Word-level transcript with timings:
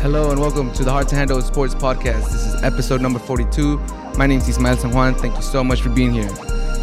Hello 0.00 0.30
and 0.30 0.40
welcome 0.40 0.72
to 0.74 0.84
the 0.84 0.92
Hard 0.92 1.08
to 1.08 1.16
Handle 1.16 1.42
Sports 1.42 1.74
Podcast. 1.74 2.30
This 2.30 2.46
is 2.46 2.62
episode 2.62 3.00
number 3.00 3.18
42. 3.18 3.78
My 4.16 4.28
name 4.28 4.38
is 4.38 4.48
Ismael 4.48 4.76
San 4.76 4.92
Juan. 4.92 5.12
Thank 5.16 5.34
you 5.34 5.42
so 5.42 5.64
much 5.64 5.82
for 5.82 5.88
being 5.88 6.12
here. 6.12 6.28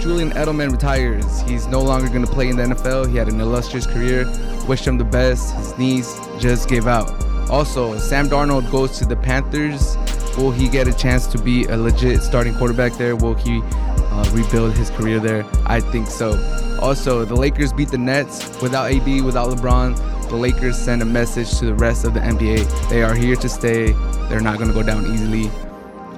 Julian 0.02 0.32
Edelman 0.32 0.70
retires. 0.70 1.40
He's 1.44 1.66
no 1.66 1.82
longer 1.82 2.10
going 2.10 2.26
to 2.26 2.32
play 2.32 2.50
in 2.50 2.58
the 2.58 2.64
NFL. 2.64 3.10
He 3.10 3.16
had 3.16 3.30
an 3.30 3.40
illustrious 3.40 3.88
career. 3.88 4.26
Wish 4.68 4.86
him 4.86 4.98
the 4.98 5.06
best. 5.06 5.56
His 5.56 5.78
knees 5.78 6.14
just 6.40 6.68
gave 6.68 6.88
out. 6.88 7.10
Also, 7.50 7.98
Sam 8.00 8.28
Darnold 8.28 8.70
goes 8.70 9.00
to 9.00 9.06
the 9.06 9.16
Panthers. 9.16 9.96
Will 10.38 10.52
he 10.52 10.68
get 10.68 10.90
a 10.90 10.94
chance 10.94 11.26
to 11.28 11.38
be 11.38 11.64
a 11.66 11.78
legit 11.78 12.22
starting 12.22 12.54
quarterback 12.56 12.94
there? 12.98 13.16
Will 13.16 13.36
he 13.36 13.62
uh, 13.64 14.30
rebuild 14.34 14.76
his 14.76 14.90
career 14.90 15.22
there? 15.22 15.46
I 15.66 15.80
think 15.80 16.08
so. 16.08 16.34
Also, 16.82 17.24
the 17.24 17.36
Lakers 17.36 17.72
beat 17.72 17.90
the 17.90 17.98
Nets 17.98 18.62
without 18.62 18.92
AD, 18.92 19.24
without 19.24 19.48
LeBron. 19.48 20.15
The 20.26 20.36
Lakers 20.36 20.78
send 20.78 21.02
a 21.02 21.06
message 21.06 21.58
to 21.60 21.66
the 21.66 21.74
rest 21.76 22.06
of 22.06 22.14
the 22.14 22.20
NBA. 22.20 22.90
They 22.90 23.04
are 23.04 23.14
here 23.14 23.36
to 23.36 23.48
stay. 23.50 23.92
They're 24.30 24.42
not 24.42 24.58
going 24.58 24.68
to 24.68 24.74
go 24.74 24.84
down 24.84 25.06
easily. 25.06 25.50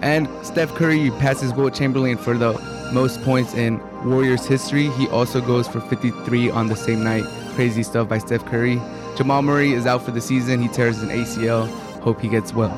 And 0.01 0.27
Steph 0.45 0.73
Curry 0.75 1.11
passes 1.19 1.53
Wilt 1.53 1.73
Chamberlain 1.73 2.17
for 2.17 2.37
the 2.37 2.53
most 2.93 3.21
points 3.23 3.53
in 3.53 3.81
Warriors 4.09 4.45
history. 4.45 4.89
He 4.91 5.07
also 5.09 5.41
goes 5.41 5.67
for 5.67 5.81
53 5.81 6.49
on 6.49 6.67
the 6.67 6.75
same 6.75 7.03
night. 7.03 7.25
Crazy 7.55 7.83
stuff 7.83 8.07
by 8.07 8.17
Steph 8.19 8.45
Curry. 8.45 8.81
Jamal 9.17 9.41
Murray 9.41 9.73
is 9.73 9.85
out 9.85 10.03
for 10.03 10.11
the 10.11 10.21
season. 10.21 10.61
He 10.61 10.67
tears 10.67 11.01
an 11.01 11.09
ACL. 11.09 11.67
Hope 12.01 12.21
he 12.21 12.29
gets 12.29 12.53
well. 12.53 12.71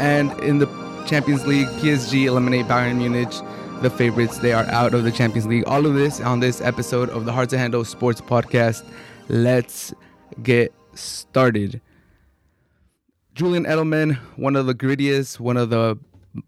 And 0.00 0.32
in 0.40 0.58
the 0.58 0.66
Champions 1.06 1.46
League, 1.46 1.68
PSG 1.78 2.24
eliminate 2.24 2.66
Bayern 2.66 2.96
Munich, 2.96 3.32
the 3.80 3.90
favorites. 3.90 4.38
They 4.38 4.52
are 4.52 4.64
out 4.64 4.92
of 4.92 5.04
the 5.04 5.12
Champions 5.12 5.46
League. 5.46 5.64
All 5.66 5.86
of 5.86 5.94
this 5.94 6.20
on 6.20 6.40
this 6.40 6.60
episode 6.60 7.08
of 7.10 7.24
the 7.24 7.32
Hard 7.32 7.48
to 7.50 7.58
Handle 7.58 7.84
Sports 7.84 8.20
Podcast. 8.20 8.84
Let's 9.28 9.94
get 10.42 10.72
started. 10.94 11.80
Julian 13.34 13.64
Edelman, 13.64 14.16
one 14.36 14.56
of 14.56 14.66
the 14.66 14.74
grittiest, 14.74 15.38
one 15.38 15.56
of 15.56 15.70
the 15.70 15.98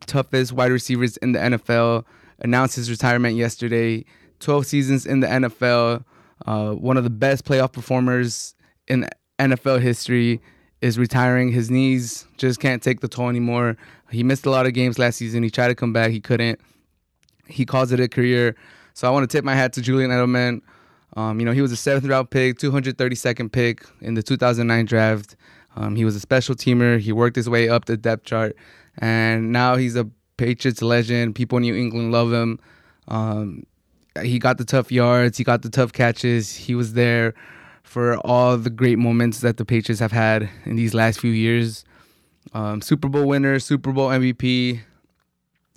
toughest 0.07 0.53
wide 0.53 0.71
receivers 0.71 1.17
in 1.19 1.33
the 1.33 1.39
NFL, 1.39 2.05
announced 2.41 2.77
his 2.77 2.91
retirement 2.91 3.37
yesterday. 3.37 4.05
12 4.41 4.67
seasons 4.67 5.07
in 5.07 5.21
the 5.21 5.27
NFL, 5.27 6.05
uh, 6.47 6.73
one 6.73 6.97
of 6.97 7.05
the 7.05 7.11
best 7.11 7.45
playoff 7.45 7.73
performers 7.73 8.55
in 8.87 9.07
NFL 9.39 9.81
history 9.81 10.41
is 10.81 10.99
retiring. 10.99 11.51
His 11.51 11.71
knees 11.71 12.27
just 12.37 12.61
can't 12.61 12.83
take 12.83 13.01
the 13.01 13.09
toll 13.09 13.29
anymore. 13.29 13.77
He 14.11 14.23
missed 14.23 14.47
a 14.47 14.51
lot 14.51 14.67
of 14.67 14.73
games 14.73 14.99
last 14.99 15.17
season. 15.17 15.43
He 15.43 15.51
tried 15.51 15.69
to 15.69 15.75
come 15.75 15.93
back, 15.93 16.11
he 16.11 16.21
couldn't. 16.21 16.61
He 17.47 17.65
calls 17.65 17.93
it 17.93 18.01
a 18.01 18.09
career. 18.09 18.55
So 18.95 19.09
I 19.09 19.11
want 19.11 19.29
to 19.29 19.37
tip 19.37 19.45
my 19.45 19.55
hat 19.55 19.73
to 19.75 19.83
Julian 19.83 20.11
Edelman. 20.11 20.61
Um, 21.19 21.41
you 21.41 21.47
know, 21.47 21.51
he 21.51 21.61
was 21.61 21.73
a 21.73 21.77
seventh 21.77 22.07
round 22.07 22.31
pick, 22.31 22.59
232nd 22.59 23.51
pick 23.51 23.85
in 24.01 24.15
the 24.15 24.23
2009 24.23 24.85
draft. 24.85 25.35
Um, 25.75 25.97
he 25.97 26.05
was 26.05 26.15
a 26.15 26.21
special 26.21 26.55
teamer. 26.55 27.01
He 27.01 27.11
worked 27.11 27.35
his 27.35 27.49
way 27.49 27.69
up 27.69 27.87
the 27.87 27.97
depth 27.97 28.25
chart, 28.25 28.55
and 28.99 29.51
now 29.51 29.75
he's 29.75 29.97
a 29.97 30.09
Patriots 30.37 30.81
legend. 30.81 31.35
People 31.35 31.59
in 31.59 31.63
New 31.63 31.75
England 31.75 32.13
love 32.13 32.33
him. 32.33 32.61
Um, 33.09 33.65
he 34.23 34.39
got 34.39 34.59
the 34.59 34.65
tough 34.65 34.93
yards. 34.93 35.37
He 35.37 35.43
got 35.43 35.63
the 35.63 35.71
tough 35.71 35.93
catches. 35.93 36.55
He 36.55 36.77
was 36.77 36.93
there 36.93 37.35
for 37.83 38.19
all 38.19 38.57
the 38.57 38.71
great 38.71 38.99
moments 38.99 39.41
that 39.41 39.57
the 39.57 39.65
Patriots 39.65 39.99
have 39.99 40.13
had 40.13 40.49
in 40.67 40.77
these 40.77 40.95
last 40.95 41.19
few 41.19 41.33
years. 41.33 41.85
Um, 42.53 42.81
Super 42.81 43.09
Bowl 43.09 43.27
winner, 43.27 43.59
Super 43.59 43.91
Bowl 43.91 44.09
MVP. 44.09 44.83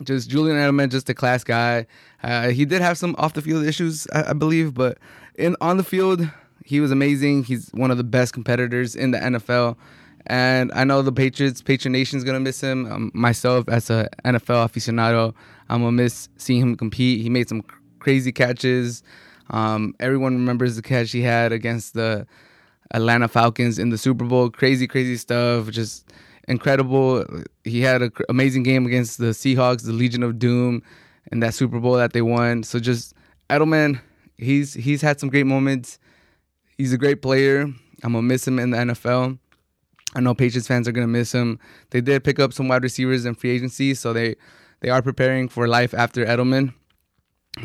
Just 0.03 0.29
Julian 0.29 0.57
Edelman, 0.57 0.89
just 0.89 1.09
a 1.09 1.15
class 1.15 1.43
guy. 1.43 1.87
Uh, 2.21 2.49
he 2.49 2.65
did 2.65 2.81
have 2.81 2.97
some 2.97 3.15
off 3.17 3.33
the 3.33 3.41
field 3.41 3.65
issues, 3.65 4.07
I, 4.13 4.29
I 4.29 4.33
believe, 4.33 4.73
but 4.73 4.97
in 5.35 5.55
on 5.61 5.77
the 5.77 5.83
field, 5.83 6.27
he 6.63 6.79
was 6.79 6.91
amazing. 6.91 7.43
He's 7.43 7.69
one 7.69 7.91
of 7.91 7.97
the 7.97 8.03
best 8.03 8.33
competitors 8.33 8.95
in 8.95 9.11
the 9.11 9.17
NFL. 9.17 9.77
And 10.27 10.71
I 10.73 10.83
know 10.83 11.01
the 11.01 11.11
Patriots, 11.11 11.61
Patriot 11.61 11.91
Nation 11.91 12.17
is 12.17 12.23
gonna 12.23 12.39
miss 12.39 12.61
him. 12.61 12.91
Um, 12.91 13.11
myself, 13.13 13.67
as 13.67 13.89
a 13.89 14.07
NFL 14.23 14.69
aficionado, 14.69 15.33
I'm 15.69 15.81
gonna 15.81 15.91
miss 15.91 16.29
seeing 16.37 16.61
him 16.61 16.75
compete. 16.75 17.21
He 17.21 17.29
made 17.29 17.49
some 17.49 17.63
crazy 17.99 18.31
catches. 18.31 19.03
Um, 19.49 19.95
everyone 19.99 20.35
remembers 20.35 20.75
the 20.75 20.81
catch 20.81 21.11
he 21.11 21.21
had 21.21 21.51
against 21.51 21.93
the 21.93 22.27
Atlanta 22.93 23.27
Falcons 23.27 23.79
in 23.79 23.89
the 23.89 23.97
Super 23.97 24.25
Bowl. 24.25 24.49
Crazy, 24.49 24.87
crazy 24.87 25.17
stuff. 25.17 25.69
Just 25.69 26.11
incredible. 26.47 27.25
He 27.63 27.81
had 27.81 28.01
an 28.01 28.11
amazing 28.29 28.63
game 28.63 28.85
against 28.85 29.17
the 29.17 29.31
Seahawks, 29.31 29.85
the 29.85 29.91
Legion 29.91 30.23
of 30.23 30.39
Doom, 30.39 30.83
in 31.31 31.39
that 31.39 31.53
Super 31.53 31.79
Bowl 31.79 31.93
that 31.93 32.13
they 32.13 32.21
won. 32.21 32.63
So 32.63 32.79
just 32.79 33.13
Edelman, 33.49 33.99
he's 34.41 34.73
he's 34.73 35.01
had 35.01 35.19
some 35.19 35.29
great 35.29 35.45
moments. 35.45 35.99
He's 36.77 36.93
a 36.93 36.97
great 36.97 37.21
player. 37.21 37.61
I'm 38.03 38.13
gonna 38.13 38.21
miss 38.23 38.47
him 38.47 38.59
in 38.59 38.71
the 38.71 38.77
NFL. 38.77 39.37
I 40.13 40.19
know 40.19 40.33
Patriots 40.33 40.67
fans 40.67 40.87
are 40.87 40.91
gonna 40.91 41.07
miss 41.07 41.31
him. 41.31 41.59
They 41.91 42.01
did 42.01 42.23
pick 42.23 42.39
up 42.39 42.53
some 42.53 42.67
wide 42.67 42.83
receivers 42.83 43.25
in 43.25 43.35
free 43.35 43.51
agency, 43.51 43.93
so 43.93 44.13
they 44.13 44.35
they 44.81 44.89
are 44.89 45.01
preparing 45.01 45.47
for 45.47 45.67
life 45.67 45.93
after 45.93 46.25
Edelman. 46.25 46.73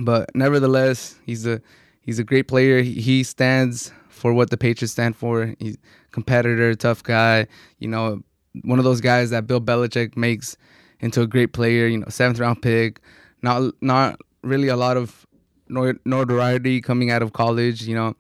But 0.01 0.31
nevertheless, 0.35 1.19
he's 1.25 1.47
a 1.47 1.61
he's 2.01 2.19
a 2.19 2.25
great 2.25 2.49
player. 2.49 2.83
He, 2.83 3.23
stands 3.23 3.93
for 4.09 4.33
what 4.33 4.51
the 4.51 4.57
Patriots 4.57 4.93
stand 4.93 5.17
for. 5.17 5.55
He's 5.59 5.77
competitor, 6.13 6.75
tough 6.75 7.03
guy. 7.03 7.47
You 7.79 7.89
know, 7.89 8.23
one 8.63 8.79
of 8.79 8.85
those 8.85 9.01
guys 9.01 9.31
that 9.31 9.47
Bill 9.47 9.61
Belichick 9.61 10.17
makes 10.17 10.57
into 11.01 11.23
a 11.23 11.27
great 11.27 11.53
player. 11.53 11.87
You 11.87 11.99
know, 11.99 12.09
seventh 12.09 12.39
round 12.39 12.63
pick. 12.63 13.01
Not 13.43 13.73
not 13.81 14.21
really 14.43 14.69
a 14.69 14.77
lot 14.77 14.97
of 14.97 15.26
notoriety 15.69 16.81
coming 16.81 17.11
out 17.11 17.23
of 17.23 17.33
college. 17.33 17.83
You 17.83 17.95
know, 17.95 18.17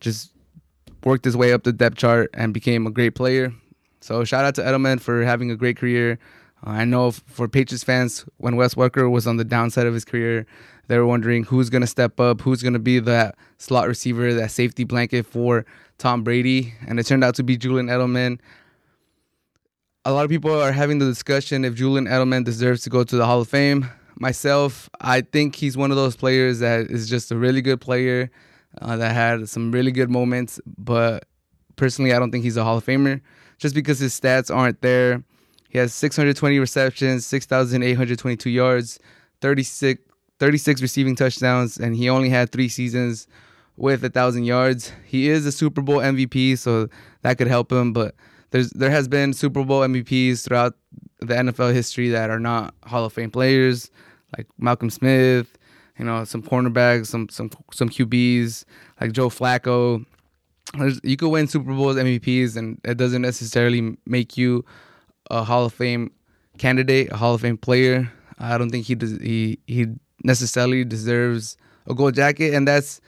just 0.00 0.32
worked 1.04 1.24
his 1.24 1.36
way 1.36 1.52
up 1.52 1.64
the 1.64 1.72
depth 1.72 1.96
chart 1.96 2.30
and 2.34 2.54
became 2.54 2.86
a 2.86 2.90
great 2.90 3.14
player. 3.14 3.52
So 4.00 4.24
shout 4.24 4.44
out 4.44 4.54
to 4.56 4.62
Edelman 4.62 5.00
for 5.00 5.22
having 5.22 5.50
a 5.50 5.56
great 5.56 5.76
career. 5.76 6.18
Uh, 6.66 6.70
I 6.70 6.84
know 6.84 7.10
for 7.10 7.48
Patriots 7.48 7.84
fans, 7.84 8.24
when 8.38 8.56
Wes 8.56 8.74
Welker 8.74 9.10
was 9.10 9.26
on 9.26 9.36
the 9.36 9.44
downside 9.44 9.86
of 9.86 9.94
his 9.94 10.04
career, 10.04 10.46
they 10.88 10.98
were 10.98 11.06
wondering 11.06 11.44
who's 11.44 11.70
going 11.70 11.82
to 11.82 11.86
step 11.86 12.18
up, 12.18 12.40
who's 12.40 12.62
going 12.62 12.72
to 12.72 12.78
be 12.78 12.98
that 12.98 13.36
slot 13.58 13.86
receiver, 13.88 14.34
that 14.34 14.50
safety 14.50 14.84
blanket 14.84 15.26
for 15.26 15.64
Tom 15.98 16.24
Brady. 16.24 16.74
And 16.86 16.98
it 16.98 17.06
turned 17.06 17.24
out 17.24 17.34
to 17.36 17.42
be 17.42 17.56
Julian 17.56 17.86
Edelman. 17.86 18.40
A 20.04 20.12
lot 20.12 20.24
of 20.24 20.30
people 20.30 20.52
are 20.60 20.72
having 20.72 20.98
the 20.98 21.06
discussion 21.06 21.64
if 21.64 21.74
Julian 21.74 22.06
Edelman 22.06 22.44
deserves 22.44 22.82
to 22.82 22.90
go 22.90 23.04
to 23.04 23.16
the 23.16 23.24
Hall 23.24 23.40
of 23.40 23.48
Fame. 23.48 23.88
Myself, 24.22 24.88
I 25.00 25.22
think 25.22 25.56
he's 25.56 25.76
one 25.76 25.90
of 25.90 25.96
those 25.96 26.14
players 26.14 26.60
that 26.60 26.92
is 26.92 27.10
just 27.10 27.32
a 27.32 27.36
really 27.36 27.60
good 27.60 27.80
player 27.80 28.30
uh, 28.80 28.96
that 28.96 29.12
had 29.12 29.48
some 29.48 29.72
really 29.72 29.90
good 29.90 30.10
moments. 30.10 30.60
But 30.78 31.24
personally, 31.74 32.12
I 32.12 32.20
don't 32.20 32.30
think 32.30 32.44
he's 32.44 32.56
a 32.56 32.62
Hall 32.62 32.76
of 32.76 32.86
Famer 32.86 33.20
just 33.58 33.74
because 33.74 33.98
his 33.98 34.18
stats 34.18 34.54
aren't 34.54 34.80
there. 34.80 35.24
He 35.70 35.78
has 35.78 35.92
620 35.92 36.60
receptions, 36.60 37.26
6,822 37.26 38.48
yards, 38.48 39.00
36, 39.40 40.00
36 40.38 40.82
receiving 40.82 41.16
touchdowns, 41.16 41.76
and 41.78 41.96
he 41.96 42.08
only 42.08 42.28
had 42.28 42.52
three 42.52 42.68
seasons 42.68 43.26
with 43.76 44.04
a 44.04 44.08
thousand 44.08 44.44
yards. 44.44 44.92
He 45.04 45.30
is 45.30 45.46
a 45.46 45.50
Super 45.50 45.82
Bowl 45.82 45.96
MVP, 45.96 46.58
so 46.58 46.88
that 47.22 47.38
could 47.38 47.48
help 47.48 47.72
him. 47.72 47.92
But 47.92 48.14
there's 48.52 48.70
there 48.70 48.90
has 48.90 49.08
been 49.08 49.32
Super 49.32 49.64
Bowl 49.64 49.80
MVPs 49.80 50.46
throughout 50.46 50.74
the 51.18 51.34
NFL 51.34 51.72
history 51.72 52.10
that 52.10 52.30
are 52.30 52.38
not 52.38 52.72
Hall 52.84 53.04
of 53.04 53.12
Fame 53.12 53.32
players, 53.32 53.90
like 54.36 54.46
Malcolm 54.58 54.90
Smith, 54.90 55.58
you 55.98 56.04
know, 56.04 56.24
some 56.24 56.42
cornerbacks, 56.42 57.06
some 57.06 57.28
some 57.28 57.50
some 57.72 57.88
QBs 57.88 58.64
like 59.00 59.12
Joe 59.12 59.28
Flacco. 59.28 60.04
There's, 60.78 61.00
you 61.02 61.16
could 61.16 61.28
win 61.28 61.48
Super 61.48 61.74
Bowls 61.74 61.96
MVPs, 61.96 62.56
and 62.56 62.80
it 62.84 62.96
doesn't 62.96 63.22
necessarily 63.22 63.96
make 64.06 64.38
you 64.38 64.64
a 65.30 65.44
Hall 65.44 65.66
of 65.66 65.74
Fame 65.74 66.10
candidate, 66.58 67.12
a 67.12 67.16
Hall 67.16 67.34
of 67.34 67.42
Fame 67.42 67.58
player. 67.58 68.10
I 68.38 68.56
don't 68.58 68.70
think 68.70 68.86
he 68.86 68.94
does, 68.94 69.12
he 69.18 69.58
he 69.66 69.86
necessarily 70.24 70.84
deserves 70.84 71.56
a 71.86 71.94
gold 71.94 72.14
jacket, 72.14 72.54
and 72.54 72.66
that's 72.66 73.00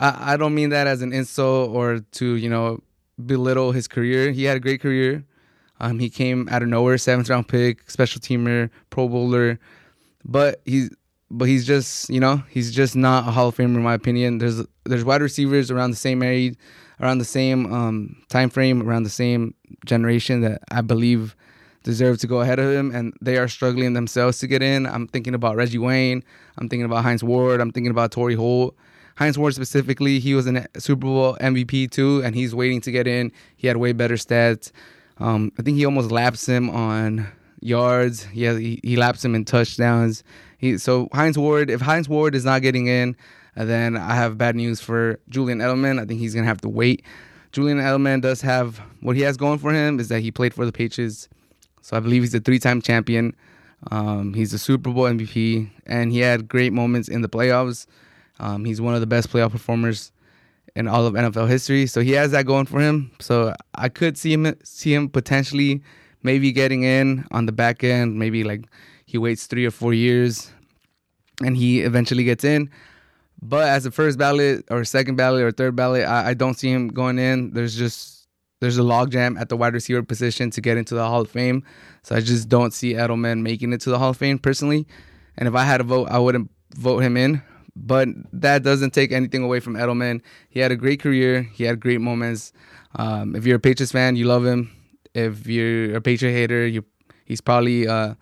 I, 0.00 0.34
I 0.34 0.36
don't 0.36 0.54
mean 0.54 0.70
that 0.70 0.86
as 0.86 1.02
an 1.02 1.12
insult 1.12 1.70
or 1.70 2.00
to 2.00 2.34
you 2.36 2.50
know 2.50 2.82
belittle 3.24 3.72
his 3.72 3.88
career. 3.88 4.32
He 4.32 4.44
had 4.44 4.56
a 4.56 4.60
great 4.60 4.80
career. 4.80 5.24
Um, 5.78 5.98
he 5.98 6.08
came 6.08 6.48
out 6.50 6.62
of 6.62 6.68
nowhere, 6.68 6.96
seventh 6.98 7.28
round 7.28 7.48
pick, 7.48 7.90
special 7.90 8.20
teamer, 8.20 8.70
Pro 8.90 9.08
Bowler, 9.08 9.58
but 10.26 10.60
he's 10.64 10.90
but 11.30 11.46
he's 11.46 11.66
just 11.66 12.10
you 12.10 12.20
know 12.20 12.42
he's 12.48 12.72
just 12.72 12.94
not 12.94 13.26
a 13.26 13.30
Hall 13.30 13.48
of 13.48 13.56
Famer 13.56 13.76
in 13.76 13.82
my 13.82 13.94
opinion. 13.94 14.38
There's 14.38 14.62
there's 14.84 15.04
wide 15.04 15.22
receivers 15.22 15.70
around 15.70 15.90
the 15.90 15.96
same 15.96 16.22
age, 16.22 16.56
around 17.00 17.18
the 17.18 17.24
same 17.24 17.72
um, 17.72 18.16
time 18.28 18.50
frame, 18.50 18.86
around 18.86 19.04
the 19.04 19.10
same 19.10 19.54
generation 19.84 20.40
that 20.42 20.62
I 20.70 20.82
believe 20.82 21.34
deserve 21.82 22.18
to 22.18 22.26
go 22.26 22.40
ahead 22.40 22.58
of 22.58 22.72
him, 22.72 22.94
and 22.94 23.14
they 23.20 23.38
are 23.38 23.46
struggling 23.46 23.92
themselves 23.92 24.38
to 24.40 24.46
get 24.48 24.60
in. 24.60 24.86
I'm 24.86 25.06
thinking 25.06 25.34
about 25.34 25.54
Reggie 25.54 25.78
Wayne. 25.78 26.24
I'm 26.58 26.68
thinking 26.68 26.84
about 26.84 27.04
Hines 27.04 27.22
Ward. 27.22 27.60
I'm 27.60 27.70
thinking 27.70 27.92
about 27.92 28.10
Torry 28.10 28.34
Holt. 28.34 28.76
Hines 29.16 29.38
Ward 29.38 29.54
specifically, 29.54 30.18
he 30.18 30.34
was 30.34 30.46
a 30.46 30.66
Super 30.76 31.06
Bowl 31.06 31.36
MVP 31.40 31.90
too, 31.90 32.22
and 32.22 32.34
he's 32.34 32.54
waiting 32.54 32.80
to 32.82 32.90
get 32.90 33.06
in. 33.06 33.32
He 33.56 33.66
had 33.68 33.76
way 33.78 33.92
better 33.92 34.16
stats. 34.16 34.72
Um, 35.18 35.52
I 35.58 35.62
think 35.62 35.78
he 35.78 35.86
almost 35.86 36.10
laps 36.10 36.46
him 36.46 36.68
on 36.68 37.26
yards. 37.66 38.26
Yeah, 38.32 38.56
he, 38.58 38.80
he 38.82 38.96
laps 38.96 39.24
him 39.24 39.34
in 39.34 39.44
touchdowns. 39.44 40.24
He 40.58 40.78
so 40.78 41.08
Hines 41.12 41.36
Ward. 41.36 41.70
If 41.70 41.80
Hines 41.80 42.08
Ward 42.08 42.34
is 42.34 42.44
not 42.44 42.62
getting 42.62 42.86
in, 42.86 43.16
uh, 43.56 43.64
then 43.64 43.96
I 43.96 44.14
have 44.14 44.38
bad 44.38 44.56
news 44.56 44.80
for 44.80 45.18
Julian 45.28 45.58
Edelman. 45.58 46.00
I 46.00 46.04
think 46.04 46.20
he's 46.20 46.34
gonna 46.34 46.46
have 46.46 46.60
to 46.62 46.68
wait 46.68 47.04
Julian 47.56 47.78
Edelman 47.78 48.20
does 48.20 48.42
have 48.42 48.82
what 49.00 49.16
he 49.16 49.22
has 49.22 49.38
going 49.38 49.58
for 49.58 49.72
him 49.72 49.98
is 49.98 50.08
that 50.08 50.20
he 50.20 50.30
played 50.30 50.52
for 50.52 50.66
the 50.66 50.72
Patriots, 50.72 51.26
so 51.80 51.96
I 51.96 52.00
believe 52.00 52.20
he's 52.20 52.34
a 52.34 52.40
three-time 52.40 52.82
champion. 52.82 53.34
Um, 53.90 54.34
he's 54.34 54.52
a 54.52 54.58
Super 54.58 54.90
Bowl 54.90 55.04
MVP, 55.04 55.70
and 55.86 56.12
he 56.12 56.18
had 56.18 56.48
great 56.48 56.74
moments 56.74 57.08
in 57.08 57.22
the 57.22 57.30
playoffs. 57.30 57.86
Um, 58.40 58.66
he's 58.66 58.78
one 58.78 58.92
of 58.92 59.00
the 59.00 59.06
best 59.06 59.30
playoff 59.30 59.52
performers 59.52 60.12
in 60.74 60.86
all 60.86 61.06
of 61.06 61.14
NFL 61.14 61.48
history, 61.48 61.86
so 61.86 62.02
he 62.02 62.12
has 62.12 62.30
that 62.32 62.44
going 62.44 62.66
for 62.66 62.78
him. 62.78 63.10
So 63.20 63.54
I 63.74 63.88
could 63.88 64.18
see 64.18 64.34
him 64.34 64.54
see 64.62 64.92
him 64.92 65.08
potentially 65.08 65.82
maybe 66.26 66.50
getting 66.52 66.82
in 66.82 67.24
on 67.30 67.46
the 67.46 67.52
back 67.52 67.84
end. 67.84 68.18
Maybe 68.18 68.44
like 68.44 68.66
he 69.06 69.16
waits 69.16 69.46
three 69.46 69.64
or 69.64 69.70
four 69.70 69.94
years, 69.94 70.50
and 71.42 71.56
he 71.56 71.80
eventually 71.80 72.24
gets 72.24 72.44
in. 72.44 72.68
But 73.40 73.68
as 73.68 73.86
a 73.86 73.90
first 73.90 74.18
ballot 74.18 74.64
or 74.70 74.84
second 74.84 75.16
ballot 75.16 75.42
or 75.42 75.52
third 75.52 75.76
ballot, 75.76 76.04
I, 76.04 76.30
I 76.30 76.34
don't 76.34 76.58
see 76.58 76.70
him 76.70 76.88
going 76.88 77.18
in. 77.18 77.52
There's 77.52 77.76
just 77.76 78.28
there's 78.60 78.78
a 78.78 78.82
logjam 78.82 79.38
at 79.40 79.48
the 79.48 79.56
wide 79.56 79.74
receiver 79.74 80.02
position 80.02 80.50
to 80.50 80.60
get 80.60 80.76
into 80.76 80.94
the 80.94 81.06
Hall 81.06 81.20
of 81.20 81.30
Fame. 81.30 81.62
So 82.02 82.16
I 82.16 82.20
just 82.20 82.48
don't 82.48 82.72
see 82.72 82.94
Edelman 82.94 83.42
making 83.42 83.72
it 83.72 83.80
to 83.82 83.90
the 83.90 83.98
Hall 83.98 84.10
of 84.10 84.16
Fame 84.16 84.38
personally. 84.38 84.86
And 85.38 85.46
if 85.46 85.54
I 85.54 85.64
had 85.64 85.78
to 85.78 85.84
vote, 85.84 86.08
I 86.10 86.18
wouldn't 86.18 86.50
vote 86.74 87.00
him 87.00 87.16
in. 87.16 87.42
But 87.76 88.08
that 88.32 88.62
doesn't 88.62 88.94
take 88.94 89.12
anything 89.12 89.42
away 89.42 89.60
from 89.60 89.74
Edelman. 89.74 90.22
He 90.48 90.60
had 90.60 90.72
a 90.72 90.76
great 90.76 91.00
career. 91.00 91.42
He 91.42 91.64
had 91.64 91.78
great 91.78 92.00
moments. 92.00 92.52
Um, 92.94 93.36
if 93.36 93.44
you're 93.44 93.56
a 93.56 93.60
Patriots 93.60 93.92
fan, 93.92 94.16
you 94.16 94.24
love 94.24 94.46
him. 94.46 94.75
If 95.16 95.46
you're 95.46 95.96
a 95.96 96.00
Patriot 96.00 96.32
hater, 96.32 96.66
you 96.66 96.84
he's 97.24 97.40
probably 97.40 97.88
uh, 97.88 98.14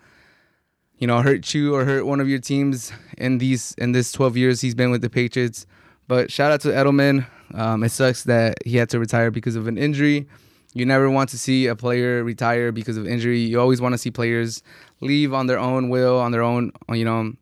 you 0.99 1.07
know, 1.07 1.21
hurt 1.23 1.53
you 1.53 1.75
or 1.75 1.85
hurt 1.85 2.07
one 2.07 2.21
of 2.21 2.29
your 2.29 2.39
teams 2.39 2.93
in 3.19 3.39
these 3.39 3.75
in 3.79 3.93
this 3.93 4.13
12 4.13 4.37
years 4.37 4.61
he's 4.61 4.75
been 4.75 4.91
with 4.91 5.03
the 5.03 5.11
Patriots. 5.11 5.67
But 6.07 6.31
shout 6.31 6.53
out 6.53 6.61
to 6.63 6.69
Edelman. 6.69 7.27
Um, 7.53 7.83
it 7.83 7.91
sucks 7.91 8.25
that 8.25 8.59
he 8.65 8.77
had 8.77 8.91
to 8.91 8.99
retire 8.99 9.31
because 9.31 9.57
of 9.57 9.67
an 9.67 9.79
injury. 9.79 10.27
You 10.73 10.87
never 10.87 11.09
want 11.09 11.31
to 11.31 11.39
see 11.39 11.67
a 11.67 11.77
player 11.77 12.25
retire 12.25 12.73
because 12.73 12.97
of 12.97 13.07
injury. 13.07 13.41
You 13.41 13.61
always 13.61 13.81
want 13.81 13.93
to 13.93 13.99
see 13.99 14.11
players 14.11 14.63
leave 15.01 15.33
on 15.33 15.47
their 15.47 15.59
own 15.59 15.89
will, 15.89 16.19
on 16.19 16.33
their 16.33 16.43
own, 16.43 16.73
you 16.91 17.05
know, 17.05 17.33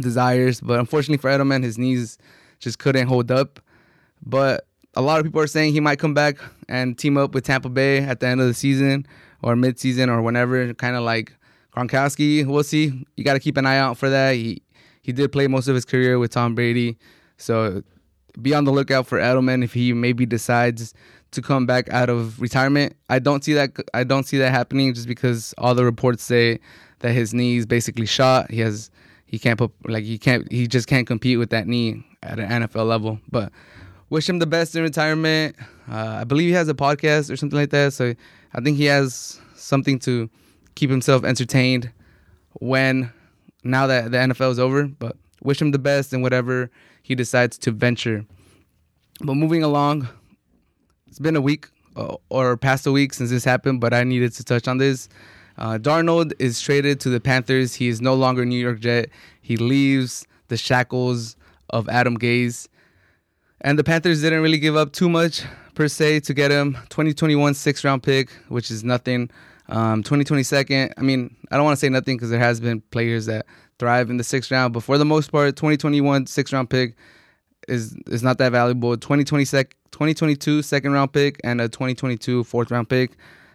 desires. 0.00 0.60
But 0.60 0.78
unfortunately 0.78 1.18
for 1.18 1.30
Edelman, 1.30 1.62
his 1.62 1.78
knees 1.78 2.18
just 2.58 2.78
couldn't 2.78 3.08
hold 3.08 3.30
up. 3.30 3.60
But 4.24 4.66
a 4.94 5.02
lot 5.02 5.18
of 5.18 5.24
people 5.24 5.40
are 5.40 5.46
saying 5.46 5.72
he 5.72 5.80
might 5.80 5.98
come 5.98 6.14
back 6.14 6.36
and 6.68 6.98
team 6.98 7.16
up 7.16 7.34
with 7.34 7.44
Tampa 7.44 7.68
Bay 7.68 7.98
at 7.98 8.20
the 8.20 8.26
end 8.26 8.40
of 8.40 8.46
the 8.46 8.54
season 8.54 9.06
or 9.42 9.56
mid-season 9.56 10.10
or 10.10 10.20
whenever, 10.22 10.74
kind 10.74 10.96
of 10.96 11.02
like 11.02 11.32
Gronkowski, 11.74 12.46
we'll 12.46 12.64
see. 12.64 13.04
You 13.16 13.24
got 13.24 13.34
to 13.34 13.40
keep 13.40 13.56
an 13.56 13.66
eye 13.66 13.78
out 13.78 13.96
for 13.96 14.10
that. 14.10 14.32
He 14.32 14.62
he 15.02 15.12
did 15.12 15.32
play 15.32 15.46
most 15.46 15.68
of 15.68 15.74
his 15.74 15.84
career 15.84 16.18
with 16.18 16.32
Tom 16.32 16.54
Brady, 16.54 16.98
so 17.38 17.82
be 18.40 18.54
on 18.54 18.64
the 18.64 18.72
lookout 18.72 19.06
for 19.06 19.18
Edelman 19.18 19.64
if 19.64 19.72
he 19.72 19.92
maybe 19.92 20.26
decides 20.26 20.92
to 21.30 21.42
come 21.42 21.66
back 21.66 21.88
out 21.90 22.08
of 22.08 22.40
retirement. 22.40 22.94
I 23.08 23.18
don't 23.18 23.44
see 23.44 23.52
that. 23.54 23.70
I 23.94 24.04
don't 24.04 24.24
see 24.24 24.38
that 24.38 24.50
happening 24.50 24.92
just 24.94 25.08
because 25.08 25.54
all 25.58 25.74
the 25.74 25.84
reports 25.84 26.22
say 26.22 26.60
that 27.00 27.12
his 27.12 27.32
knee 27.32 27.56
is 27.56 27.66
basically 27.66 28.06
shot. 28.06 28.50
He 28.50 28.60
has 28.60 28.90
he 29.26 29.38
can't 29.38 29.58
put 29.58 29.72
like 29.86 30.04
he 30.04 30.18
can't 30.18 30.50
he 30.50 30.66
just 30.66 30.88
can't 30.88 31.06
compete 31.06 31.38
with 31.38 31.50
that 31.50 31.66
knee 31.66 32.04
at 32.22 32.38
an 32.38 32.62
NFL 32.62 32.86
level. 32.86 33.20
But 33.30 33.52
wish 34.10 34.28
him 34.28 34.38
the 34.38 34.46
best 34.46 34.74
in 34.74 34.82
retirement. 34.82 35.56
Uh, 35.90 36.18
I 36.20 36.24
believe 36.24 36.48
he 36.48 36.54
has 36.54 36.68
a 36.68 36.74
podcast 36.74 37.30
or 37.30 37.36
something 37.36 37.58
like 37.58 37.70
that. 37.70 37.92
So 37.92 38.14
I 38.52 38.60
think 38.60 38.76
he 38.76 38.84
has 38.86 39.40
something 39.54 39.98
to 40.00 40.28
keep 40.74 40.90
himself 40.90 41.24
entertained 41.24 41.90
when 42.60 43.12
now 43.64 43.86
that 43.86 44.10
the 44.10 44.18
NFL 44.18 44.52
is 44.52 44.58
over. 44.58 44.86
But 44.86 45.16
wish 45.42 45.60
him 45.60 45.70
the 45.70 45.78
best 45.78 46.12
in 46.12 46.22
whatever 46.22 46.70
he 47.02 47.14
decides 47.14 47.58
to 47.58 47.70
venture. 47.70 48.24
But 49.20 49.34
moving 49.34 49.62
along, 49.62 50.08
it's 51.06 51.18
been 51.18 51.36
a 51.36 51.40
week 51.40 51.66
uh, 51.96 52.16
or 52.28 52.56
past 52.56 52.86
a 52.86 52.92
week 52.92 53.12
since 53.12 53.30
this 53.30 53.44
happened, 53.44 53.80
but 53.80 53.92
I 53.92 54.04
needed 54.04 54.32
to 54.34 54.44
touch 54.44 54.68
on 54.68 54.78
this. 54.78 55.08
Uh, 55.56 55.78
Darnold 55.78 56.32
is 56.38 56.60
traded 56.60 57.00
to 57.00 57.08
the 57.08 57.18
Panthers. 57.18 57.74
He 57.74 57.88
is 57.88 58.00
no 58.00 58.14
longer 58.14 58.44
New 58.44 58.58
York 58.58 58.78
Jet. 58.78 59.08
He 59.42 59.56
leaves 59.56 60.24
the 60.46 60.56
shackles 60.56 61.36
of 61.70 61.88
Adam 61.88 62.16
Gase. 62.16 62.68
And 63.60 63.76
the 63.76 63.82
Panthers 63.82 64.22
didn't 64.22 64.42
really 64.42 64.58
give 64.58 64.76
up 64.76 64.92
too 64.92 65.08
much 65.08 65.42
per 65.78 65.86
se 65.86 66.18
to 66.18 66.34
get 66.34 66.50
him. 66.50 66.74
2021 66.88 67.54
sixth 67.54 67.84
round 67.84 68.02
pick, 68.02 68.30
which 68.48 68.68
is 68.68 68.82
nothing. 68.82 69.30
Um, 69.68 70.02
2022, 70.02 70.92
I 70.98 71.02
mean, 71.02 71.36
I 71.52 71.56
don't 71.56 71.64
want 71.64 71.76
to 71.76 71.80
say 71.80 71.88
nothing 71.88 72.16
because 72.16 72.30
there 72.30 72.40
has 72.40 72.58
been 72.58 72.80
players 72.90 73.26
that 73.26 73.46
thrive 73.78 74.10
in 74.10 74.16
the 74.16 74.24
sixth 74.24 74.50
round, 74.50 74.74
but 74.74 74.82
for 74.82 74.98
the 74.98 75.04
most 75.04 75.30
part, 75.30 75.54
2021 75.54 76.26
sixth 76.26 76.52
round 76.52 76.68
pick 76.68 76.96
is 77.68 77.94
is 78.08 78.24
not 78.24 78.38
that 78.38 78.50
valuable. 78.50 78.96
2020 78.96 79.44
sec, 79.44 79.76
2022 79.92 80.62
second 80.62 80.92
round 80.92 81.12
pick 81.12 81.40
and 81.44 81.60
a 81.60 81.68
2022 81.68 82.42
fourth 82.42 82.72
round 82.72 82.88
pick 82.88 83.12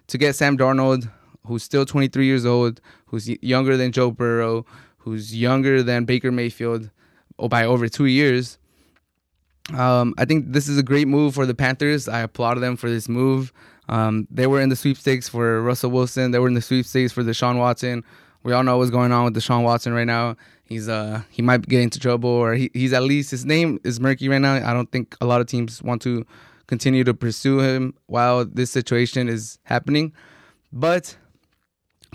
to 0.08 0.18
get 0.18 0.34
Sam 0.34 0.58
Darnold, 0.58 1.12
who's 1.46 1.64
still 1.64 1.86
23 1.86 2.26
years 2.26 2.46
old, 2.46 2.80
who's 3.08 3.28
younger 3.44 3.76
than 3.76 3.92
Joe 3.92 4.12
Burrow, 4.12 4.66
who's 4.98 5.36
younger 5.36 5.84
than 5.84 6.06
Baker 6.06 6.32
Mayfield 6.32 6.90
oh, 7.38 7.50
by 7.50 7.66
over 7.66 7.90
two 7.90 8.06
years. 8.06 8.60
Um, 9.72 10.14
I 10.18 10.26
think 10.26 10.52
this 10.52 10.68
is 10.68 10.78
a 10.78 10.84
great 10.84 11.08
move 11.08 11.36
for 11.36 11.46
the 11.46 11.56
Panthers. 11.56 12.10
I 12.10 12.20
applaud 12.20 12.56
them 12.56 12.76
for 12.76 12.90
this 12.90 13.08
move. 13.08 13.54
Um, 13.90 14.28
they 14.30 14.48
were 14.48 14.62
in 14.62 14.70
the 14.70 14.76
sweepstakes 14.76 15.30
for 15.30 15.62
Russell 15.62 15.92
Wilson. 15.92 16.32
They 16.32 16.40
were 16.40 16.48
in 16.48 16.54
the 16.54 16.62
sweepstakes 16.62 17.12
for 17.14 17.24
Deshaun 17.24 17.58
Watson. 17.58 18.04
We 18.44 18.52
all 18.52 18.64
know 18.64 18.78
what's 18.78 18.92
going 18.92 19.12
on 19.12 19.24
with 19.26 19.36
Deshaun 19.36 19.64
Watson 19.64 19.94
right 19.94 20.08
now. 20.08 20.36
He's 20.66 20.90
uh 20.90 21.22
he 21.30 21.42
might 21.42 21.68
get 21.68 21.82
into 21.82 22.00
trouble, 22.00 22.30
or 22.30 22.54
he, 22.56 22.70
he's 22.74 22.94
at 22.94 23.04
least 23.04 23.32
his 23.32 23.46
name 23.46 23.80
is 23.84 24.00
murky 24.00 24.28
right 24.28 24.42
now. 24.42 24.56
I 24.56 24.74
don't 24.74 24.92
think 24.92 25.16
a 25.22 25.26
lot 25.26 25.40
of 25.40 25.48
teams 25.48 25.82
want 25.82 26.02
to 26.04 26.26
continue 26.68 27.04
to 27.04 27.14
pursue 27.14 27.60
him 27.60 27.94
while 28.08 28.46
this 28.46 28.72
situation 28.72 29.30
is 29.30 29.60
happening. 29.64 30.14
But 30.72 31.18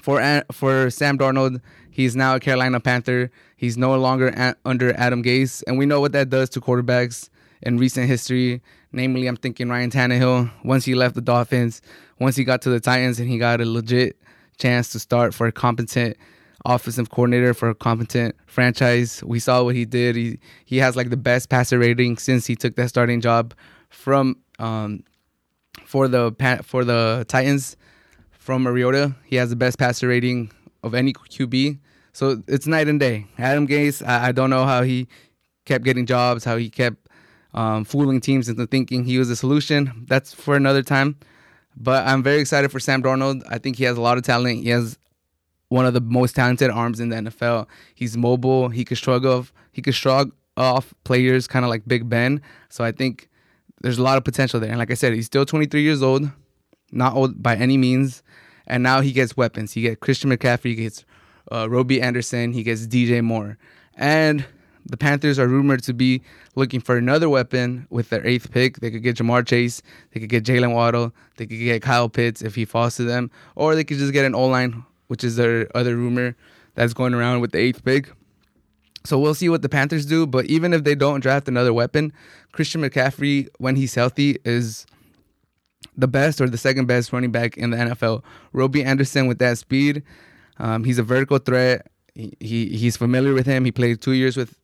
for 0.03 0.43
for 0.53 0.91
Sam 0.91 1.19
Darnold, 1.19 1.61
he's 1.91 2.17
now 2.17 2.35
a 2.35 2.41
Carolina 2.41 2.81
Panther. 2.81 3.31
He's 3.57 3.79
no 3.79 3.95
longer 3.97 4.55
under 4.65 4.95
Adam 4.99 5.23
Gase, 5.23 5.63
and 5.67 5.79
we 5.79 5.87
know 5.87 6.01
what 6.01 6.13
that 6.13 6.29
does 6.31 6.51
to 6.51 6.61
quarterbacks 6.61 7.29
in 7.63 7.79
recent 7.79 8.09
history. 8.09 8.63
Namely, 8.93 9.27
I'm 9.27 9.37
thinking 9.37 9.69
Ryan 9.69 9.91
Tannehill. 9.91 10.51
Once 10.65 10.85
he 10.85 10.95
left 10.95 11.15
the 11.15 11.21
Dolphins, 11.21 11.83
once 12.19 12.37
he 12.37 12.45
got 12.45 12.63
to 12.63 12.71
the 12.71 12.81
Titans, 12.81 13.21
and 13.21 13.29
he 13.29 13.39
got 13.39 13.61
a 13.61 13.65
legit 13.65 14.17
chance 14.59 14.91
to 14.91 14.99
start 14.99 15.35
for 15.35 15.47
a 15.47 15.53
competent 15.53 16.17
offensive 16.65 17.11
coordinator 17.11 17.55
for 17.55 17.69
a 17.71 17.75
competent 17.75 18.35
franchise. 18.47 19.23
We 19.25 19.39
saw 19.39 19.63
what 19.63 19.75
he 19.75 19.85
did. 19.85 20.17
He 20.17 20.39
he 20.65 20.79
has 20.79 20.97
like 20.97 21.11
the 21.11 21.17
best 21.17 21.49
passer 21.49 21.79
rating 21.79 22.19
since 22.19 22.47
he 22.47 22.57
took 22.57 22.77
that 22.77 22.89
starting 22.89 23.21
job 23.21 23.55
from 23.89 24.37
um 24.59 25.05
for 25.85 26.09
the 26.09 26.35
for 26.65 26.85
the 26.85 27.25
Titans 27.29 27.77
from 28.33 28.63
Mariota. 28.63 29.15
He 29.25 29.37
has 29.37 29.51
the 29.51 29.57
best 29.57 29.79
passer 29.79 30.09
rating 30.09 30.51
of 30.83 30.95
any 30.95 31.13
QB. 31.13 31.79
So 32.13 32.43
it's 32.49 32.67
night 32.67 32.89
and 32.89 32.99
day. 32.99 33.27
Adam 33.39 33.67
Gase, 33.69 34.07
I, 34.07 34.29
I 34.29 34.33
don't 34.33 34.51
know 34.51 34.65
how 34.65 34.83
he 34.83 35.07
kept 35.65 35.85
getting 35.85 36.07
jobs, 36.07 36.45
how 36.45 36.57
he 36.57 36.69
kept 36.71 37.08
um, 37.55 37.85
fooling 37.85 38.21
teams 38.21 38.49
into 38.49 38.67
thinking 38.67 39.05
he 39.05 39.19
was 39.19 39.31
a 39.31 39.37
solution. 39.37 40.05
That's 40.09 40.35
for 40.35 40.57
another 40.57 40.83
time. 40.83 41.17
But 41.77 42.07
I'm 42.07 42.23
very 42.23 42.41
excited 42.41 42.71
for 42.71 42.81
Sam 42.81 43.03
Darnold. 43.03 43.43
I 43.49 43.59
think 43.59 43.77
he 43.77 43.85
has 43.85 43.97
a 43.97 44.01
lot 44.01 44.19
of 44.19 44.25
talent. 44.25 44.63
He 44.63 44.71
has 44.71 44.99
one 45.69 45.87
of 45.87 45.95
the 45.95 46.01
most 46.01 46.35
talented 46.35 46.71
arms 46.71 46.99
in 47.01 47.11
the 47.11 47.17
NFL. 47.17 47.67
He's 47.95 48.17
mobile. 48.17 48.69
He 48.69 48.85
could 48.85 48.99
shrug 48.99 49.25
off. 49.25 49.53
He 49.73 49.83
could 49.83 49.95
shrug 49.95 50.33
off 50.57 50.93
players, 51.05 51.47
kind 51.47 51.65
of 51.65 51.69
like 51.69 51.87
Big 51.87 52.09
Ben. 52.09 52.43
So 52.69 52.85
I 52.85 52.93
think 52.93 53.29
there's 53.81 53.99
a 53.99 54.03
lot 54.03 54.19
of 54.19 54.25
potential 54.25 54.59
there. 54.59 54.71
And 54.71 54.79
like 54.79 54.91
I 54.91 54.95
said, 54.95 55.15
he's 55.15 55.27
still 55.27 55.45
23 55.45 55.83
years 55.83 56.03
old, 56.03 56.31
not 56.91 57.15
old 57.15 57.43
by 57.43 57.55
any 57.55 57.77
means. 57.77 58.23
And 58.67 58.83
now 58.83 59.01
he 59.01 59.13
gets 59.13 59.37
weapons. 59.37 59.73
He 59.73 59.83
gets 59.83 60.01
Christian 60.01 60.31
McCaffrey. 60.31 60.71
He 60.71 60.75
gets 60.75 61.05
uh, 61.53 61.71
Robbie 61.71 62.03
Anderson. 62.03 62.53
He 62.53 62.63
gets 62.63 62.87
DJ 62.87 63.23
Moore. 63.23 63.57
And 63.95 64.45
the 64.89 64.97
Panthers 64.97 65.39
are 65.39 65.47
rumored 65.47 65.83
to 65.85 65.93
be 65.93 66.23
looking 66.55 66.81
for 66.81 66.97
another 66.97 67.29
weapon 67.29 67.87
with 67.91 68.09
their 68.09 68.27
eighth 68.27 68.51
pick. 68.51 68.81
They 68.81 68.91
could 68.91 69.03
get 69.03 69.17
Ja'Marr 69.17 69.47
Chase, 69.47 69.83
they 70.13 70.21
could 70.21 70.31
get 70.31 70.45
Jaylen 70.45 70.75
Waddle, 70.75 71.13
they 71.37 71.47
could 71.47 71.59
get 71.59 71.83
Kyle 71.83 72.09
Pitts 72.09 72.43
if 72.43 72.55
he 72.55 72.65
falls 72.65 72.97
to 72.97 73.05
them, 73.05 73.31
or 73.55 73.75
they 73.75 73.85
could 73.85 73.99
just 73.99 74.13
get 74.13 74.25
an 74.25 74.35
O 74.35 74.47
line, 74.47 74.85
which 75.09 75.23
is 75.23 75.37
their 75.37 75.69
other 75.77 75.97
rumor 75.97 76.35
that's 76.75 76.95
going 76.95 77.15
around 77.15 77.41
with 77.41 77.53
the 77.53 77.59
eighth 77.59 77.85
pick. 77.85 78.11
So 79.05 79.19
we'll 79.19 79.35
see 79.35 79.49
what 79.49 79.63
the 79.63 79.69
Panthers 79.69 80.07
do. 80.07 80.27
But 80.27 80.47
even 80.47 80.73
if 80.73 80.85
they 80.85 80.95
don't 80.95 81.21
draft 81.21 81.49
another 81.49 81.73
weapon, 81.73 82.13
Christian 82.53 82.83
McCaffrey, 82.83 83.49
when 83.59 83.77
he's 83.77 83.95
healthy, 83.95 84.39
is 84.45 84.87
the 85.97 86.09
best 86.09 86.41
or 86.41 86.49
the 86.49 86.59
second 86.59 86.87
best 86.87 87.13
running 87.13 87.31
back 87.31 87.57
in 87.57 87.71
the 87.71 87.77
NFL. 87.77 88.23
Robbie 88.53 88.85
Anderson 88.85 89.27
with 89.27 89.39
that 89.39 89.59
speed, 89.59 90.03
um, 90.59 90.85
he's 90.85 90.99
a 90.99 91.03
vertical 91.03 91.39
threat. 91.39 91.87
He, 92.15 92.37
he 92.41 92.67
he's 92.77 92.97
familiar 92.97 93.33
with 93.33 93.47
him. 93.47 93.65
He 93.65 93.73
played 93.73 94.01
two 94.01 94.13
years 94.13 94.37
with 94.37 94.59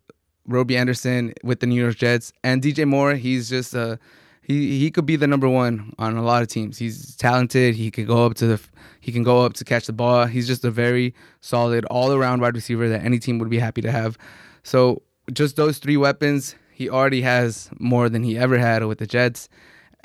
Robbie 0.46 0.76
Anderson 0.76 1.32
with 1.42 1.60
the 1.60 1.66
New 1.66 1.80
York 1.80 1.96
Jets, 1.96 2.32
and 2.42 2.62
DJ 2.62 2.86
Moore. 2.86 3.14
He's 3.14 3.48
just 3.48 3.74
uh, 3.74 3.96
he 4.42 4.78
he 4.78 4.90
could 4.90 5.06
be 5.06 5.16
the 5.16 5.26
number 5.26 5.48
one 5.48 5.92
on 5.98 6.16
a 6.16 6.22
lot 6.22 6.42
of 6.42 6.48
teams. 6.48 6.78
He's 6.78 7.16
talented. 7.16 7.74
He 7.74 7.90
can 7.90 8.06
go 8.06 8.26
up 8.26 8.34
to 8.34 8.46
the 8.46 8.60
he 9.00 9.12
can 9.12 9.22
go 9.22 9.44
up 9.44 9.54
to 9.54 9.64
catch 9.64 9.86
the 9.86 9.92
ball. 9.92 10.26
He's 10.26 10.46
just 10.46 10.64
a 10.64 10.70
very 10.70 11.14
solid 11.40 11.84
all 11.86 12.12
around 12.12 12.40
wide 12.40 12.54
receiver 12.54 12.88
that 12.88 13.04
any 13.04 13.18
team 13.18 13.38
would 13.38 13.50
be 13.50 13.58
happy 13.58 13.80
to 13.82 13.90
have. 13.90 14.18
So 14.62 15.02
just 15.32 15.56
those 15.56 15.78
three 15.78 15.96
weapons, 15.96 16.54
he 16.72 16.90
already 16.90 17.22
has 17.22 17.70
more 17.78 18.08
than 18.08 18.22
he 18.22 18.36
ever 18.36 18.58
had 18.58 18.84
with 18.84 18.98
the 18.98 19.06
Jets. 19.06 19.48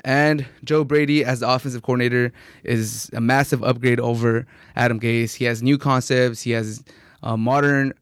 And 0.02 0.46
Joe 0.64 0.82
Brady, 0.82 1.24
as 1.24 1.40
the 1.40 1.50
offensive 1.50 1.82
coordinator, 1.82 2.32
is 2.64 3.10
a 3.12 3.20
massive 3.20 3.62
upgrade 3.62 4.00
over 4.00 4.46
Adam 4.76 4.98
Gase. 4.98 5.34
He 5.34 5.44
has 5.44 5.62
new 5.62 5.76
concepts. 5.76 6.40
He 6.40 6.52
has 6.52 6.82
uh, 7.22 7.36
modern 7.36 7.92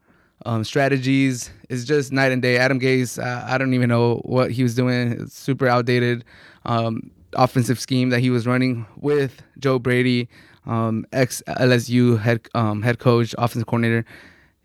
um, 0.46 0.64
strategies. 0.64 1.50
It's 1.68 1.84
just 1.84 2.12
night 2.12 2.32
and 2.32 2.42
day. 2.42 2.58
Adam 2.58 2.80
Gase, 2.80 3.22
uh, 3.22 3.44
I 3.46 3.58
don't 3.58 3.74
even 3.74 3.88
know 3.88 4.16
what 4.24 4.50
he 4.50 4.62
was 4.62 4.74
doing. 4.74 5.12
It's 5.12 5.36
super 5.36 5.66
outdated 5.66 6.24
um, 6.64 7.10
offensive 7.34 7.80
scheme 7.80 8.10
that 8.10 8.20
he 8.20 8.30
was 8.30 8.46
running 8.46 8.86
with 8.96 9.42
Joe 9.58 9.78
Brady, 9.78 10.28
um, 10.66 11.06
ex 11.12 11.42
LSU 11.48 12.18
head 12.18 12.48
um, 12.54 12.82
head 12.82 12.98
coach, 12.98 13.34
offensive 13.38 13.66
coordinator. 13.66 14.04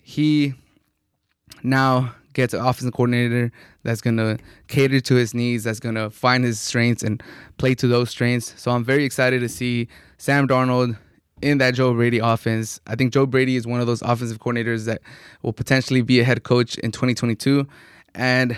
He 0.02 0.54
now 1.64 2.14
gets 2.34 2.54
an 2.54 2.62
offensive 2.62 2.94
coordinator 2.94 3.52
that's 3.84 4.02
going 4.02 4.18
to 4.18 4.38
cater 4.68 5.00
to 5.00 5.16
his 5.16 5.34
needs, 5.34 5.64
that's 5.64 5.80
going 5.80 5.96
to 5.96 6.10
find 6.10 6.44
his 6.44 6.60
strengths 6.60 7.04
and 7.04 7.22
play 7.58 7.76
to 7.76 7.88
those 7.88 8.10
strengths. 8.10 8.60
So 8.60 8.72
I'm 8.72 8.84
very 8.84 9.06
excited 9.06 9.40
to 9.42 9.50
see 9.50 9.88
Sam 10.18 10.48
Darnold 10.48 10.98
in 11.44 11.58
that 11.60 11.76
Joe 11.76 11.94
Brady 11.94 12.20
offense. 12.20 12.80
I 12.88 12.96
think 12.96 13.14
Joe 13.14 13.26
Brady 13.26 13.56
is 13.56 13.68
one 13.68 13.82
of 13.82 13.88
those 13.88 14.02
offensive 14.02 14.40
coordinators 14.40 14.86
that 14.86 15.02
will 15.42 15.54
potentially 15.54 16.02
be 16.02 16.20
a 16.20 16.24
head 16.24 16.44
coach 16.44 16.78
in 16.80 16.92
2022. 16.92 17.68
And 18.16 18.58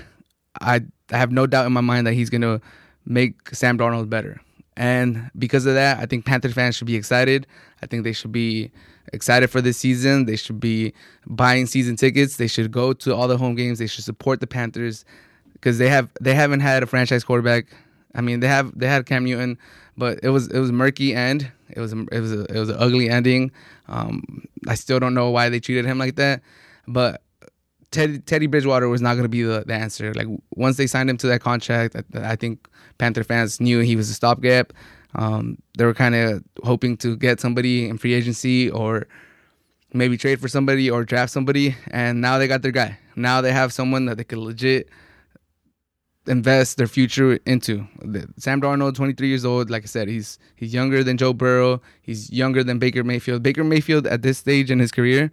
I, 0.61 0.81
have 1.11 1.31
no 1.31 1.45
doubt 1.45 1.67
in 1.67 1.73
my 1.73 1.81
mind 1.81 2.07
that 2.07 2.13
he's 2.13 2.31
going 2.31 2.41
to 2.41 2.59
make 3.05 3.53
Sam 3.53 3.77
Darnold 3.77 4.09
better. 4.09 4.41
And 4.75 5.29
because 5.37 5.65
of 5.65 5.75
that, 5.75 5.99
I 5.99 6.05
think 6.05 6.25
Panther 6.25 6.49
fans 6.49 6.75
should 6.75 6.87
be 6.87 6.95
excited. 6.95 7.45
I 7.81 7.85
think 7.85 8.03
they 8.03 8.11
should 8.11 8.31
be 8.31 8.71
excited 9.13 9.49
for 9.49 9.61
this 9.61 9.77
season. 9.77 10.25
They 10.25 10.35
should 10.35 10.59
be 10.59 10.93
buying 11.27 11.67
season 11.67 11.95
tickets. 11.95 12.37
They 12.37 12.47
should 12.47 12.71
go 12.71 12.93
to 12.93 13.15
all 13.15 13.27
the 13.27 13.37
home 13.37 13.55
games. 13.55 13.79
They 13.79 13.87
should 13.87 14.03
support 14.03 14.39
the 14.39 14.47
Panthers 14.47 15.05
because 15.53 15.77
they 15.77 15.89
have 15.89 16.09
they 16.19 16.33
haven't 16.33 16.59
had 16.61 16.83
a 16.83 16.87
franchise 16.87 17.23
quarterback. 17.23 17.67
I 18.15 18.21
mean, 18.21 18.39
they 18.39 18.47
have 18.47 18.77
they 18.77 18.87
had 18.87 19.05
Cam 19.05 19.25
Newton, 19.25 19.57
but 19.97 20.19
it 20.23 20.29
was 20.29 20.47
it 20.47 20.59
was 20.59 20.71
murky 20.71 21.13
end. 21.13 21.51
It 21.69 21.79
was 21.79 21.93
it 21.93 22.19
was 22.19 22.31
a, 22.31 22.43
it 22.45 22.59
was 22.59 22.69
an 22.69 22.77
ugly 22.79 23.09
ending. 23.09 23.51
Um, 23.87 24.47
I 24.67 24.75
still 24.75 24.99
don't 24.99 25.13
know 25.13 25.29
why 25.29 25.49
they 25.49 25.59
treated 25.59 25.85
him 25.85 25.97
like 25.97 26.15
that, 26.15 26.41
but 26.87 27.21
Teddy, 27.91 28.19
Teddy 28.19 28.47
Bridgewater 28.47 28.89
was 28.89 29.01
not 29.01 29.13
going 29.13 29.23
to 29.23 29.29
be 29.29 29.43
the, 29.43 29.63
the 29.65 29.73
answer. 29.73 30.13
Like 30.13 30.27
once 30.55 30.77
they 30.77 30.87
signed 30.87 31.09
him 31.09 31.17
to 31.17 31.27
that 31.27 31.41
contract, 31.41 31.95
I, 31.95 32.31
I 32.31 32.35
think 32.35 32.67
Panther 32.97 33.23
fans 33.23 33.59
knew 33.59 33.79
he 33.79 33.95
was 33.95 34.09
a 34.09 34.13
stopgap. 34.13 34.73
Um, 35.15 35.57
they 35.77 35.85
were 35.85 35.93
kind 35.93 36.15
of 36.15 36.43
hoping 36.63 36.97
to 36.97 37.15
get 37.15 37.39
somebody 37.39 37.87
in 37.87 37.97
free 37.97 38.13
agency 38.13 38.69
or 38.69 39.07
maybe 39.93 40.17
trade 40.17 40.41
for 40.41 40.49
somebody 40.49 40.89
or 40.89 41.05
draft 41.05 41.31
somebody, 41.31 41.75
and 41.91 42.19
now 42.19 42.37
they 42.37 42.47
got 42.47 42.61
their 42.61 42.71
guy. 42.71 42.99
Now 43.15 43.39
they 43.41 43.53
have 43.53 43.71
someone 43.71 44.05
that 44.07 44.17
they 44.17 44.25
could 44.25 44.39
legit 44.39 44.89
invest 46.27 46.77
their 46.77 46.87
future 46.87 47.39
into. 47.45 47.87
Sam 48.37 48.61
Darnold, 48.61 48.95
23 48.95 49.27
years 49.27 49.45
old, 49.45 49.69
like 49.69 49.83
I 49.83 49.87
said, 49.87 50.07
he's 50.07 50.39
he's 50.55 50.73
younger 50.73 51.03
than 51.03 51.17
Joe 51.17 51.33
Burrow. 51.33 51.81
He's 52.01 52.31
younger 52.31 52.63
than 52.63 52.79
Baker 52.79 53.03
Mayfield. 53.03 53.43
Baker 53.43 53.63
Mayfield 53.63 54.07
at 54.07 54.21
this 54.21 54.37
stage 54.37 54.71
in 54.71 54.79
his 54.79 54.91
career 54.91 55.31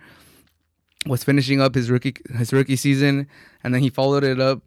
was 1.07 1.25
finishing 1.25 1.61
up 1.61 1.75
his 1.75 1.91
rookie 1.91 2.15
his 2.37 2.53
rookie 2.53 2.77
season, 2.77 3.29
and 3.65 3.75
then 3.75 3.83
he 3.83 3.91
followed 3.91 4.25
it 4.25 4.41
up 4.41 4.63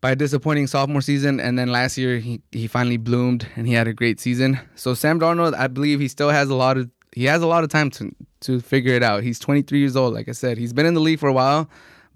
by 0.00 0.12
a 0.12 0.16
disappointing 0.16 0.66
sophomore 0.66 1.02
season, 1.02 1.40
and 1.40 1.58
then 1.58 1.68
last 1.68 1.98
year 1.98 2.18
he, 2.18 2.40
he 2.52 2.66
finally 2.66 2.96
bloomed 2.96 3.46
and 3.54 3.66
he 3.66 3.74
had 3.74 3.86
a 3.86 3.92
great 3.92 4.18
season. 4.18 4.58
So 4.74 4.94
Sam 4.94 5.20
Darnold, 5.20 5.54
I 5.54 5.66
believe 5.66 6.00
he 6.00 6.08
still 6.08 6.30
has 6.30 6.48
a 6.48 6.54
lot 6.54 6.78
of 6.78 6.90
he 7.12 7.24
has 7.24 7.42
a 7.42 7.46
lot 7.46 7.64
of 7.64 7.70
time 7.70 7.90
to 7.90 8.14
to 8.42 8.60
figure 8.60 8.94
it 8.94 9.02
out. 9.02 9.22
He's 9.22 9.38
23 9.38 9.78
years 9.78 9.96
old, 9.96 10.14
like 10.14 10.28
I 10.28 10.32
said. 10.32 10.56
He's 10.56 10.72
been 10.72 10.86
in 10.86 10.94
the 10.94 11.00
league 11.00 11.18
for 11.18 11.28
a 11.28 11.32
while, 11.32 11.68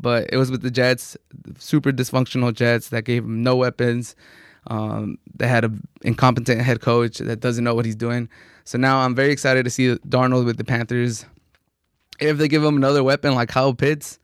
but 0.05 0.29
it 0.31 0.37
was 0.37 0.51
with 0.51 0.61
the 0.61 0.71
Jets, 0.71 1.17
super 1.59 1.91
dysfunctional 1.91 2.53
Jets 2.53 2.91
that 2.91 3.07
gave 3.07 3.25
him 3.25 3.43
no 3.43 3.57
weapons. 3.57 4.15
Um, 4.67 5.17
they 5.35 5.49
had 5.49 5.65
an 5.65 5.89
incompetent 6.03 6.61
head 6.61 6.83
coach 6.83 7.19
that 7.19 7.41
doesn't 7.41 7.65
know 7.65 7.75
what 7.75 7.87
he's 7.87 7.97
doing. 7.97 8.29
So 8.65 8.77
now 8.77 8.99
I'm 8.99 9.15
very 9.15 9.33
excited 9.33 9.65
to 9.65 9.71
see 9.71 9.95
Darnold 10.07 10.45
with 10.45 10.59
the 10.59 10.65
Panthers. 10.65 11.25
If 12.21 12.37
they 12.37 12.49
give 12.49 12.63
him 12.63 12.77
another 12.77 13.03
weapon 13.03 13.35
like 13.35 13.49
Kyle 13.49 13.73
Pitts, 13.73 14.19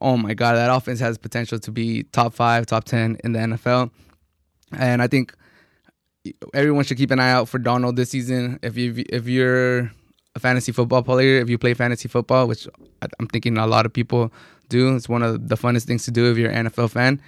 oh 0.00 0.16
my 0.16 0.34
god, 0.34 0.54
that 0.54 0.72
offense 0.72 1.00
has 1.00 1.18
potential 1.18 1.58
to 1.58 1.72
be 1.72 2.04
top 2.04 2.32
five, 2.32 2.66
top 2.66 2.84
ten 2.84 3.18
in 3.24 3.32
the 3.32 3.40
NFL. 3.40 3.90
And 4.78 5.02
I 5.02 5.08
think 5.08 5.34
everyone 6.54 6.84
should 6.84 6.96
keep 6.96 7.10
an 7.10 7.18
eye 7.18 7.32
out 7.32 7.48
for 7.48 7.58
Darnold 7.58 7.96
this 7.96 8.10
season. 8.10 8.60
If 8.62 8.76
you 8.76 9.04
if 9.10 9.26
you're 9.26 9.90
a 10.36 10.38
fantasy 10.38 10.70
football 10.70 11.02
player, 11.02 11.40
if 11.40 11.50
you 11.50 11.58
play 11.58 11.74
fantasy 11.74 12.08
football, 12.08 12.46
which 12.46 12.68
I'm 13.18 13.26
thinking 13.26 13.58
a 13.58 13.66
lot 13.66 13.84
of 13.84 13.92
people 13.92 14.32
do, 14.68 14.94
it's 14.96 15.08
one 15.08 15.22
of 15.22 15.48
the 15.48 15.56
funnest 15.56 15.84
things 15.84 16.04
to 16.04 16.10
do 16.10 16.30
if 16.30 16.38
you're 16.38 16.50
an 16.50 16.66
NFL 16.66 16.90
fan. 16.90 17.20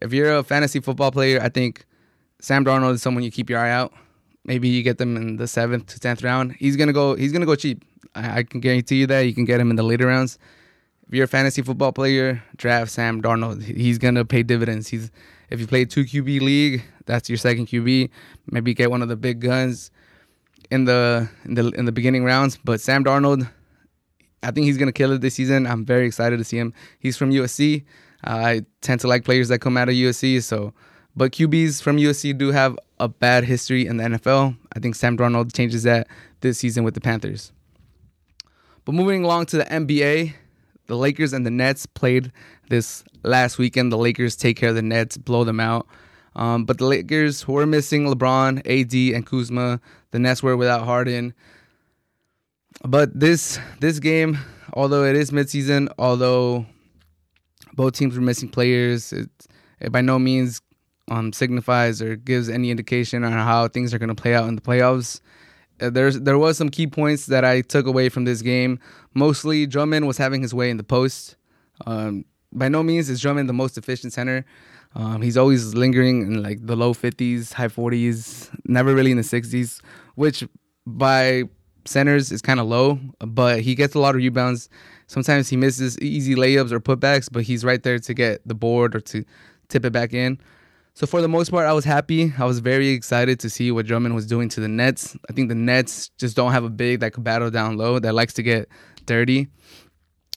If 0.00 0.12
you're 0.12 0.36
a 0.36 0.42
fantasy 0.42 0.80
football 0.80 1.10
player, 1.10 1.40
I 1.42 1.48
think 1.48 1.84
Sam 2.40 2.64
Darnold 2.64 2.94
is 2.94 3.02
someone 3.02 3.24
you 3.24 3.30
keep 3.30 3.50
your 3.50 3.58
eye 3.58 3.70
out. 3.70 3.92
Maybe 4.44 4.68
you 4.68 4.82
get 4.82 4.98
them 4.98 5.16
in 5.16 5.36
the 5.36 5.46
seventh 5.46 5.86
to 5.88 6.00
tenth 6.00 6.22
round. 6.22 6.52
He's 6.52 6.76
gonna 6.76 6.92
go. 6.92 7.14
He's 7.14 7.32
gonna 7.32 7.46
go 7.46 7.56
cheap. 7.56 7.84
I, 8.14 8.38
I 8.38 8.42
can 8.42 8.60
guarantee 8.60 8.96
you 8.96 9.06
that. 9.08 9.20
You 9.20 9.34
can 9.34 9.44
get 9.44 9.60
him 9.60 9.70
in 9.70 9.76
the 9.76 9.82
later 9.82 10.06
rounds 10.06 10.38
if 11.10 11.16
you're 11.16 11.24
a 11.24 11.28
fantasy 11.28 11.60
football 11.60 11.90
player, 11.90 12.40
draft 12.56 12.92
Sam 12.92 13.20
Darnold. 13.20 13.64
He's 13.64 13.98
gonna 13.98 14.24
pay 14.24 14.44
dividends. 14.44 14.86
He's 14.86 15.10
if 15.50 15.58
you 15.58 15.66
play 15.66 15.84
two 15.84 16.04
QB 16.04 16.40
league, 16.40 16.84
that's 17.06 17.28
your 17.28 17.36
second 17.36 17.66
QB. 17.66 18.10
Maybe 18.48 18.74
get 18.74 18.92
one 18.92 19.02
of 19.02 19.08
the 19.08 19.16
big 19.16 19.40
guns 19.40 19.90
in 20.70 20.84
the 20.84 21.28
in 21.44 21.54
the 21.54 21.70
in 21.70 21.84
the 21.84 21.90
beginning 21.90 22.22
rounds. 22.22 22.58
But 22.62 22.80
Sam 22.80 23.02
Darnold, 23.02 23.50
I 24.42 24.50
think 24.50 24.66
he's 24.66 24.78
gonna 24.78 24.92
kill 24.92 25.12
it 25.12 25.20
this 25.20 25.34
season. 25.34 25.66
I'm 25.66 25.84
very 25.84 26.06
excited 26.06 26.38
to 26.38 26.44
see 26.44 26.58
him. 26.58 26.72
He's 26.98 27.16
from 27.16 27.30
USC. 27.30 27.84
Uh, 28.26 28.30
I 28.30 28.62
tend 28.80 29.00
to 29.02 29.08
like 29.08 29.24
players 29.24 29.48
that 29.48 29.60
come 29.60 29.76
out 29.76 29.88
of 29.88 29.94
USC. 29.94 30.42
So, 30.42 30.72
but 31.16 31.32
QBs 31.32 31.82
from 31.82 31.96
USC 31.96 32.36
do 32.36 32.52
have 32.52 32.78
a 32.98 33.08
bad 33.08 33.44
history 33.44 33.86
in 33.86 33.96
the 33.96 34.04
NFL. 34.04 34.56
I 34.74 34.78
think 34.78 34.94
Sam 34.94 35.16
Darnold 35.16 35.54
changes 35.54 35.82
that 35.84 36.06
this 36.40 36.58
season 36.58 36.84
with 36.84 36.94
the 36.94 37.00
Panthers. 37.00 37.52
But 38.84 38.92
moving 38.92 39.24
along 39.24 39.46
to 39.46 39.58
the 39.58 39.64
NBA, 39.64 40.34
the 40.86 40.96
Lakers 40.96 41.32
and 41.32 41.46
the 41.46 41.50
Nets 41.50 41.86
played 41.86 42.32
this 42.68 43.04
last 43.22 43.58
weekend. 43.58 43.92
The 43.92 43.98
Lakers 43.98 44.36
take 44.36 44.56
care 44.56 44.70
of 44.70 44.74
the 44.74 44.82
Nets, 44.82 45.16
blow 45.16 45.44
them 45.44 45.60
out. 45.60 45.86
Um, 46.36 46.64
but 46.64 46.78
the 46.78 46.86
Lakers 46.86 47.46
were 47.46 47.66
missing 47.66 48.06
LeBron, 48.06 48.58
AD, 48.58 49.14
and 49.14 49.26
Kuzma. 49.26 49.80
The 50.12 50.18
Nets 50.18 50.42
were 50.42 50.56
without 50.56 50.84
Harden. 50.84 51.34
But 52.84 53.18
this 53.18 53.58
this 53.80 53.98
game, 53.98 54.38
although 54.72 55.04
it 55.04 55.16
is 55.16 55.30
midseason, 55.30 55.92
although 55.98 56.66
both 57.74 57.94
teams 57.94 58.14
were 58.14 58.22
missing 58.22 58.48
players, 58.48 59.12
it, 59.12 59.30
it 59.80 59.92
by 59.92 60.00
no 60.00 60.18
means 60.18 60.60
um, 61.10 61.32
signifies 61.32 62.00
or 62.00 62.16
gives 62.16 62.48
any 62.48 62.70
indication 62.70 63.24
on 63.24 63.32
how 63.32 63.68
things 63.68 63.92
are 63.92 63.98
going 63.98 64.14
to 64.14 64.20
play 64.20 64.34
out 64.34 64.48
in 64.48 64.54
the 64.54 64.62
playoffs. 64.62 65.20
Uh, 65.80 65.90
there's 65.90 66.20
there 66.20 66.38
was 66.38 66.56
some 66.56 66.68
key 66.68 66.86
points 66.86 67.26
that 67.26 67.44
I 67.44 67.60
took 67.62 67.86
away 67.86 68.08
from 68.08 68.24
this 68.24 68.42
game. 68.42 68.78
Mostly, 69.14 69.66
Drummond 69.66 70.06
was 70.06 70.18
having 70.18 70.42
his 70.42 70.54
way 70.54 70.70
in 70.70 70.76
the 70.76 70.84
post. 70.84 71.36
Um, 71.86 72.24
by 72.52 72.68
no 72.68 72.82
means 72.82 73.08
is 73.08 73.20
Drummond 73.20 73.48
the 73.48 73.54
most 73.54 73.78
efficient 73.78 74.12
center. 74.12 74.44
Um, 74.94 75.22
he's 75.22 75.36
always 75.36 75.74
lingering 75.74 76.22
in 76.22 76.42
like 76.42 76.66
the 76.66 76.76
low 76.76 76.94
50s, 76.94 77.52
high 77.52 77.68
40s, 77.68 78.50
never 78.64 78.92
really 78.92 79.12
in 79.12 79.16
the 79.16 79.22
60s, 79.22 79.80
which 80.16 80.44
by 80.84 81.44
centers 81.84 82.32
is 82.32 82.42
kind 82.42 82.60
of 82.60 82.66
low, 82.66 82.98
but 83.20 83.60
he 83.60 83.74
gets 83.74 83.94
a 83.94 83.98
lot 83.98 84.10
of 84.10 84.16
rebounds. 84.16 84.68
Sometimes 85.06 85.48
he 85.48 85.56
misses 85.56 85.98
easy 86.00 86.34
layups 86.34 86.72
or 86.72 86.80
putbacks, 86.80 87.28
but 87.30 87.42
he's 87.42 87.64
right 87.64 87.82
there 87.82 87.98
to 87.98 88.14
get 88.14 88.46
the 88.46 88.54
board 88.54 88.94
or 88.94 89.00
to 89.00 89.24
tip 89.68 89.84
it 89.84 89.92
back 89.92 90.12
in. 90.12 90.38
So 90.94 91.06
for 91.06 91.22
the 91.22 91.28
most 91.28 91.50
part, 91.50 91.66
I 91.66 91.72
was 91.72 91.84
happy. 91.84 92.32
I 92.38 92.44
was 92.44 92.58
very 92.58 92.88
excited 92.88 93.40
to 93.40 93.50
see 93.50 93.70
what 93.70 93.86
Drummond 93.86 94.14
was 94.14 94.26
doing 94.26 94.48
to 94.50 94.60
the 94.60 94.68
Nets. 94.68 95.16
I 95.28 95.32
think 95.32 95.48
the 95.48 95.54
Nets 95.54 96.10
just 96.18 96.36
don't 96.36 96.52
have 96.52 96.64
a 96.64 96.70
big 96.70 97.00
that 97.00 97.22
battle 97.22 97.50
down 97.50 97.76
low 97.76 97.98
that 97.98 98.14
likes 98.14 98.34
to 98.34 98.42
get 98.42 98.68
dirty, 99.06 99.48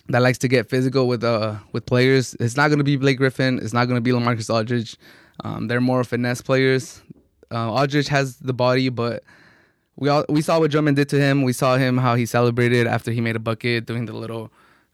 that 0.09 0.21
likes 0.21 0.37
to 0.39 0.47
get 0.47 0.69
physical 0.69 1.07
with 1.07 1.23
uh 1.23 1.55
with 1.71 1.85
players. 1.85 2.35
It's 2.39 2.55
not 2.55 2.67
going 2.67 2.77
to 2.77 2.83
be 2.83 2.95
Blake 2.97 3.17
Griffin. 3.17 3.59
It's 3.61 3.73
not 3.73 3.85
going 3.85 3.97
to 3.97 4.01
be 4.01 4.11
LaMarcus 4.11 4.53
Aldridge. 4.53 4.95
Um, 5.43 5.67
they're 5.67 5.81
more 5.81 6.03
finesse 6.03 6.41
players. 6.41 7.01
Uh, 7.51 7.71
Aldridge 7.71 8.07
has 8.07 8.37
the 8.37 8.53
body, 8.53 8.89
but 8.89 9.23
we 9.95 10.09
all 10.09 10.25
we 10.29 10.41
saw 10.41 10.59
what 10.59 10.71
Drummond 10.71 10.97
did 10.97 11.09
to 11.09 11.19
him. 11.19 11.43
We 11.43 11.53
saw 11.53 11.77
him 11.77 11.97
how 11.97 12.15
he 12.15 12.25
celebrated 12.25 12.87
after 12.87 13.11
he 13.11 13.21
made 13.21 13.35
a 13.35 13.39
bucket, 13.39 13.85
doing 13.85 14.05
the 14.05 14.13
little. 14.13 14.51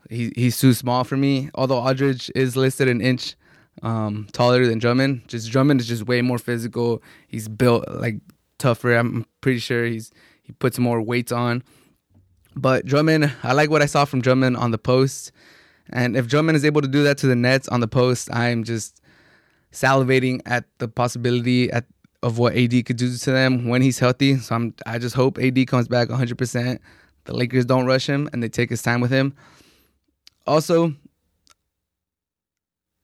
He, 0.09 0.31
he's 0.35 0.59
too 0.59 0.73
small 0.73 1.03
for 1.03 1.17
me. 1.17 1.49
Although 1.55 1.79
Aldridge 1.79 2.31
is 2.33 2.55
listed 2.55 2.87
an 2.87 3.01
inch 3.01 3.35
um, 3.83 4.27
taller 4.31 4.65
than 4.65 4.79
Drummond. 4.79 5.27
Just 5.27 5.51
Drummond 5.51 5.81
is 5.81 5.87
just 5.87 6.07
way 6.07 6.21
more 6.21 6.37
physical. 6.37 7.03
He's 7.27 7.47
built 7.47 7.85
like 7.89 8.19
tougher. 8.57 8.95
I'm 8.95 9.25
pretty 9.41 9.59
sure 9.59 9.85
he's 9.85 10.11
he 10.41 10.53
puts 10.53 10.79
more 10.79 11.01
weights 11.01 11.31
on. 11.31 11.63
But 12.55 12.85
Drummond, 12.85 13.31
I 13.43 13.53
like 13.53 13.69
what 13.69 13.81
I 13.81 13.85
saw 13.85 14.05
from 14.05 14.21
Drummond 14.21 14.57
on 14.57 14.71
the 14.71 14.77
post. 14.77 15.31
And 15.91 16.17
if 16.17 16.27
Drummond 16.27 16.55
is 16.55 16.65
able 16.65 16.81
to 16.81 16.87
do 16.87 17.03
that 17.03 17.17
to 17.19 17.27
the 17.27 17.35
Nets 17.35 17.67
on 17.69 17.79
the 17.79 17.87
post, 17.87 18.33
I'm 18.33 18.63
just 18.63 19.01
salivating 19.71 20.41
at 20.45 20.65
the 20.79 20.87
possibility 20.87 21.71
at 21.71 21.85
of 22.21 22.37
what 22.37 22.55
AD 22.55 22.85
could 22.85 22.97
do 22.97 23.15
to 23.15 23.31
them 23.31 23.67
when 23.67 23.81
he's 23.81 23.99
healthy. 23.99 24.37
So 24.37 24.55
I'm 24.55 24.73
I 24.85 24.97
just 24.97 25.15
hope 25.15 25.37
AD 25.39 25.67
comes 25.67 25.87
back 25.87 26.09
100%. 26.09 26.79
The 27.25 27.33
Lakers 27.33 27.65
don't 27.65 27.85
rush 27.85 28.07
him 28.07 28.29
and 28.33 28.41
they 28.41 28.49
take 28.49 28.69
his 28.69 28.81
time 28.81 29.01
with 29.01 29.11
him. 29.11 29.33
Also, 30.47 30.93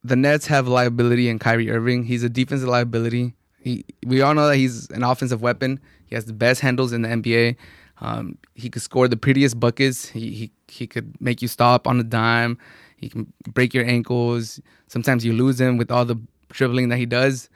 the 0.03 0.15
Nets 0.15 0.47
have 0.47 0.67
liability 0.67 1.29
in 1.29 1.39
Kyrie 1.39 1.69
Irving. 1.69 2.03
He's 2.03 2.23
a 2.23 2.29
defensive 2.29 2.69
liability. 2.69 3.33
he, 3.61 3.85
we 4.05 4.21
all 4.21 4.33
know 4.33 4.47
that 4.47 4.57
he's 4.57 4.89
an 4.91 5.03
offensive 5.03 5.41
weapon. 5.41 5.79
He 6.05 6.15
has 6.15 6.25
the 6.25 6.33
best 6.33 6.61
handles 6.61 6.93
in 6.93 7.01
the 7.01 7.09
NBA. 7.09 7.55
Um, 8.01 8.37
he 8.53 8.69
could 8.69 8.81
score 8.81 9.07
the 9.07 9.17
prettiest 9.17 9.59
buckets. 9.59 10.07
He, 10.09 10.31
he 10.31 10.51
he 10.67 10.87
could 10.87 11.19
make 11.21 11.41
you 11.41 11.47
stop 11.47 11.87
on 11.87 11.99
a 11.99 12.03
dime. 12.03 12.57
He 12.97 13.09
can 13.09 13.31
break 13.53 13.73
your 13.73 13.85
ankles. 13.85 14.59
Sometimes 14.87 15.23
you 15.25 15.33
lose 15.33 15.59
him 15.59 15.77
with 15.77 15.91
all 15.91 16.05
the 16.05 16.19
dribbling 16.49 16.89
that 16.89 16.97
he 16.97 17.05
does, 17.05 17.49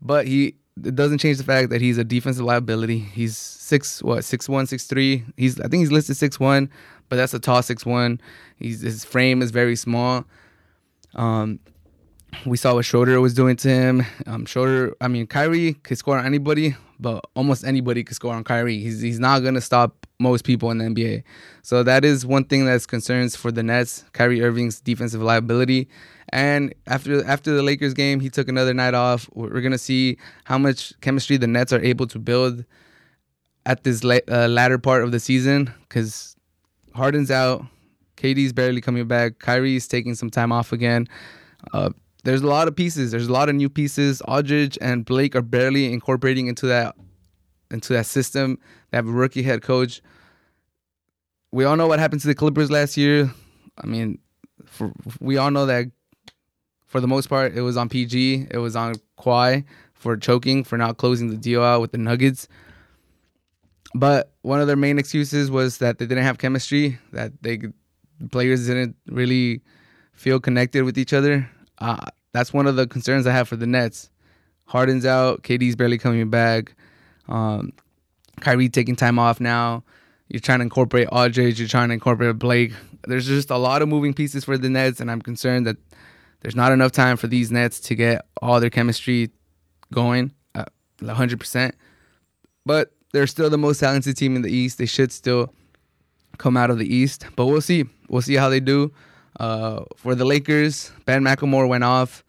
but 0.00 0.26
he 0.26 0.54
it 0.84 0.94
doesn't 0.94 1.18
change 1.18 1.38
the 1.38 1.44
fact 1.44 1.70
that 1.70 1.80
he's 1.80 1.98
a 1.98 2.04
defensive 2.04 2.44
liability. 2.44 2.98
He's 2.98 3.36
six 3.36 4.02
what 4.02 4.24
six 4.24 4.48
one 4.48 4.66
six 4.66 4.86
three. 4.86 5.24
He's 5.36 5.60
I 5.60 5.68
think 5.68 5.80
he's 5.80 5.92
listed 5.92 6.16
six 6.16 6.40
one, 6.40 6.70
but 7.08 7.16
that's 7.16 7.34
a 7.34 7.38
tall 7.38 7.62
six 7.62 7.84
one. 7.84 8.20
He's 8.56 8.80
his 8.80 9.04
frame 9.04 9.42
is 9.42 9.50
very 9.50 9.76
small. 9.76 10.24
Um, 11.14 11.58
we 12.46 12.56
saw 12.56 12.74
what 12.74 12.84
Schroeder 12.84 13.20
was 13.20 13.34
doing 13.34 13.56
to 13.56 13.68
him. 13.68 14.04
Um, 14.26 14.46
Schroeder, 14.46 14.94
I 15.00 15.08
mean, 15.08 15.26
Kyrie 15.26 15.74
could 15.74 15.98
score 15.98 16.18
on 16.18 16.24
anybody, 16.24 16.76
but 16.98 17.24
almost 17.34 17.64
anybody 17.64 18.04
could 18.04 18.14
score 18.14 18.34
on 18.34 18.44
Kyrie. 18.44 18.78
He's 18.78 19.00
he's 19.00 19.18
not 19.18 19.40
gonna 19.40 19.60
stop 19.60 19.99
most 20.20 20.44
people 20.44 20.70
in 20.70 20.78
the 20.78 20.84
NBA. 20.84 21.22
So 21.62 21.82
that 21.82 22.04
is 22.04 22.24
one 22.26 22.44
thing 22.44 22.64
that's 22.64 22.86
concerns 22.86 23.34
for 23.34 23.50
the 23.50 23.62
Nets. 23.62 24.04
Kyrie 24.12 24.42
Irving's 24.42 24.80
defensive 24.80 25.22
liability. 25.22 25.88
And 26.28 26.74
after 26.86 27.24
after 27.24 27.52
the 27.52 27.62
Lakers 27.62 27.94
game, 27.94 28.20
he 28.20 28.30
took 28.30 28.48
another 28.48 28.74
night 28.74 28.94
off. 28.94 29.28
We're 29.32 29.60
gonna 29.60 29.78
see 29.78 30.18
how 30.44 30.58
much 30.58 30.92
chemistry 31.00 31.36
the 31.36 31.46
Nets 31.46 31.72
are 31.72 31.80
able 31.80 32.06
to 32.08 32.18
build 32.18 32.64
at 33.66 33.82
this 33.84 34.04
la- 34.04 34.18
uh, 34.28 34.46
latter 34.48 34.78
part 34.78 35.02
of 35.02 35.10
the 35.12 35.20
season 35.20 35.72
because 35.88 36.36
Harden's 36.94 37.30
out, 37.30 37.64
KD's 38.16 38.52
barely 38.52 38.80
coming 38.80 39.06
back, 39.08 39.38
Kyrie's 39.38 39.88
taking 39.88 40.14
some 40.14 40.30
time 40.30 40.52
off 40.52 40.72
again. 40.72 41.08
Uh, 41.72 41.90
there's 42.24 42.42
a 42.42 42.46
lot 42.46 42.68
of 42.68 42.76
pieces. 42.76 43.10
There's 43.10 43.28
a 43.28 43.32
lot 43.32 43.48
of 43.48 43.54
new 43.54 43.68
pieces. 43.68 44.20
Aldridge 44.22 44.76
and 44.80 45.04
Blake 45.04 45.34
are 45.34 45.42
barely 45.42 45.92
incorporating 45.92 46.46
into 46.46 46.66
that 46.66 46.94
into 47.70 47.92
that 47.92 48.06
system. 48.06 48.58
They 48.90 48.98
have 48.98 49.06
a 49.08 49.12
rookie 49.12 49.42
head 49.42 49.62
coach. 49.62 50.02
We 51.52 51.64
all 51.64 51.76
know 51.76 51.86
what 51.86 51.98
happened 51.98 52.20
to 52.22 52.28
the 52.28 52.34
Clippers 52.34 52.70
last 52.70 52.96
year. 52.96 53.32
I 53.78 53.86
mean, 53.86 54.18
for, 54.64 54.92
we 55.20 55.36
all 55.36 55.50
know 55.50 55.66
that 55.66 55.86
for 56.86 57.00
the 57.00 57.08
most 57.08 57.28
part 57.28 57.56
it 57.56 57.62
was 57.62 57.76
on 57.76 57.88
PG. 57.88 58.48
It 58.50 58.58
was 58.58 58.76
on 58.76 58.94
Kawhi 59.18 59.64
for 59.94 60.16
choking 60.16 60.64
for 60.64 60.78
not 60.78 60.96
closing 60.96 61.30
the 61.30 61.36
deal 61.36 61.62
out 61.62 61.80
with 61.80 61.92
the 61.92 61.98
Nuggets. 61.98 62.48
But 63.94 64.32
one 64.42 64.60
of 64.60 64.66
their 64.66 64.76
main 64.76 64.98
excuses 64.98 65.50
was 65.50 65.78
that 65.78 65.98
they 65.98 66.06
didn't 66.06 66.24
have 66.24 66.38
chemistry. 66.38 66.98
That 67.12 67.32
they 67.42 67.60
players 68.30 68.66
didn't 68.66 68.96
really 69.06 69.62
feel 70.12 70.40
connected 70.40 70.84
with 70.84 70.98
each 70.98 71.12
other. 71.12 71.48
Uh, 71.78 72.06
that's 72.32 72.52
one 72.52 72.66
of 72.66 72.76
the 72.76 72.86
concerns 72.86 73.26
I 73.26 73.32
have 73.32 73.48
for 73.48 73.56
the 73.56 73.66
Nets. 73.66 74.10
Harden's 74.66 75.04
out, 75.04 75.42
KD's 75.42 75.74
barely 75.74 75.98
coming 75.98 76.30
back. 76.30 76.74
Um, 77.28 77.72
Kyrie 78.40 78.68
taking 78.68 78.96
time 78.96 79.18
off 79.18 79.40
now. 79.40 79.82
You're 80.30 80.40
trying 80.40 80.60
to 80.60 80.62
incorporate 80.62 81.08
Aldridge. 81.10 81.58
You're 81.58 81.68
trying 81.68 81.88
to 81.88 81.94
incorporate 81.94 82.38
Blake. 82.38 82.72
There's 83.06 83.26
just 83.26 83.50
a 83.50 83.56
lot 83.56 83.82
of 83.82 83.88
moving 83.88 84.14
pieces 84.14 84.44
for 84.44 84.56
the 84.56 84.70
Nets, 84.70 85.00
and 85.00 85.10
I'm 85.10 85.20
concerned 85.20 85.66
that 85.66 85.76
there's 86.40 86.54
not 86.54 86.70
enough 86.70 86.92
time 86.92 87.16
for 87.16 87.26
these 87.26 87.50
Nets 87.50 87.80
to 87.80 87.96
get 87.96 88.24
all 88.40 88.60
their 88.60 88.70
chemistry 88.70 89.30
going 89.92 90.32
uh, 90.54 90.66
100%. 91.00 91.72
But 92.64 92.92
they're 93.12 93.26
still 93.26 93.50
the 93.50 93.58
most 93.58 93.80
talented 93.80 94.16
team 94.16 94.36
in 94.36 94.42
the 94.42 94.52
East. 94.52 94.78
They 94.78 94.86
should 94.86 95.10
still 95.10 95.52
come 96.38 96.56
out 96.56 96.70
of 96.70 96.78
the 96.78 96.94
East, 96.94 97.26
but 97.34 97.46
we'll 97.46 97.60
see. 97.60 97.84
We'll 98.08 98.22
see 98.22 98.36
how 98.36 98.48
they 98.48 98.60
do. 98.60 98.92
Uh, 99.40 99.84
for 99.96 100.14
the 100.14 100.24
Lakers, 100.24 100.92
Ben 101.06 101.24
McLemore 101.24 101.66
went 101.66 101.82
off. 101.82 102.22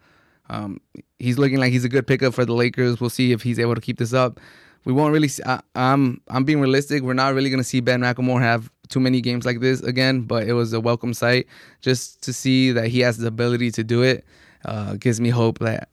Um, 0.50 0.80
he's 1.20 1.38
looking 1.38 1.58
like 1.58 1.70
he's 1.70 1.84
a 1.84 1.88
good 1.88 2.08
pickup 2.08 2.34
for 2.34 2.44
the 2.44 2.52
Lakers. 2.52 3.00
We'll 3.00 3.10
see 3.10 3.30
if 3.30 3.42
he's 3.42 3.60
able 3.60 3.76
to 3.76 3.80
keep 3.80 3.98
this 3.98 4.12
up. 4.12 4.40
We 4.84 4.92
won't 4.92 5.12
really. 5.12 5.28
See, 5.28 5.42
I, 5.44 5.60
I'm 5.74 6.20
I'm 6.28 6.44
being 6.44 6.60
realistic. 6.60 7.02
We're 7.02 7.14
not 7.14 7.34
really 7.34 7.50
gonna 7.50 7.64
see 7.64 7.80
Ben 7.80 8.00
McLemore 8.00 8.40
have 8.40 8.70
too 8.88 9.00
many 9.00 9.20
games 9.20 9.44
like 9.44 9.60
this 9.60 9.80
again. 9.80 10.22
But 10.22 10.48
it 10.48 10.52
was 10.54 10.72
a 10.72 10.80
welcome 10.80 11.14
sight 11.14 11.46
just 11.80 12.22
to 12.22 12.32
see 12.32 12.72
that 12.72 12.88
he 12.88 13.00
has 13.00 13.18
the 13.18 13.28
ability 13.28 13.70
to 13.72 13.84
do 13.84 14.02
it. 14.02 14.24
Uh, 14.64 14.94
gives 14.94 15.20
me 15.20 15.30
hope 15.30 15.58
that 15.60 15.88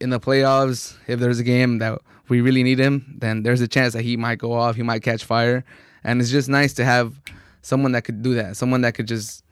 in 0.00 0.10
the 0.10 0.20
playoffs, 0.20 0.96
if 1.06 1.20
there's 1.20 1.38
a 1.38 1.44
game 1.44 1.78
that 1.78 2.00
we 2.28 2.40
really 2.40 2.62
need 2.62 2.78
him, 2.78 3.16
then 3.18 3.42
there's 3.42 3.60
a 3.60 3.68
chance 3.68 3.92
that 3.94 4.02
he 4.02 4.16
might 4.16 4.38
go 4.38 4.52
off. 4.52 4.76
He 4.76 4.82
might 4.82 5.02
catch 5.02 5.24
fire, 5.24 5.64
and 6.04 6.20
it's 6.20 6.30
just 6.30 6.48
nice 6.48 6.72
to 6.74 6.84
have 6.84 7.20
someone 7.62 7.92
that 7.92 8.02
could 8.02 8.22
do 8.22 8.34
that. 8.34 8.56
Someone 8.56 8.80
that 8.82 8.94
could 8.94 9.06
just 9.06 9.44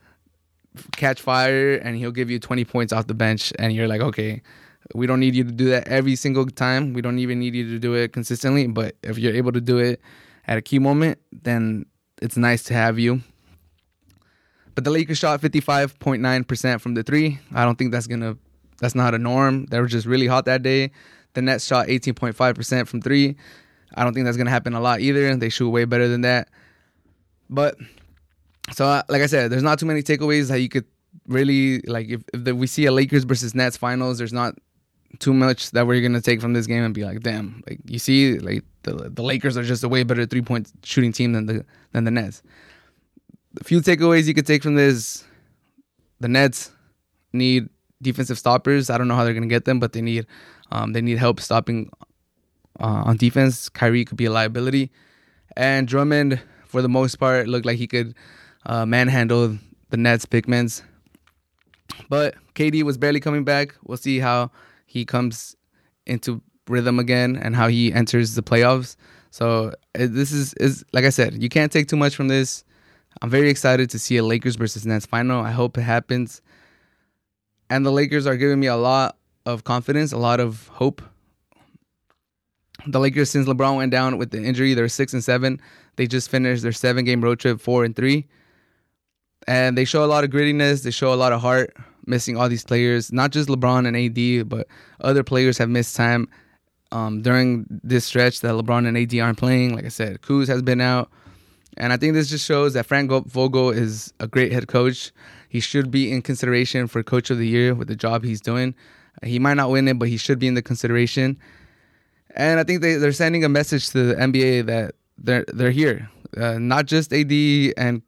catch 0.93 1.21
fire 1.21 1.75
and 1.75 1.97
he'll 1.97 2.13
give 2.13 2.31
you 2.31 2.39
20 2.39 2.65
points 2.65 2.93
off 2.93 3.07
the 3.07 3.15
bench 3.15 3.53
and 3.59 3.73
you're 3.73 3.89
like 3.89 4.01
okay 4.01 4.41
we 4.95 5.07
don't 5.07 5.21
need 5.21 5.35
you 5.35 5.45
to 5.45 5.53
do 5.53 5.71
that 5.71 5.89
every 5.89 6.17
single 6.17 6.47
time. 6.47 6.93
We 6.93 7.03
don't 7.03 7.19
even 7.19 7.39
need 7.39 7.55
you 7.55 7.69
to 7.71 7.79
do 7.79 7.95
it 7.95 8.13
consistently 8.13 8.67
but 8.67 8.97
if 9.03 9.19
you're 9.19 9.35
able 9.35 9.53
to 9.53 9.61
do 9.61 9.79
it 9.79 10.01
at 10.47 10.59
a 10.59 10.63
key 10.63 10.79
moment 10.79 11.19
then 11.33 11.87
it's 12.21 12.37
nice 12.37 12.63
to 12.65 12.75
have 12.75 12.99
you. 12.99 13.23
But 14.75 14.85
the 14.85 14.91
lakers 14.91 15.19
shot 15.19 15.41
55.9% 15.41 16.81
from 16.81 16.95
the 16.95 17.03
three. 17.03 17.39
I 17.53 17.65
don't 17.65 17.77
think 17.77 17.93
that's 17.93 18.07
gonna 18.07 18.37
that's 18.79 18.95
not 18.95 19.15
a 19.15 19.19
norm. 19.19 19.67
They 19.67 19.79
were 19.81 19.87
just 19.87 20.07
really 20.07 20.27
hot 20.27 20.47
that 20.47 20.63
day. 20.63 20.91
The 21.35 21.43
nets 21.43 21.67
shot 21.67 21.89
18.5% 21.89 22.89
from 22.89 23.03
three. 23.03 23.37
I 23.95 24.05
don't 24.05 24.15
think 24.15 24.25
that's 24.25 24.37
gonna 24.37 24.51
happen 24.51 24.75
a 24.75 24.81
lot 24.81 25.01
either. 25.01 25.35
They 25.37 25.49
shoot 25.49 25.71
way 25.71 25.85
better 25.85 26.09
than 26.09 26.23
that. 26.23 26.49
But 27.49 27.77
so 28.73 28.87
uh, 28.87 29.03
like 29.09 29.23
I 29.23 29.27
said, 29.27 29.51
there's 29.51 29.63
not 29.63 29.79
too 29.79 29.87
many 29.87 30.03
takeaways 30.03 30.49
that 30.49 30.61
you 30.61 30.69
could 30.69 30.87
really 31.27 31.81
like. 31.81 32.09
If, 32.09 32.23
if 32.33 32.45
the, 32.45 32.55
we 32.55 32.67
see 32.67 32.87
a 32.87 32.93
Lakers 32.93 33.25
versus 33.25 33.55
Nets 33.55 33.77
finals, 33.77 34.19
there's 34.19 34.33
not 34.33 34.55
too 35.19 35.35
much 35.35 35.73
that 35.73 35.87
we're 35.87 36.01
gonna 36.01 36.21
take 36.21 36.41
from 36.41 36.53
this 36.53 36.67
game 36.67 36.85
and 36.85 36.95
be 36.95 37.05
like, 37.05 37.21
damn, 37.21 37.63
like 37.69 37.81
you 37.87 37.99
see, 37.99 38.39
like 38.39 38.65
the 38.83 39.11
the 39.11 39.23
Lakers 39.23 39.57
are 39.57 39.65
just 39.65 39.83
a 39.83 39.89
way 39.89 40.03
better 40.03 40.25
three 40.27 40.43
point 40.43 40.71
shooting 40.85 41.13
team 41.13 41.33
than 41.33 41.47
the 41.47 41.65
than 41.93 42.05
the 42.05 42.11
Nets. 42.11 42.43
A 43.61 43.65
few 43.65 43.81
takeaways 43.81 44.27
you 44.27 44.35
could 44.35 44.47
take 44.47 44.63
from 44.63 44.77
this: 44.77 45.25
the 46.21 46.29
Nets 46.29 46.71
need 47.33 47.69
defensive 48.01 48.39
stoppers. 48.39 48.89
I 48.89 48.99
don't 48.99 49.09
know 49.09 49.17
how 49.17 49.25
they're 49.25 49.35
gonna 49.35 49.47
get 49.47 49.65
them, 49.65 49.81
but 49.81 49.93
they 49.93 50.01
need 50.01 50.27
um, 50.71 50.93
they 50.93 51.01
need 51.01 51.19
help 51.19 51.41
stopping 51.41 51.91
uh, 52.79 53.03
on 53.07 53.17
defense. 53.17 53.69
Kyrie 53.69 54.05
could 54.05 54.17
be 54.17 54.27
a 54.27 54.33
liability, 54.33 54.91
and 55.57 55.89
Drummond, 55.89 56.41
for 56.67 56.83
the 56.83 56.89
most 56.89 57.17
part, 57.17 57.49
looked 57.49 57.67
like 57.67 57.79
he 57.79 57.87
could 57.87 58.15
uh, 58.67 58.87
manhandled 58.87 59.59
the 59.91 59.97
Nets 59.97 60.25
Pickmans. 60.25 60.83
But 62.09 62.35
KD 62.55 62.85
was 62.85 62.97
barely 62.97 63.21
coming 63.21 63.45
back. 63.45 63.75
We'll 63.85 63.99
see 63.99 64.21
how 64.21 64.51
he 64.91 65.05
comes 65.05 65.55
into 66.05 66.43
rhythm 66.69 66.99
again 66.99 67.37
and 67.37 67.55
how 67.55 67.69
he 67.69 67.93
enters 67.93 68.35
the 68.35 68.43
playoffs. 68.43 68.97
So 69.31 69.73
this 69.95 70.33
is 70.33 70.53
is 70.55 70.85
like 70.93 71.05
I 71.05 71.11
said, 71.11 71.41
you 71.41 71.49
can't 71.49 71.71
take 71.71 71.87
too 71.87 71.97
much 71.97 72.17
from 72.17 72.27
this. 72.27 72.65
I'm 73.23 73.31
very 73.31 73.51
excited 73.51 73.89
to 73.91 74.01
see 74.01 74.17
a 74.17 74.25
Lakers 74.25 74.57
versus 74.57 74.85
Nets 74.85 75.07
final. 75.07 75.45
I 75.45 75.53
hope 75.53 75.79
it 75.79 75.83
happens. 75.83 76.43
And 77.69 77.87
the 77.87 77.93
Lakers 77.93 78.27
are 78.27 78.37
giving 78.37 78.59
me 78.59 78.67
a 78.67 78.77
lot 78.77 79.17
of 79.47 79.63
confidence, 79.63 80.11
a 80.11 80.19
lot 80.19 80.41
of 80.41 80.67
hope. 80.69 81.01
The 82.89 82.99
Lakers, 82.99 83.31
since 83.31 83.47
LeBron 83.47 83.77
went 83.77 83.93
down 83.93 84.19
with 84.19 84.33
the 84.33 84.43
injury, 84.43 84.75
they're 84.75 84.89
six 84.89 85.13
and 85.13 85.23
seven. 85.23 85.61
They 85.95 86.09
just 86.09 86.31
finished 86.31 86.65
their 86.65 86.73
seven 86.73 87.05
game 87.05 87.23
road 87.23 87.39
trip, 87.39 87.61
four 87.61 87.85
and 87.85 87.95
three 87.95 88.27
and 89.47 89.77
they 89.77 89.85
show 89.85 90.05
a 90.05 90.07
lot 90.07 90.25
of 90.25 90.31
grittiness. 90.31 90.83
They 90.83 90.91
show 90.91 91.13
a 91.13 91.17
lot 91.17 91.33
of 91.33 91.41
heart, 91.41 91.77
missing 92.11 92.37
all 92.37 92.49
these 92.49 92.65
players. 92.65 93.13
Not 93.13 93.31
just 93.31 93.49
LeBron 93.49 93.87
and 93.87 93.97
AD, 93.97 94.49
but 94.49 94.67
other 95.01 95.23
players 95.23 95.57
have 95.59 95.71
missed 95.71 95.97
time 95.97 96.29
um, 96.93 97.23
during 97.23 97.67
this 97.83 98.05
stretch 98.05 98.41
that 98.41 98.53
LeBron 98.53 98.87
and 98.87 98.99
AD 98.99 99.19
aren't 99.19 99.39
playing. 99.39 99.75
Like 99.75 99.85
I 99.85 99.89
said, 99.89 100.21
Kuz 100.21 100.49
has 100.49 100.61
been 100.61 100.81
out, 100.81 101.11
and 101.77 101.93
I 101.93 101.97
think 101.97 102.15
this 102.15 102.29
just 102.29 102.45
shows 102.45 102.75
that 102.75 102.87
Frank 102.87 103.11
Vogel 103.29 103.71
is 103.71 104.13
a 104.21 104.27
great 104.27 104.53
head 104.53 104.69
coach. 104.69 105.13
He 105.49 105.61
should 105.61 105.91
be 105.91 106.13
in 106.13 106.23
consideration 106.23 106.87
for 106.87 107.03
Coach 107.03 107.31
of 107.31 107.39
the 107.39 107.47
Year 107.47 107.75
with 107.75 107.89
the 107.89 107.97
job 107.97 108.25
he's 108.25 108.41
doing. 108.41 108.75
He 109.23 109.39
might 109.39 109.55
not 109.55 109.71
win 109.71 109.89
it, 109.89 109.99
but 109.99 110.09
he 110.09 110.17
should 110.17 110.39
be 110.39 110.47
in 110.47 110.55
the 110.55 110.63
consideration. 110.63 111.39
And 112.37 112.61
I 112.61 112.65
think 112.65 112.81
they, 112.81 112.95
they're 112.95 113.13
sending 113.13 113.45
a 113.45 113.49
message 113.49 113.91
to 113.91 114.05
the 114.05 114.15
NBA 114.15 114.67
that 114.67 114.95
they're 115.19 115.45
they're 115.49 115.71
here. 115.71 116.09
Uh, 116.37 116.59
not 116.59 116.87
just 116.87 117.13
AD 117.13 117.33
and 117.77 118.03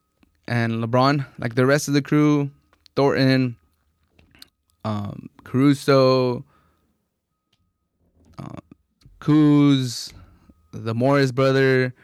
and 0.49 0.85
LeBron, 0.85 1.27
like 1.39 1.55
the 1.55 1.67
rest 1.67 1.89
of 1.89 1.95
the 1.95 2.03
crew, 2.03 2.51
Thornton, 2.97 3.57
um, 4.85 5.29
Caruso, 5.45 6.45
uh, 8.39 8.61
Kuz, 9.21 10.13
the 10.73 10.95
Morris 10.95 11.33
brother, 11.33 11.95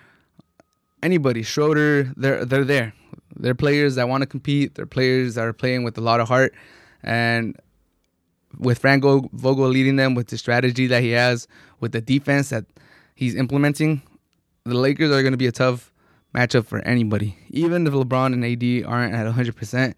anybody, 1.02 1.42
Schroeder, 1.42 2.12
they're 2.16 2.44
they're 2.44 2.64
there. 2.64 2.94
They're 3.36 3.54
players 3.54 3.94
that 3.96 4.08
want 4.08 4.22
to 4.22 4.26
compete. 4.26 4.74
They're 4.74 4.86
players 4.86 5.34
that 5.34 5.44
are 5.44 5.52
playing 5.52 5.84
with 5.84 5.96
a 5.98 6.00
lot 6.00 6.20
of 6.20 6.28
heart, 6.28 6.54
and 7.02 7.56
with 8.58 8.78
Frank 8.78 9.04
Vogel 9.04 9.68
leading 9.68 9.96
them 9.96 10.14
with 10.14 10.28
the 10.28 10.38
strategy 10.38 10.86
that 10.86 11.02
he 11.02 11.10
has, 11.10 11.46
with 11.80 11.92
the 11.92 12.00
defense 12.00 12.48
that 12.50 12.64
he's 13.14 13.34
implementing, 13.34 14.02
the 14.64 14.74
Lakers 14.74 15.10
are 15.10 15.22
going 15.22 15.32
to 15.32 15.38
be 15.38 15.46
a 15.46 15.52
tough 15.52 15.92
matchup 16.34 16.66
for 16.66 16.80
anybody. 16.80 17.36
Even 17.50 17.86
if 17.86 17.92
LeBron 17.92 18.32
and 18.32 18.44
AD 18.44 18.90
aren't 18.90 19.14
at 19.14 19.26
100%, 19.26 19.94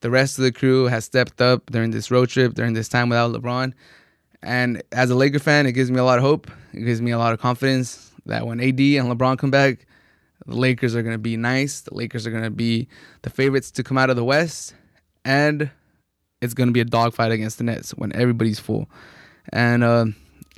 the 0.00 0.10
rest 0.10 0.38
of 0.38 0.44
the 0.44 0.52
crew 0.52 0.84
has 0.84 1.04
stepped 1.04 1.40
up 1.40 1.66
during 1.70 1.90
this 1.90 2.10
road 2.10 2.28
trip, 2.28 2.54
during 2.54 2.74
this 2.74 2.88
time 2.88 3.08
without 3.08 3.32
LeBron. 3.32 3.72
And 4.42 4.82
as 4.92 5.10
a 5.10 5.14
Laker 5.14 5.38
fan, 5.38 5.66
it 5.66 5.72
gives 5.72 5.90
me 5.90 5.98
a 5.98 6.04
lot 6.04 6.18
of 6.18 6.24
hope. 6.24 6.50
It 6.72 6.80
gives 6.80 7.00
me 7.00 7.10
a 7.10 7.18
lot 7.18 7.32
of 7.32 7.40
confidence 7.40 8.12
that 8.26 8.46
when 8.46 8.60
AD 8.60 8.78
and 8.78 9.08
LeBron 9.08 9.38
come 9.38 9.50
back, 9.50 9.86
the 10.46 10.56
Lakers 10.56 10.94
are 10.94 11.02
going 11.02 11.14
to 11.14 11.18
be 11.18 11.36
nice. 11.36 11.80
The 11.80 11.94
Lakers 11.94 12.26
are 12.26 12.30
going 12.30 12.44
to 12.44 12.50
be 12.50 12.88
the 13.22 13.30
favorites 13.30 13.70
to 13.72 13.82
come 13.82 13.98
out 13.98 14.10
of 14.10 14.16
the 14.16 14.24
West. 14.24 14.74
And 15.24 15.70
it's 16.40 16.54
going 16.54 16.68
to 16.68 16.72
be 16.72 16.80
a 16.80 16.84
dogfight 16.84 17.32
against 17.32 17.58
the 17.58 17.64
Nets 17.64 17.90
when 17.92 18.14
everybody's 18.14 18.60
full. 18.60 18.88
And 19.52 19.82
uh, 19.82 20.06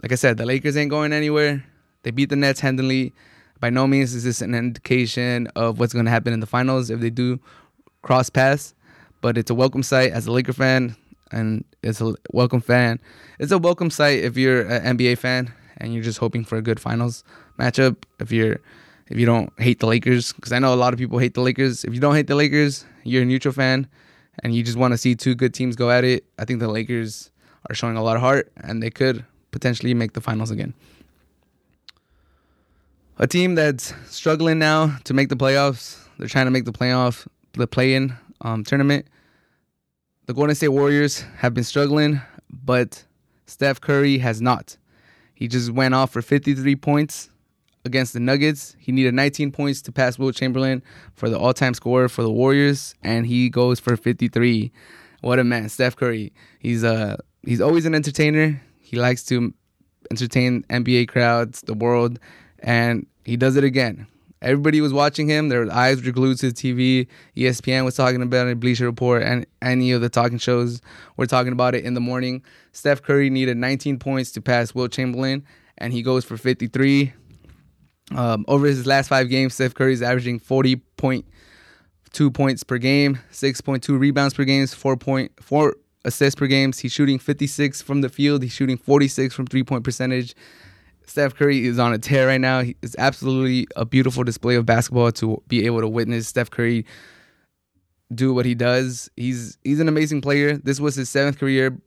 like 0.03 0.13
I 0.13 0.17
said, 0.17 0.37
the 0.37 0.47
Lakers 0.47 0.77
ain't 0.77 0.91
going 0.91 1.13
anywhere. 1.13 1.65
They 2.03 2.11
beat 2.11 2.31
the 2.31 2.37
Nets 2.37 2.61
handily. 2.61 3.15
By 3.61 3.71
no 3.71 3.87
means 3.87 4.15
is 4.15 4.25
this 4.25 4.41
an 4.41 4.55
indication 4.55 5.49
of 5.57 5.81
what's 5.81 5.93
going 5.93 6.05
to 6.05 6.11
happen 6.11 6.33
in 6.33 6.41
the 6.41 6.47
finals 6.47 6.91
if 6.91 7.01
they 7.01 7.11
do 7.11 7.41
cross 8.03 8.31
paths. 8.31 8.75
But 9.21 9.37
it's 9.37 9.51
a 9.51 9.55
welcome 9.55 9.83
sight 9.83 10.13
as 10.13 10.27
a 10.27 10.33
Laker 10.33 10.53
fan, 10.53 10.97
and 11.33 11.65
it's 11.83 12.01
a 12.01 12.15
welcome 12.33 12.61
fan. 12.61 13.01
It's 13.39 13.53
a 13.53 13.59
welcome 13.59 13.91
sight 13.91 14.21
if 14.21 14.37
you're 14.37 14.63
an 14.63 14.97
NBA 14.97 15.19
fan 15.19 15.53
and 15.79 15.95
you're 15.95 16.03
just 16.03 16.19
hoping 16.19 16.45
for 16.45 16.57
a 16.57 16.63
good 16.63 16.79
finals 16.79 17.25
matchup. 17.59 17.97
If 18.21 18.31
you're 18.31 18.59
if 19.09 19.19
you 19.19 19.27
don't 19.27 19.53
hate 19.59 19.81
the 19.81 19.87
Lakers, 19.87 20.33
because 20.35 20.53
I 20.53 20.59
know 20.59 20.75
a 20.75 20.77
lot 20.77 20.93
of 20.93 20.99
people 20.99 21.19
hate 21.19 21.35
the 21.35 21.41
Lakers. 21.41 21.85
If 21.85 21.95
you 21.95 22.01
don't 22.01 22.15
hate 22.15 22.27
the 22.27 22.35
Lakers, 22.35 22.85
you're 23.05 23.23
a 23.23 23.27
neutral 23.27 23.55
fan, 23.55 23.89
and 24.41 24.55
you 24.55 24.63
just 24.63 24.77
want 24.77 24.93
to 24.93 24.99
see 24.99 25.15
two 25.15 25.35
good 25.35 25.55
teams 25.55 25.77
go 25.77 25.91
at 25.91 26.05
it. 26.05 26.25
I 26.39 26.45
think 26.45 26.61
the 26.61 26.69
Lakers 26.69 27.31
are 27.69 27.75
showing 27.75 27.97
a 27.97 28.03
lot 28.03 28.17
of 28.17 28.23
heart, 28.23 28.53
and 28.57 28.83
they 28.83 28.91
could 28.91 29.25
potentially 29.51 29.95
make 29.95 30.13
the 30.13 30.21
finals 30.21 30.51
again. 30.51 30.75
A 33.17 33.27
team 33.27 33.55
that's 33.55 33.95
struggling 34.07 34.59
now 34.59 34.99
to 35.05 35.15
make 35.15 35.31
the 35.31 35.37
playoffs. 35.37 35.99
They're 36.19 36.29
trying 36.29 36.47
to 36.47 36.51
make 36.51 36.67
the 36.67 36.73
playoff, 36.73 37.27
the 37.55 37.67
play-in 37.67 38.15
um, 38.41 38.65
tournament. 38.65 39.07
The 40.27 40.35
Golden 40.35 40.55
State 40.55 40.69
Warriors 40.69 41.21
have 41.39 41.55
been 41.55 41.65
struggling, 41.65 42.21
but 42.51 43.05
Steph 43.47 43.81
Curry 43.81 44.19
has 44.19 44.41
not. 44.41 44.77
He 45.35 45.49
just 45.49 45.71
went 45.71 45.95
off 45.95 46.13
for 46.13 46.21
53 46.21 46.77
points 46.77 47.31
against 47.85 48.13
the 48.13 48.21
Nuggets. 48.21 48.77
He 48.79 48.93
needed 48.93 49.15
19 49.15 49.53
points 49.53 49.81
to 49.83 49.93
pass 49.93 50.19
Wilt 50.19 50.35
Chamberlain 50.37 50.83
for 51.15 51.31
the 51.31 51.39
all-time 51.39 51.75
scorer 51.75 52.09
for 52.09 52.23
the 52.23 52.31
Warriors, 52.31 52.95
and 53.03 53.27
he 53.27 53.49
goes 53.49 53.81
for 53.81 53.97
53. 53.97 54.71
What 55.21 55.39
a 55.39 55.45
man, 55.45 55.69
Steph 55.69 55.97
Curry. 55.97 56.33
He's 56.59 56.85
uh 56.85 57.17
he's 57.43 57.61
always 57.61 57.87
an 57.87 57.95
entertainer. 57.95 58.61
He 58.81 58.97
likes 58.97 59.25
to 59.25 59.53
entertain 60.11 60.63
NBA 60.71 61.09
crowds, 61.09 61.63
the 61.63 61.75
world, 61.75 62.19
and 62.61 63.07
he 63.25 63.37
does 63.37 63.57
it 63.57 63.65
again. 63.65 64.07
Everybody 64.41 64.81
was 64.81 64.93
watching 64.93 65.29
him. 65.29 65.49
Their 65.49 65.71
eyes 65.73 66.03
were 66.03 66.13
glued 66.13 66.39
to 66.39 66.53
the 66.53 66.55
TV. 66.55 67.09
ESPN 67.37 67.85
was 67.85 67.97
talking 67.97 68.23
about 68.23 68.47
it, 68.47 68.61
Bleacher 68.61 68.85
Report, 68.85 69.23
and 69.23 69.45
any 69.61 69.91
of 69.93 70.01
the 70.01 70.09
talking 70.09 70.39
shows 70.39 70.81
were 71.17 71.27
talking 71.27 71.53
about 71.53 71.75
it 71.75 71.85
in 71.85 71.95
the 71.95 72.01
morning. 72.01 72.43
Steph 72.73 73.03
Curry 73.03 73.31
needed 73.31 73.57
19 73.57 73.99
points 73.99 74.31
to 74.33 74.41
pass 74.41 74.75
Wilt 74.75 74.93
Chamberlain, 74.93 75.45
and 75.79 75.93
he 75.93 76.03
goes 76.03 76.25
for 76.25 76.37
53. 76.37 77.13
Um, 78.17 78.45
over 78.49 78.67
his 78.67 78.87
last 78.87 79.09
five 79.09 79.29
games, 79.29 79.55
Steph 79.55 79.75
Curry 79.75 79.93
is 79.93 80.03
averaging 80.03 80.41
40.2 80.41 82.35
points 82.35 82.63
per 82.63 82.79
game, 82.79 83.19
6.2 83.33 83.99
rebounds 83.99 84.35
per 84.35 84.45
game, 84.45 84.65
4.4 84.65 85.73
assists 86.05 86.39
per 86.39 86.47
game. 86.47 86.73
He's 86.73 86.93
shooting 86.93 87.19
56 87.19 87.83
from 87.83 88.01
the 88.01 88.09
field. 88.09 88.43
He's 88.43 88.53
shooting 88.53 88.79
46 88.79 89.35
from 89.35 89.47
three 89.47 89.65
point 89.65 89.85
percentage. 89.85 90.35
Steph 91.09 91.35
Curry 91.35 91.65
is 91.65 91.79
on 91.79 91.93
a 91.93 91.99
tear 91.99 92.27
right 92.27 92.41
now. 92.41 92.63
It's 92.83 92.95
absolutely 92.99 93.67
a 93.77 93.85
beautiful 93.85 94.25
display 94.25 94.57
of 94.57 94.67
basketball 94.67 95.11
to 95.13 95.43
be 95.49 95.65
able 95.65 95.81
to 95.81 95.89
witness 95.89 96.29
Steph 96.29 96.51
Curry 96.51 96.85
do 98.15 98.35
what 98.35 98.47
he 98.47 98.55
does. 98.55 99.11
He's 99.17 99.59
he's 99.65 99.81
an 99.81 99.89
amazing 99.89 100.21
player. 100.21 100.57
This 100.57 100.81
was 100.81 100.97
his 100.97 101.09
seventh 101.09 101.39
career 101.39 101.79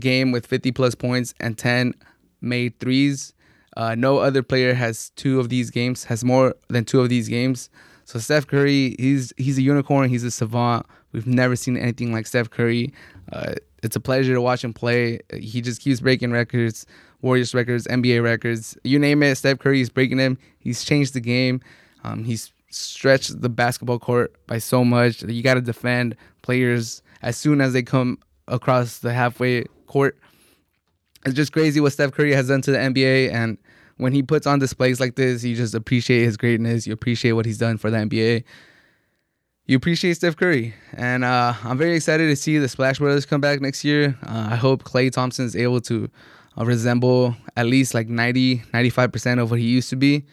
game 0.00 0.32
with 0.32 0.46
50 0.46 0.72
plus 0.72 0.94
points 0.94 1.34
and 1.40 1.56
10 1.56 1.94
made 2.40 2.78
threes. 2.80 3.32
Uh, 3.76 3.94
no 3.94 4.18
other 4.18 4.42
player 4.42 4.74
has 4.74 5.10
two 5.10 5.40
of 5.40 5.48
these 5.48 5.70
games, 5.70 6.04
has 6.04 6.24
more 6.24 6.54
than 6.68 6.84
two 6.84 7.00
of 7.00 7.08
these 7.08 7.28
games. 7.28 7.70
So 8.04 8.18
Steph 8.18 8.46
Curry, 8.46 8.96
he's 8.98 9.32
he's 9.36 9.58
a 9.58 9.62
unicorn. 9.62 10.08
He's 10.08 10.24
a 10.24 10.30
savant. 10.30 10.86
We've 11.12 11.26
never 11.26 11.56
seen 11.56 11.76
anything 11.76 12.12
like 12.12 12.26
Steph 12.26 12.50
Curry. 12.50 12.92
Uh, 13.32 13.54
it's 13.82 13.96
a 13.96 14.00
pleasure 14.00 14.34
to 14.34 14.40
watch 14.40 14.64
him 14.64 14.72
play. 14.72 15.20
He 15.32 15.60
just 15.60 15.80
keeps 15.80 16.00
breaking 16.00 16.32
records, 16.32 16.86
Warriors 17.24 17.54
records, 17.54 17.86
NBA 17.88 18.22
records, 18.22 18.78
you 18.84 18.98
name 18.98 19.22
it. 19.22 19.34
Steph 19.36 19.58
Curry 19.58 19.80
is 19.80 19.90
breaking 19.90 20.18
them. 20.18 20.38
He's 20.58 20.84
changed 20.84 21.14
the 21.14 21.20
game. 21.20 21.60
Um, 22.04 22.22
he's 22.22 22.52
stretched 22.70 23.40
the 23.40 23.48
basketball 23.48 23.98
court 23.98 24.34
by 24.46 24.58
so 24.58 24.84
much. 24.84 25.20
That 25.20 25.32
you 25.32 25.42
got 25.42 25.54
to 25.54 25.60
defend 25.60 26.16
players 26.42 27.02
as 27.22 27.36
soon 27.36 27.60
as 27.60 27.72
they 27.72 27.82
come 27.82 28.18
across 28.46 28.98
the 28.98 29.12
halfway 29.12 29.64
court. 29.86 30.18
It's 31.24 31.34
just 31.34 31.52
crazy 31.52 31.80
what 31.80 31.92
Steph 31.92 32.12
Curry 32.12 32.34
has 32.34 32.48
done 32.48 32.60
to 32.62 32.70
the 32.70 32.78
NBA 32.78 33.32
and 33.32 33.58
when 33.96 34.12
he 34.12 34.22
puts 34.22 34.46
on 34.46 34.58
displays 34.58 35.00
like 35.00 35.14
this, 35.14 35.44
you 35.44 35.54
just 35.54 35.74
appreciate 35.74 36.24
his 36.24 36.36
greatness. 36.36 36.86
You 36.86 36.92
appreciate 36.92 37.32
what 37.32 37.46
he's 37.46 37.58
done 37.58 37.78
for 37.78 37.90
the 37.90 37.98
NBA. 37.98 38.44
You 39.66 39.76
appreciate 39.76 40.14
Steph 40.14 40.36
Curry. 40.36 40.74
And 40.92 41.24
uh, 41.24 41.54
I'm 41.62 41.78
very 41.78 41.96
excited 41.96 42.26
to 42.26 42.36
see 42.36 42.58
the 42.58 42.68
Splash 42.68 42.98
Brothers 42.98 43.24
come 43.24 43.40
back 43.40 43.60
next 43.60 43.84
year. 43.84 44.18
Uh, 44.22 44.48
I 44.50 44.56
hope 44.56 44.82
Klay 44.82 45.10
Thompson 45.10 45.46
is 45.46 45.56
able 45.56 45.80
to 45.82 46.10
resemble 46.62 47.34
at 47.56 47.66
least 47.66 47.94
like 47.94 48.08
90, 48.08 48.58
95% 48.72 49.42
of 49.42 49.50
what 49.50 49.60
he 49.60 49.66
used 49.66 49.90
to 49.90 49.96
be. 49.96 50.24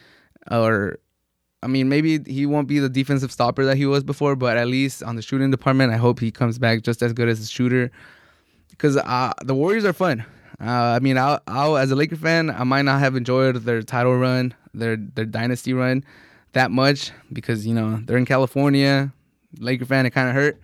Or, 0.49 0.99
I 1.63 1.67
mean, 1.67 1.89
maybe 1.89 2.19
he 2.25 2.45
won't 2.45 2.67
be 2.67 2.79
the 2.79 2.89
defensive 2.89 3.31
stopper 3.31 3.65
that 3.65 3.77
he 3.77 3.85
was 3.85 4.03
before, 4.03 4.35
but 4.35 4.57
at 4.57 4.67
least 4.67 5.03
on 5.03 5.15
the 5.15 5.21
shooting 5.21 5.51
department, 5.51 5.91
I 5.91 5.97
hope 5.97 6.19
he 6.19 6.31
comes 6.31 6.59
back 6.59 6.83
just 6.83 7.01
as 7.01 7.13
good 7.13 7.29
as 7.29 7.39
a 7.39 7.47
shooter. 7.47 7.91
Because 8.69 8.97
uh, 8.97 9.33
the 9.43 9.55
Warriors 9.55 9.85
are 9.85 9.93
fun. 9.93 10.25
Uh, 10.59 10.95
I 10.95 10.99
mean, 10.99 11.17
I'll, 11.17 11.39
I'll, 11.47 11.77
as 11.77 11.89
a 11.89 11.95
Laker 11.95 12.15
fan, 12.15 12.51
I 12.51 12.63
might 12.63 12.83
not 12.83 12.99
have 12.99 13.15
enjoyed 13.15 13.55
their 13.57 13.81
title 13.81 14.15
run, 14.15 14.53
their 14.75 14.95
their 14.95 15.25
dynasty 15.25 15.73
run, 15.73 16.03
that 16.53 16.69
much 16.69 17.11
because 17.33 17.65
you 17.65 17.73
know 17.73 17.99
they're 18.05 18.17
in 18.17 18.25
California. 18.25 19.11
Laker 19.57 19.85
fan, 19.85 20.05
it 20.05 20.11
kind 20.11 20.29
of 20.29 20.35
hurt, 20.35 20.61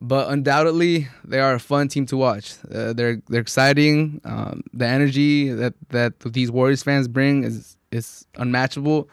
but 0.00 0.30
undoubtedly 0.30 1.08
they 1.24 1.40
are 1.40 1.54
a 1.54 1.60
fun 1.60 1.88
team 1.88 2.06
to 2.06 2.16
watch. 2.16 2.54
Uh, 2.72 2.92
they're 2.92 3.20
they're 3.28 3.40
exciting. 3.40 4.20
Um, 4.24 4.62
the 4.72 4.86
energy 4.86 5.50
that 5.50 5.74
that 5.90 6.20
these 6.20 6.50
Warriors 6.50 6.82
fans 6.82 7.08
bring 7.08 7.44
is 7.44 7.76
is 7.90 8.26
unmatchable. 8.36 9.08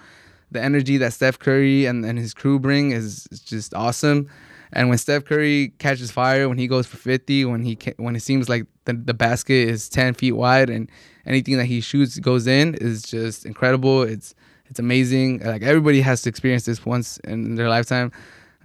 The 0.51 0.61
energy 0.61 0.97
that 0.97 1.13
Steph 1.13 1.39
Curry 1.39 1.85
and, 1.85 2.05
and 2.05 2.17
his 2.17 2.33
crew 2.33 2.59
bring 2.59 2.91
is, 2.91 3.27
is 3.31 3.41
just 3.41 3.73
awesome. 3.73 4.29
And 4.73 4.89
when 4.89 4.97
Steph 4.97 5.25
Curry 5.25 5.73
catches 5.79 6.11
fire, 6.11 6.47
when 6.47 6.57
he 6.57 6.67
goes 6.67 6.85
for 6.85 6.97
50, 6.97 7.45
when 7.45 7.63
he 7.63 7.77
when 7.97 8.15
it 8.15 8.21
seems 8.21 8.47
like 8.47 8.65
the, 8.85 8.93
the 8.93 9.13
basket 9.13 9.69
is 9.69 9.89
10 9.89 10.13
feet 10.13 10.33
wide 10.33 10.69
and 10.69 10.89
anything 11.25 11.57
that 11.57 11.65
he 11.65 11.81
shoots 11.81 12.19
goes 12.19 12.45
in 12.45 12.75
is 12.75 13.01
just 13.03 13.45
incredible. 13.45 14.03
It's 14.03 14.35
it's 14.67 14.79
amazing. 14.79 15.39
Like 15.39 15.63
everybody 15.63 16.01
has 16.01 16.21
to 16.23 16.29
experience 16.29 16.65
this 16.65 16.85
once 16.85 17.17
in 17.19 17.55
their 17.55 17.69
lifetime. 17.69 18.11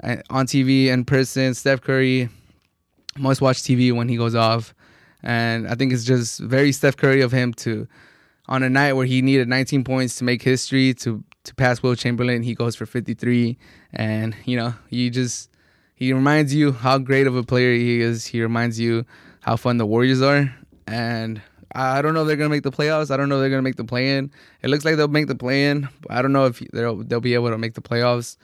Uh, 0.03 0.17
on 0.31 0.47
TV 0.47 0.87
in 0.87 1.05
person, 1.05 1.55
Steph 1.55 1.81
Curry 1.81 2.29
must 3.19 3.41
watch 3.41 3.59
TV 3.59 3.95
when 3.95 4.09
he 4.09 4.17
goes 4.17 4.35
off. 4.35 4.75
And 5.23 5.69
I 5.69 5.75
think 5.75 5.93
it's 5.93 6.05
just 6.05 6.41
very 6.41 6.73
Steph 6.73 6.97
Curry 6.97 7.21
of 7.21 7.33
him 7.33 7.53
to 7.55 7.87
on 8.49 8.63
a 8.63 8.71
night 8.71 8.95
where 8.95 9.07
he 9.07 9.23
needed 9.23 9.49
19 9.49 9.85
points 9.85 10.17
to 10.17 10.25
make 10.25 10.43
history 10.43 10.93
to 10.95 11.23
to 11.45 11.55
pass 11.55 11.83
Wilt 11.83 11.99
Chamberlain, 11.99 12.43
he 12.43 12.55
goes 12.55 12.77
for 12.77 12.85
53 12.85 13.57
and 13.95 14.37
you 14.45 14.57
know, 14.57 14.75
you 14.91 15.09
just 15.11 15.49
he 15.95 16.13
reminds 16.13 16.55
you 16.55 16.73
how 16.73 16.99
great 16.99 17.27
of 17.27 17.37
a 17.37 17.43
player 17.43 17.73
he 17.73 18.01
is. 18.01 18.27
He 18.27 18.43
reminds 18.43 18.79
you 18.79 19.05
how 19.41 19.57
fun 19.57 19.79
the 19.79 19.87
Warriors 19.87 20.21
are. 20.21 20.55
And 20.87 21.41
I 21.75 22.03
don't 22.03 22.15
know 22.15 22.23
if 22.23 22.27
they're 22.27 22.37
gonna 22.37 22.51
make 22.51 22.63
the 22.63 22.73
playoffs. 22.73 23.11
I 23.11 23.17
don't 23.17 23.29
know 23.29 23.37
if 23.37 23.41
they're 23.41 23.51
gonna 23.51 23.63
make 23.63 23.77
the 23.77 23.85
play 23.85 24.17
in. 24.17 24.31
It 24.63 24.69
looks 24.69 24.85
like 24.85 24.97
they'll 24.97 25.09
make 25.09 25.29
the 25.29 25.35
play 25.35 25.67
in. 25.67 25.89
I 26.09 26.21
don't 26.21 26.33
know 26.33 26.47
if 26.47 26.59
they'll 26.73 26.97
they'll 26.97 27.21
be 27.21 27.35
able 27.35 27.51
to 27.51 27.59
make 27.59 27.75
the 27.75 27.83
playoffs. 27.83 28.37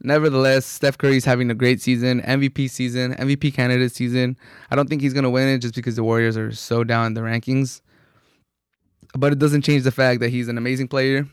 Nevertheless, 0.00 0.64
Steph 0.64 0.96
Curry's 0.96 1.24
having 1.24 1.50
a 1.50 1.54
great 1.54 1.80
season, 1.80 2.22
MVP 2.22 2.70
season, 2.70 3.14
MVP 3.14 3.52
candidate 3.52 3.92
season. 3.92 4.36
I 4.70 4.76
don't 4.76 4.88
think 4.88 5.02
he's 5.02 5.14
gonna 5.14 5.30
win 5.30 5.48
it 5.48 5.58
just 5.58 5.74
because 5.74 5.96
the 5.96 6.04
Warriors 6.04 6.36
are 6.36 6.52
so 6.52 6.84
down 6.84 7.06
in 7.06 7.14
the 7.14 7.20
rankings. 7.20 7.80
But 9.14 9.32
it 9.32 9.38
doesn't 9.38 9.62
change 9.62 9.82
the 9.82 9.90
fact 9.90 10.20
that 10.20 10.28
he's 10.28 10.48
an 10.48 10.58
amazing 10.58 10.88
player. 10.88 11.26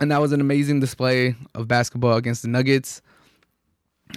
And 0.00 0.12
that 0.12 0.20
was 0.20 0.32
an 0.32 0.40
amazing 0.40 0.80
display 0.80 1.34
of 1.54 1.66
basketball 1.66 2.16
against 2.16 2.42
the 2.42 2.48
Nuggets. 2.48 3.02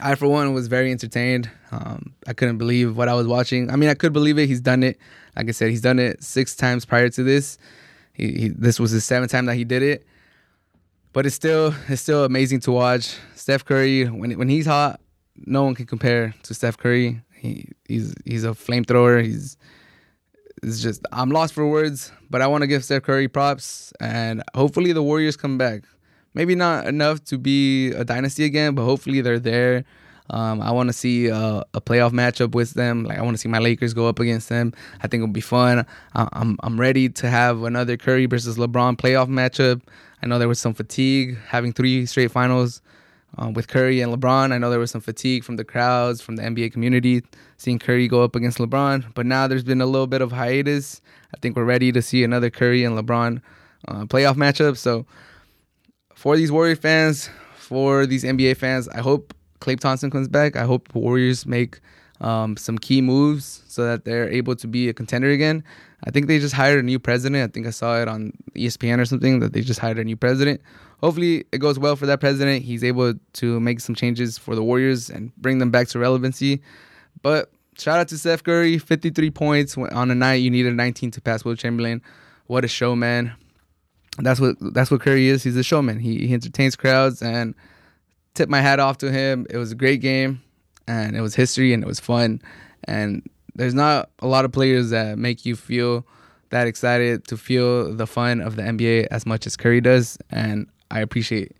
I, 0.02 0.16
for 0.16 0.28
one, 0.28 0.54
was 0.54 0.68
very 0.68 0.92
entertained. 0.92 1.50
Um, 1.72 2.14
I 2.28 2.34
couldn't 2.34 2.58
believe 2.58 2.96
what 2.96 3.10
I 3.10 3.14
was 3.14 3.28
watching. 3.28 3.70
I 3.70 3.76
mean, 3.76 3.90
I 3.90 3.94
could 3.94 4.14
believe 4.14 4.38
it. 4.38 4.48
He's 4.48 4.62
done 4.62 4.84
it. 4.84 4.98
Like 5.36 5.50
I 5.50 5.52
said, 5.52 5.70
he's 5.70 5.82
done 5.82 6.00
it 6.00 6.24
six 6.24 6.56
times 6.56 6.86
prior 6.86 7.10
to 7.10 7.24
this. 7.24 7.58
He, 8.14 8.32
he, 8.34 8.48
this 8.50 8.80
was 8.80 8.92
his 8.92 9.04
seventh 9.04 9.32
time 9.32 9.46
that 9.48 9.56
he 9.56 9.64
did 9.64 9.82
it. 9.82 10.06
But 11.14 11.26
it's 11.26 11.36
still 11.36 11.74
it's 11.88 12.02
still 12.02 12.24
amazing 12.24 12.62
to 12.62 12.72
watch. 12.72 13.18
Steph 13.36 13.66
Curry 13.66 14.06
when 14.06 14.32
when 14.38 14.50
he's 14.50 14.66
hot, 14.66 15.00
no 15.36 15.64
one 15.64 15.76
can 15.76 15.86
compare 15.86 16.34
to 16.44 16.54
Steph 16.54 16.78
Curry. 16.78 17.22
He 17.36 17.70
he's 17.88 18.14
he's 18.26 18.44
a 18.44 18.50
flamethrower. 18.50 19.24
He's 19.24 19.58
it's 20.64 20.82
just 20.82 21.06
I'm 21.12 21.32
lost 21.32 21.54
for 21.54 21.68
words, 21.68 22.12
but 22.30 22.42
I 22.42 22.48
want 22.48 22.62
to 22.62 22.68
give 22.68 22.84
Steph 22.84 23.04
Curry 23.04 23.28
props 23.28 23.94
and 24.00 24.44
hopefully 24.56 24.94
the 24.94 25.04
Warriors 25.04 25.36
come 25.36 25.58
back 25.58 25.84
maybe 26.34 26.56
not 26.56 26.88
enough 26.88 27.24
to 27.26 27.38
be 27.38 27.92
a 27.92 28.04
dynasty 28.04 28.46
again, 28.46 28.76
but 28.76 28.84
hopefully 28.84 29.22
they're 29.22 29.40
there. 29.40 29.84
Um, 30.32 30.62
I 30.62 30.72
want 30.72 30.88
to 30.88 30.94
see 30.94 31.28
a, 31.28 31.64
a, 31.74 31.82
playoff 31.82 32.12
matchup 32.12 32.56
with 32.56 32.74
them. 32.74 33.04
Like 33.04 33.20
I 33.20 33.22
want 33.22 33.36
to 33.36 33.38
see 33.38 33.50
my 33.50 33.60
Lakers 33.60 33.94
go 33.94 34.08
up 34.08 34.18
against 34.18 34.48
them. 34.48 34.74
I 35.02 35.08
think 35.08 35.22
it'll 35.22 35.34
be 35.34 35.42
fun. 35.42 35.86
I, 36.16 36.30
I'm 36.32 36.58
I'm 36.64 36.80
ready 36.80 37.10
to 37.10 37.30
have 37.30 37.64
another 37.64 37.98
Curry 37.98 38.28
versus 38.28 38.58
LeBron 38.58 38.96
playoff 38.98 39.28
matchup. 39.28 39.82
I 40.24 40.28
know 40.28 40.40
there 40.40 40.48
was 40.48 40.60
some 40.60 40.74
fatigue 40.74 41.38
having 41.48 41.74
three 41.74 42.06
straight 42.06 42.32
finals 42.32 42.82
uh, 43.38 43.52
with 43.54 43.68
Curry 43.68 44.00
and 44.00 44.14
LeBron. 44.14 44.54
I 44.54 44.58
know 44.58 44.70
there 44.70 44.80
was 44.80 44.92
some 44.92 45.02
fatigue 45.02 45.44
from 45.44 45.58
the 45.58 45.66
crowds, 45.66 46.22
from 46.22 46.38
the 46.38 46.44
NBA 46.44 46.72
community, 46.72 47.24
seeing 47.58 47.78
Curry 47.78 48.08
go 48.08 48.24
up 48.24 48.34
against 48.34 48.58
LeBron. 48.58 49.14
But 49.14 49.26
now 49.26 49.48
there's 49.48 49.66
been 49.66 49.82
a 49.82 49.86
little 49.86 50.08
bit 50.08 50.22
of 50.22 50.32
hiatus. 50.32 51.02
I 51.36 51.40
think 51.40 51.58
we're 51.58 51.66
ready 51.66 51.92
to 51.92 52.02
see 52.02 52.24
another 52.24 52.50
Curry 52.50 52.86
and 52.86 52.98
LeBron 52.98 53.42
uh, 53.90 54.06
playoff 54.06 54.36
matchup. 54.36 54.78
So 54.78 55.06
for 56.16 56.38
these 56.38 56.54
Warrior 56.54 56.78
fans, 56.78 57.30
for 57.56 58.06
these 58.06 58.24
NBA 58.24 58.56
fans, 58.56 58.88
I 58.88 59.02
hope 59.02 59.34
Klay 59.62 59.80
Thompson 59.80 60.12
comes 60.12 60.28
back. 60.28 60.56
I 60.56 60.64
hope 60.64 60.90
the 60.90 61.00
Warriors 61.00 61.46
make 61.46 61.80
um, 62.20 62.58
some 62.58 62.78
key 62.78 63.02
moves 63.02 63.64
so 63.68 63.86
that 63.86 64.06
they're 64.06 64.30
able 64.30 64.56
to 64.56 64.68
be 64.68 64.90
a 64.90 64.94
contender 64.94 65.30
again. 65.30 65.64
I 66.04 66.12
think 66.12 66.28
they 66.28 66.40
just 66.40 66.54
hired 66.54 66.80
a 66.80 66.84
new 66.84 67.00
president. 67.00 67.50
I 67.50 67.52
think 67.54 67.68
I 67.68 67.70
saw 67.70 68.02
it 68.02 68.08
on 68.08 68.34
ESPN 68.56 69.00
or 69.00 69.06
something 69.06 69.40
that 69.40 69.54
they 69.54 69.62
just 69.62 69.80
hired 69.80 70.00
a 70.00 70.04
new 70.04 70.18
president. 70.18 70.62
Hopefully, 71.00 71.46
it 71.52 71.60
goes 71.60 71.80
well 71.80 71.96
for 71.96 72.06
that 72.08 72.20
president. 72.20 72.64
He's 72.64 72.84
able 72.84 73.14
to 73.34 73.60
make 73.60 73.80
some 73.80 73.96
changes 73.96 74.38
for 74.38 74.56
the 74.56 74.64
Warriors 74.64 75.10
and 75.10 75.36
bring 75.38 75.60
them 75.60 75.72
back 75.72 75.88
to 75.90 76.00
relevancy. 76.00 76.62
But 77.22 77.52
shout 77.78 78.00
out 78.00 78.08
to 78.10 78.18
Steph 78.18 78.44
Curry, 78.44 78.78
53 78.78 79.32
points 79.32 79.78
on 79.78 80.12
a 80.12 80.16
night 80.16 80.36
you 80.36 80.50
needed 80.50 80.76
19 80.76 81.12
to 81.12 81.22
pass 81.22 81.46
Wilt 81.46 81.60
Chamberlain. 81.60 82.02
What 82.48 82.66
a 82.66 82.68
showman! 82.68 83.34
That's 84.18 84.40
what 84.40 84.58
that's 84.74 84.92
what 84.92 85.02
Curry 85.02 85.28
is. 85.28 85.44
He's 85.44 85.56
a 85.56 85.64
showman. 85.64 86.00
He, 86.00 86.28
he 86.28 86.34
entertains 86.34 86.76
crowds 86.76 87.22
and 87.22 87.56
tip 88.34 88.50
my 88.50 88.62
hat 88.62 88.80
off 88.80 88.98
to 89.00 89.12
him. 89.12 89.46
It 89.50 89.58
was 89.58 89.72
a 89.72 89.76
great 89.76 90.02
game, 90.02 90.42
and 90.88 91.16
it 91.16 91.22
was 91.22 91.36
history, 91.36 91.74
and 91.74 91.84
it 91.84 91.88
was 91.88 92.00
fun. 92.00 92.42
And 92.86 93.28
there's 93.56 93.74
not 93.74 94.10
a 94.20 94.28
lot 94.28 94.46
of 94.46 94.52
players 94.52 94.90
that 94.92 95.18
make 95.18 95.46
you 95.46 95.56
feel 95.56 96.06
that 96.50 96.68
excited 96.68 97.26
to 97.28 97.38
feel 97.38 97.94
the 97.94 98.08
fun 98.08 98.42
of 98.42 98.56
the 98.56 98.62
NBA 98.62 99.08
as 99.10 99.26
much 99.26 99.48
as 99.48 99.56
Curry 99.56 99.82
does, 99.82 100.18
and 100.30 100.68
I 100.90 101.00
appreciate 101.00 101.54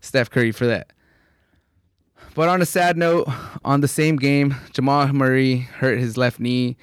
Steph 0.00 0.30
Curry 0.30 0.52
for 0.52 0.66
that. 0.66 0.92
But 2.34 2.48
on 2.48 2.62
a 2.62 2.66
sad 2.66 2.96
note, 2.96 3.28
on 3.64 3.82
the 3.82 3.88
same 3.88 4.16
game, 4.16 4.56
Jamal 4.72 5.06
Murray 5.12 5.58
hurt 5.58 5.98
his 5.98 6.16
left 6.16 6.40
knee, 6.40 6.76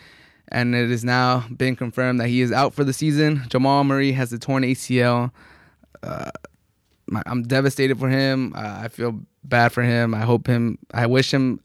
and 0.49 0.75
it 0.75 0.89
has 0.89 1.03
now 1.03 1.45
been 1.55 1.75
confirmed 1.75 2.19
that 2.19 2.27
he 2.27 2.41
is 2.41 2.51
out 2.51 2.73
for 2.73 2.83
the 2.83 2.93
season. 2.93 3.43
Jamal 3.49 3.83
Murray 3.83 4.11
has 4.11 4.31
a 4.31 4.39
torn 4.39 4.63
ACL. 4.63 5.31
Uh, 6.03 6.31
I'm 7.25 7.43
devastated 7.43 7.99
for 7.99 8.09
him. 8.09 8.53
Uh, 8.55 8.81
I 8.83 8.87
feel 8.87 9.19
bad 9.43 9.71
for 9.71 9.83
him. 9.83 10.13
I 10.13 10.21
hope 10.21 10.47
him. 10.47 10.77
I 10.93 11.05
wish 11.07 11.33
him 11.33 11.59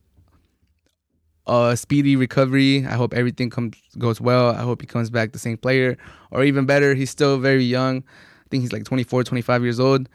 a 1.46 1.76
speedy 1.76 2.16
recovery. 2.16 2.86
I 2.86 2.94
hope 2.94 3.14
everything 3.14 3.50
comes 3.50 3.76
goes 3.98 4.20
well. 4.20 4.50
I 4.50 4.62
hope 4.62 4.80
he 4.80 4.86
comes 4.86 5.10
back 5.10 5.32
the 5.32 5.38
same 5.38 5.56
player, 5.56 5.96
or 6.30 6.44
even 6.44 6.66
better, 6.66 6.94
he's 6.94 7.10
still 7.10 7.38
very 7.38 7.64
young. 7.64 7.98
I 7.98 8.48
think 8.50 8.62
he's 8.62 8.72
like 8.72 8.84
24, 8.84 9.24
25 9.24 9.62
years 9.62 9.80
old, 9.80 10.08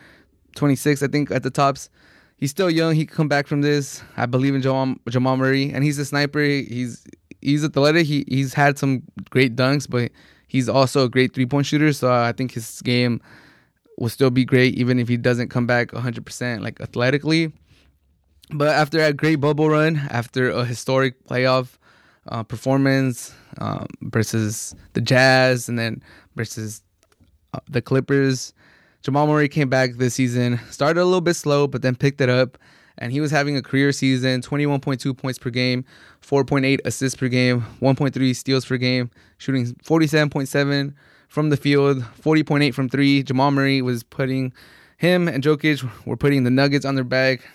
26, 0.56 1.04
I 1.04 1.08
think 1.08 1.32
at 1.32 1.44
the 1.44 1.50
tops. 1.50 1.90
He's 2.38 2.52
still 2.52 2.70
young. 2.70 2.96
He 2.96 3.06
can 3.06 3.16
come 3.16 3.28
back 3.28 3.48
from 3.48 3.62
this. 3.62 4.02
I 4.16 4.26
believe 4.26 4.56
in 4.56 4.62
Jamal, 4.62 4.96
Jamal 5.10 5.36
Murray, 5.36 5.72
and 5.74 5.84
he's 5.84 6.00
a 6.00 6.06
sniper. 6.06 6.40
He's 6.40 7.04
he's 7.42 7.66
athletic. 7.66 8.08
He 8.08 8.24
he's 8.30 8.54
had 8.54 8.80
some 8.80 9.04
great 9.30 9.58
dunks, 9.58 9.90
but 9.90 10.12
he's 10.48 10.70
also 10.70 11.04
a 11.04 11.10
great 11.10 11.34
three 11.34 11.46
point 11.46 11.66
shooter. 11.66 11.92
So 11.92 12.12
I 12.12 12.32
think 12.32 12.54
his 12.54 12.82
game 12.82 13.22
will 14.00 14.10
still 14.10 14.32
be 14.32 14.46
great 14.46 14.76
even 14.76 14.98
if 14.98 15.08
he 15.08 15.18
doesn't 15.18 15.50
come 15.50 15.68
back 15.68 15.90
100% 15.90 16.62
like 16.62 16.80
athletically. 16.80 17.52
But 18.52 18.70
after 18.70 19.00
a 19.00 19.14
great 19.14 19.36
bubble 19.36 19.70
run, 19.70 19.98
after 20.10 20.50
a 20.50 20.66
historic 20.66 21.24
playoff 21.28 21.78
uh, 22.28 22.44
performance 22.44 23.34
um, 23.60 23.86
versus 24.02 24.74
the 24.94 25.02
Jazz 25.02 25.70
and 25.70 25.78
then 25.78 26.02
versus 26.36 26.82
uh, 27.54 27.60
the 27.70 27.82
Clippers, 27.82 28.54
Jamal 29.02 29.28
Murray 29.28 29.50
came 29.50 29.70
back 29.70 29.94
this 29.94 30.16
season. 30.16 30.60
Started 30.70 31.02
a 31.02 31.06
little 31.06 31.22
bit 31.22 31.36
slow, 31.36 31.68
but 31.68 31.82
then 31.82 31.96
picked 31.96 32.22
it 32.22 32.30
up. 32.30 32.58
And 32.98 33.14
he 33.14 33.22
was 33.22 33.32
having 33.32 33.56
a 33.56 33.62
career 33.62 33.92
season 33.92 34.42
21.2 34.42 35.18
points 35.18 35.40
per 35.40 35.50
game, 35.50 35.86
4.8 36.22 36.80
assists 36.84 37.18
per 37.18 37.30
game, 37.30 37.66
1.3 37.82 38.36
steals 38.36 38.66
per 38.66 38.78
game, 38.78 39.10
shooting 39.38 39.68
47.7 39.68 40.94
from 41.30 41.50
the 41.50 41.58
field, 41.58 42.04
40.8 42.22 42.74
from 42.74 42.90
three. 42.90 43.24
Jamal 43.24 43.52
Murray 43.52 43.82
was 43.82 44.04
putting 44.04 44.52
him 44.98 45.30
and 45.30 45.42
Jokic 45.42 45.90
were 46.06 46.18
putting 46.18 46.44
the 46.44 46.50
Nuggets 46.50 46.86
on 46.86 46.96
their 46.96 47.06
back. 47.06 47.48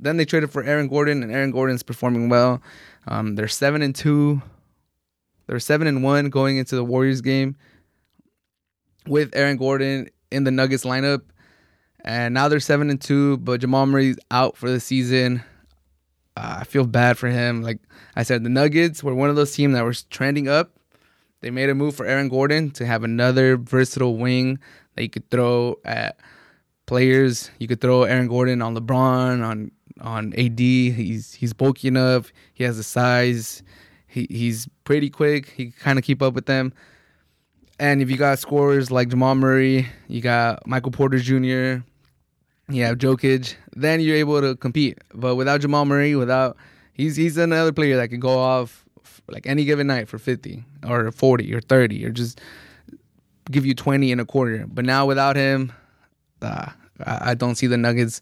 Then 0.00 0.16
they 0.16 0.24
traded 0.24 0.50
for 0.50 0.62
Aaron 0.62 0.88
Gordon, 0.88 1.22
and 1.22 1.32
Aaron 1.32 1.50
Gordon's 1.50 1.82
performing 1.82 2.28
well. 2.28 2.62
Um, 3.06 3.34
they're 3.34 3.48
seven 3.48 3.82
and 3.82 3.94
two. 3.94 4.42
They're 5.46 5.60
seven 5.60 5.86
and 5.86 6.02
one 6.02 6.28
going 6.30 6.58
into 6.58 6.76
the 6.76 6.84
Warriors 6.84 7.20
game 7.20 7.56
with 9.06 9.34
Aaron 9.34 9.56
Gordon 9.56 10.08
in 10.30 10.44
the 10.44 10.50
Nuggets 10.50 10.84
lineup, 10.84 11.22
and 12.04 12.34
now 12.34 12.48
they're 12.48 12.60
seven 12.60 12.90
and 12.90 13.00
two. 13.00 13.38
But 13.38 13.60
Jamal 13.60 13.86
Murray's 13.86 14.18
out 14.30 14.56
for 14.56 14.70
the 14.70 14.80
season. 14.80 15.42
Uh, 16.36 16.58
I 16.60 16.64
feel 16.64 16.86
bad 16.86 17.16
for 17.16 17.28
him. 17.28 17.62
Like 17.62 17.78
I 18.16 18.22
said, 18.22 18.44
the 18.44 18.50
Nuggets 18.50 19.02
were 19.02 19.14
one 19.14 19.30
of 19.30 19.36
those 19.36 19.54
teams 19.54 19.74
that 19.74 19.84
were 19.84 19.94
trending 20.10 20.48
up 20.48 20.75
they 21.40 21.50
made 21.50 21.68
a 21.68 21.74
move 21.74 21.94
for 21.94 22.06
Aaron 22.06 22.28
Gordon 22.28 22.70
to 22.72 22.86
have 22.86 23.04
another 23.04 23.56
versatile 23.56 24.16
wing 24.16 24.58
that 24.94 25.02
you 25.02 25.10
could 25.10 25.30
throw 25.30 25.76
at 25.84 26.18
players. 26.86 27.50
You 27.58 27.68
could 27.68 27.80
throw 27.80 28.04
Aaron 28.04 28.28
Gordon 28.28 28.62
on 28.62 28.76
LeBron, 28.76 29.44
on 29.44 29.70
on 30.00 30.32
AD. 30.34 30.58
He's 30.58 31.34
he's 31.34 31.52
bulky 31.52 31.88
enough. 31.88 32.32
He 32.54 32.64
has 32.64 32.76
the 32.76 32.82
size. 32.82 33.62
He 34.06 34.26
he's 34.30 34.68
pretty 34.84 35.10
quick. 35.10 35.50
He 35.50 35.66
can 35.66 35.80
kind 35.80 35.98
of 35.98 36.04
keep 36.04 36.22
up 36.22 36.34
with 36.34 36.46
them. 36.46 36.72
And 37.78 38.00
if 38.00 38.10
you 38.10 38.16
got 38.16 38.38
scorers 38.38 38.90
like 38.90 39.08
Jamal 39.08 39.34
Murray, 39.34 39.86
you 40.08 40.22
got 40.22 40.66
Michael 40.66 40.92
Porter 40.92 41.18
Jr., 41.18 41.84
you 42.68 42.84
have 42.84 42.96
Jokic, 42.96 43.54
then 43.74 44.00
you're 44.00 44.16
able 44.16 44.40
to 44.40 44.56
compete. 44.56 44.98
But 45.14 45.36
without 45.36 45.60
Jamal 45.60 45.84
Murray, 45.84 46.14
without 46.16 46.56
he's 46.92 47.16
he's 47.16 47.36
another 47.36 47.72
player 47.72 47.96
that 47.96 48.08
can 48.08 48.20
go 48.20 48.38
off 48.38 48.85
like 49.28 49.46
any 49.46 49.64
given 49.64 49.86
night 49.86 50.08
for 50.08 50.18
50 50.18 50.64
or 50.86 51.10
40 51.10 51.54
or 51.54 51.60
30 51.60 52.04
or 52.04 52.10
just 52.10 52.40
give 53.50 53.66
you 53.66 53.74
20 53.74 54.12
and 54.12 54.20
a 54.20 54.24
quarter. 54.24 54.66
But 54.66 54.84
now 54.84 55.06
without 55.06 55.36
him, 55.36 55.72
uh, 56.42 56.70
I, 57.04 57.30
I 57.30 57.34
don't 57.34 57.54
see 57.54 57.66
the 57.66 57.76
Nuggets. 57.76 58.20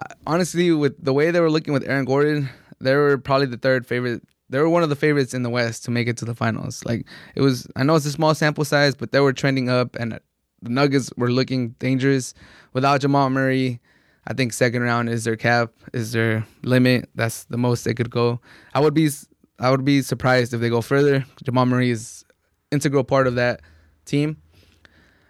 Uh, 0.00 0.14
honestly, 0.26 0.70
with 0.72 1.02
the 1.02 1.12
way 1.12 1.30
they 1.30 1.40
were 1.40 1.50
looking 1.50 1.72
with 1.72 1.88
Aaron 1.88 2.04
Gordon, 2.04 2.48
they 2.80 2.94
were 2.94 3.18
probably 3.18 3.46
the 3.46 3.56
third 3.56 3.86
favorite. 3.86 4.22
They 4.50 4.58
were 4.58 4.68
one 4.68 4.82
of 4.82 4.88
the 4.88 4.96
favorites 4.96 5.34
in 5.34 5.42
the 5.42 5.50
West 5.50 5.84
to 5.84 5.90
make 5.90 6.06
it 6.08 6.16
to 6.18 6.24
the 6.24 6.34
finals. 6.34 6.84
Like 6.84 7.06
it 7.34 7.40
was, 7.40 7.66
I 7.76 7.82
know 7.82 7.94
it's 7.96 8.06
a 8.06 8.10
small 8.10 8.34
sample 8.34 8.64
size, 8.64 8.94
but 8.94 9.12
they 9.12 9.20
were 9.20 9.32
trending 9.32 9.68
up, 9.68 9.96
and 9.96 10.20
the 10.62 10.70
Nuggets 10.70 11.10
were 11.16 11.30
looking 11.30 11.70
dangerous 11.78 12.34
without 12.72 13.00
Jamal 13.00 13.30
Murray. 13.30 13.80
I 14.26 14.32
think 14.32 14.52
second 14.52 14.82
round 14.82 15.08
is 15.10 15.24
their 15.24 15.36
cap, 15.36 15.72
is 15.92 16.12
their 16.12 16.46
limit. 16.62 17.10
That's 17.14 17.44
the 17.44 17.58
most 17.58 17.84
they 17.84 17.94
could 17.94 18.10
go. 18.10 18.40
I 18.74 18.80
would 18.80 18.94
be 18.94 19.10
I 19.58 19.70
would 19.70 19.84
be 19.84 20.02
surprised 20.02 20.52
if 20.52 20.60
they 20.60 20.68
go 20.68 20.80
further. 20.80 21.24
Jamal 21.44 21.66
Murray 21.66 21.90
is 21.90 22.24
integral 22.70 23.04
part 23.04 23.26
of 23.26 23.36
that 23.36 23.60
team. 24.04 24.36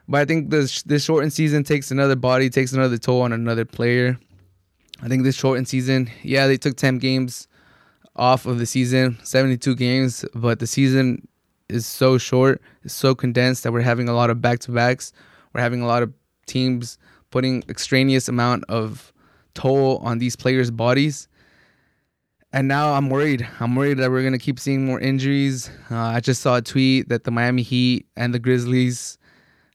But 0.08 0.20
I 0.20 0.24
think 0.24 0.50
this 0.50 0.82
this 0.82 1.04
shortened 1.04 1.32
season 1.32 1.64
takes 1.64 1.90
another 1.90 2.16
body, 2.16 2.50
takes 2.50 2.72
another 2.72 2.98
toll 2.98 3.22
on 3.22 3.32
another 3.32 3.64
player. 3.64 4.18
I 5.02 5.08
think 5.08 5.24
this 5.24 5.36
shortened 5.36 5.68
season, 5.68 6.10
yeah, 6.22 6.46
they 6.46 6.56
took 6.56 6.76
10 6.76 6.98
games 6.98 7.48
off 8.16 8.46
of 8.46 8.58
the 8.58 8.66
season, 8.66 9.18
72 9.24 9.74
games, 9.74 10.24
but 10.34 10.60
the 10.60 10.66
season 10.66 11.26
is 11.68 11.84
so 11.84 12.16
short, 12.16 12.62
it's 12.84 12.94
so 12.94 13.14
condensed 13.14 13.64
that 13.64 13.72
we're 13.72 13.80
having 13.80 14.08
a 14.08 14.14
lot 14.14 14.30
of 14.30 14.40
back-to-backs. 14.40 15.12
We're 15.52 15.62
having 15.62 15.82
a 15.82 15.86
lot 15.86 16.02
of 16.02 16.12
teams 16.46 16.96
putting 17.30 17.64
extraneous 17.68 18.28
amount 18.28 18.64
of 18.68 19.12
toll 19.54 19.98
on 19.98 20.18
these 20.18 20.36
players' 20.36 20.70
bodies 20.70 21.28
and 22.54 22.68
now 22.68 22.94
I'm 22.94 23.10
worried. 23.10 23.46
I'm 23.58 23.74
worried 23.74 23.98
that 23.98 24.12
we're 24.12 24.22
gonna 24.22 24.38
keep 24.38 24.60
seeing 24.60 24.86
more 24.86 25.00
injuries. 25.00 25.68
Uh, 25.90 25.98
I 25.98 26.20
just 26.20 26.40
saw 26.40 26.56
a 26.56 26.62
tweet 26.62 27.08
that 27.08 27.24
the 27.24 27.32
Miami 27.32 27.62
Heat 27.62 28.06
and 28.16 28.32
the 28.32 28.38
Grizzlies 28.38 29.18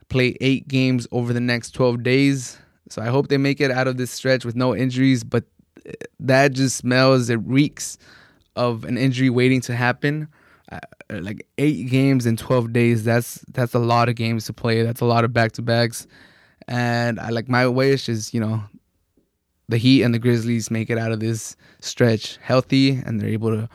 play 0.07 0.37
eight 0.39 0.65
games 0.69 1.05
over 1.11 1.33
the 1.33 1.41
next 1.41 1.71
12 1.71 2.03
days. 2.03 2.57
So 2.89 3.01
I 3.01 3.07
hope 3.07 3.27
they 3.27 3.37
make 3.37 3.59
it 3.59 3.69
out 3.69 3.87
of 3.87 3.97
this 3.97 4.11
stretch 4.11 4.45
with 4.45 4.55
no 4.55 4.73
injuries. 4.73 5.25
But 5.25 5.43
uh, 5.85 5.91
that 6.21 6.53
just 6.53 6.77
smells. 6.77 7.29
It 7.29 7.41
reeks 7.43 7.97
of 8.55 8.85
an 8.85 8.97
injury 8.97 9.29
waiting 9.29 9.59
to 9.61 9.75
happen. 9.75 10.29
Uh, 10.71 10.79
like 11.09 11.45
eight 11.57 11.89
games 11.89 12.25
in 12.25 12.37
12 12.37 12.71
days. 12.71 13.03
That's 13.03 13.43
that's 13.51 13.73
a 13.73 13.79
lot 13.79 14.07
of 14.07 14.15
games 14.15 14.45
to 14.45 14.53
play. 14.53 14.83
That's 14.83 15.01
a 15.01 15.05
lot 15.05 15.25
of 15.25 15.33
back 15.33 15.51
to 15.53 15.61
backs. 15.61 16.07
And 16.69 17.19
I 17.19 17.29
like 17.29 17.49
my 17.49 17.67
wish 17.67 18.07
is 18.07 18.33
you 18.33 18.39
know 18.39 18.63
the 19.69 19.77
Heat 19.77 20.01
and 20.01 20.13
the 20.13 20.19
Grizzlies 20.19 20.71
make 20.71 20.89
it 20.89 20.97
out 20.97 21.11
of 21.11 21.19
this 21.19 21.55
stretch 21.79 22.37
healthy 22.41 23.01
and 23.05 23.21
they're 23.21 23.29
able 23.29 23.51
to 23.51 23.69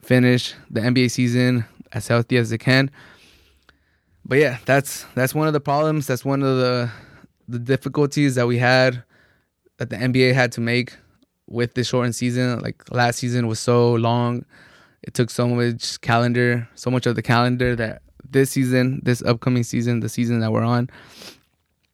finish 0.00 0.54
the 0.70 0.80
NBA 0.80 1.10
season 1.10 1.64
as 1.92 2.06
healthy 2.06 2.36
as 2.36 2.50
they 2.50 2.56
can. 2.56 2.90
But 4.24 4.38
yeah, 4.38 4.58
that's 4.64 5.04
that's 5.14 5.34
one 5.34 5.48
of 5.48 5.52
the 5.52 5.60
problems. 5.60 6.06
That's 6.06 6.24
one 6.24 6.42
of 6.42 6.56
the 6.56 6.90
the 7.48 7.58
difficulties 7.58 8.36
that 8.36 8.46
we 8.46 8.58
had 8.58 9.02
that 9.78 9.90
the 9.90 9.96
NBA 9.96 10.34
had 10.34 10.52
to 10.52 10.60
make 10.60 10.96
with 11.48 11.74
the 11.74 11.82
shortened 11.82 12.14
season. 12.14 12.60
Like 12.60 12.84
last 12.92 13.18
season 13.18 13.48
was 13.48 13.58
so 13.58 13.94
long, 13.94 14.44
it 15.02 15.14
took 15.14 15.30
so 15.30 15.48
much 15.48 16.00
calendar, 16.00 16.68
so 16.76 16.90
much 16.90 17.06
of 17.06 17.16
the 17.16 17.22
calendar 17.22 17.74
that 17.74 18.02
this 18.30 18.50
season, 18.50 19.00
this 19.02 19.22
upcoming 19.22 19.64
season, 19.64 20.00
the 20.00 20.08
season 20.08 20.40
that 20.40 20.52
we're 20.52 20.62
on, 20.62 20.90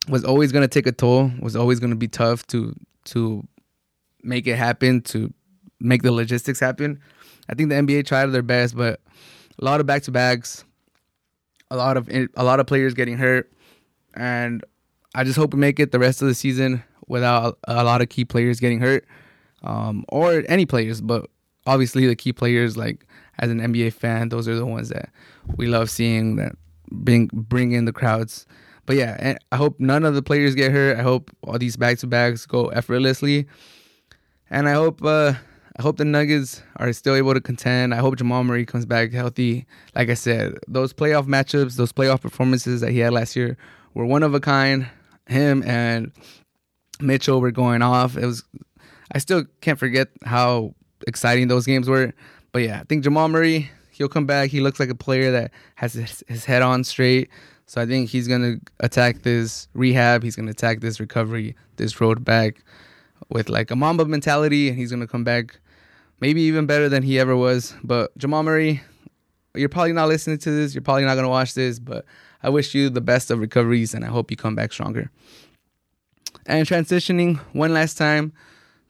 was 0.08 0.24
always 0.24 0.52
going 0.52 0.62
to 0.62 0.68
take 0.68 0.86
a 0.86 0.92
toll. 0.92 1.30
Was 1.40 1.56
always 1.56 1.80
going 1.80 1.90
to 1.90 1.96
be 1.96 2.08
tough 2.08 2.46
to 2.48 2.74
to 3.06 3.46
make 4.22 4.46
it 4.46 4.56
happen, 4.56 5.00
to 5.02 5.32
make 5.80 6.02
the 6.02 6.12
logistics 6.12 6.60
happen. 6.60 7.00
I 7.48 7.54
think 7.54 7.68
the 7.68 7.76
NBA 7.76 8.06
tried 8.06 8.26
their 8.26 8.42
best, 8.42 8.76
but 8.76 9.00
a 9.58 9.64
lot 9.64 9.80
of 9.80 9.86
back 9.86 10.02
to 10.04 10.10
backs, 10.10 10.64
a 11.70 11.76
lot 11.76 11.96
of 11.96 12.08
a 12.08 12.44
lot 12.44 12.60
of 12.60 12.66
players 12.66 12.94
getting 12.94 13.18
hurt, 13.18 13.52
and 14.14 14.64
I 15.14 15.24
just 15.24 15.36
hope 15.36 15.54
we 15.54 15.60
make 15.60 15.78
it 15.78 15.92
the 15.92 15.98
rest 15.98 16.22
of 16.22 16.28
the 16.28 16.34
season 16.34 16.82
without 17.06 17.58
a 17.64 17.84
lot 17.84 18.00
of 18.00 18.08
key 18.08 18.24
players 18.24 18.60
getting 18.60 18.80
hurt, 18.80 19.06
um, 19.62 20.04
or 20.08 20.42
any 20.48 20.66
players. 20.66 21.00
But 21.00 21.28
obviously, 21.66 22.06
the 22.06 22.16
key 22.16 22.32
players, 22.32 22.76
like 22.76 23.06
as 23.38 23.50
an 23.50 23.60
NBA 23.60 23.92
fan, 23.92 24.30
those 24.30 24.48
are 24.48 24.56
the 24.56 24.66
ones 24.66 24.88
that 24.88 25.10
we 25.56 25.66
love 25.66 25.90
seeing 25.90 26.36
that 26.36 26.56
bring 26.90 27.28
bring 27.32 27.72
in 27.72 27.84
the 27.84 27.92
crowds. 27.92 28.46
But 28.86 28.96
yeah, 28.96 29.36
I 29.50 29.56
hope 29.56 29.80
none 29.80 30.04
of 30.04 30.14
the 30.14 30.22
players 30.22 30.54
get 30.54 30.72
hurt. 30.72 30.98
I 30.98 31.02
hope 31.02 31.30
all 31.42 31.58
these 31.58 31.76
back 31.76 31.98
to 31.98 32.06
backs 32.06 32.46
go 32.46 32.66
effortlessly, 32.68 33.46
and 34.50 34.68
I 34.68 34.72
hope 34.72 35.02
uh, 35.02 35.34
I 35.76 35.82
hope 35.82 35.96
the 35.96 36.04
Nuggets 36.04 36.62
are 36.76 36.92
still 36.92 37.14
able 37.14 37.34
to 37.34 37.40
contend. 37.40 37.94
I 37.94 37.98
hope 37.98 38.16
Jamal 38.16 38.44
Murray 38.44 38.66
comes 38.66 38.86
back 38.86 39.12
healthy. 39.12 39.66
Like 39.94 40.10
I 40.10 40.14
said, 40.14 40.58
those 40.68 40.92
playoff 40.92 41.26
matchups, 41.26 41.76
those 41.76 41.92
playoff 41.92 42.20
performances 42.20 42.80
that 42.80 42.90
he 42.92 42.98
had 42.98 43.12
last 43.12 43.34
year 43.34 43.56
were 43.94 44.06
one 44.06 44.22
of 44.22 44.34
a 44.34 44.40
kind. 44.40 44.86
Him 45.26 45.62
and 45.62 46.12
Mitchell 47.00 47.40
were 47.40 47.50
going 47.50 47.82
off. 47.82 48.16
It 48.16 48.26
was 48.26 48.44
I 49.12 49.18
still 49.18 49.44
can't 49.60 49.78
forget 49.78 50.08
how 50.24 50.74
exciting 51.06 51.48
those 51.48 51.66
games 51.66 51.88
were. 51.88 52.12
But 52.52 52.62
yeah, 52.62 52.80
I 52.80 52.84
think 52.84 53.02
Jamal 53.04 53.28
Murray, 53.28 53.70
he'll 53.90 54.08
come 54.08 54.26
back. 54.26 54.50
He 54.50 54.60
looks 54.60 54.78
like 54.80 54.90
a 54.90 54.94
player 54.94 55.30
that 55.32 55.50
has 55.76 55.94
his, 55.94 56.22
his 56.28 56.44
head 56.44 56.62
on 56.62 56.84
straight. 56.84 57.30
So 57.66 57.80
I 57.80 57.86
think 57.86 58.10
he's 58.10 58.28
gonna 58.28 58.56
attack 58.80 59.22
this 59.22 59.68
rehab. 59.74 60.22
He's 60.22 60.36
gonna 60.36 60.50
attack 60.50 60.80
this 60.80 61.00
recovery, 61.00 61.56
this 61.76 62.00
road 62.00 62.24
back 62.24 62.62
with 63.30 63.48
like 63.48 63.70
a 63.70 63.76
Mamba 63.76 64.04
mentality, 64.04 64.68
and 64.68 64.78
he's 64.78 64.90
gonna 64.90 65.06
come 65.06 65.24
back 65.24 65.58
maybe 66.20 66.42
even 66.42 66.66
better 66.66 66.88
than 66.88 67.02
he 67.02 67.18
ever 67.18 67.34
was. 67.34 67.74
But 67.82 68.16
Jamal 68.18 68.42
Murray, 68.42 68.82
you're 69.54 69.68
probably 69.68 69.92
not 69.92 70.08
listening 70.08 70.38
to 70.38 70.50
this. 70.50 70.74
You're 70.74 70.82
probably 70.82 71.04
not 71.04 71.14
gonna 71.14 71.28
watch 71.28 71.54
this, 71.54 71.78
but 71.78 72.04
I 72.42 72.50
wish 72.50 72.74
you 72.74 72.90
the 72.90 73.00
best 73.00 73.30
of 73.30 73.38
recoveries, 73.38 73.94
and 73.94 74.04
I 74.04 74.08
hope 74.08 74.30
you 74.30 74.36
come 74.36 74.54
back 74.54 74.72
stronger. 74.72 75.10
And 76.46 76.66
transitioning 76.66 77.38
one 77.52 77.72
last 77.72 77.96
time 77.96 78.32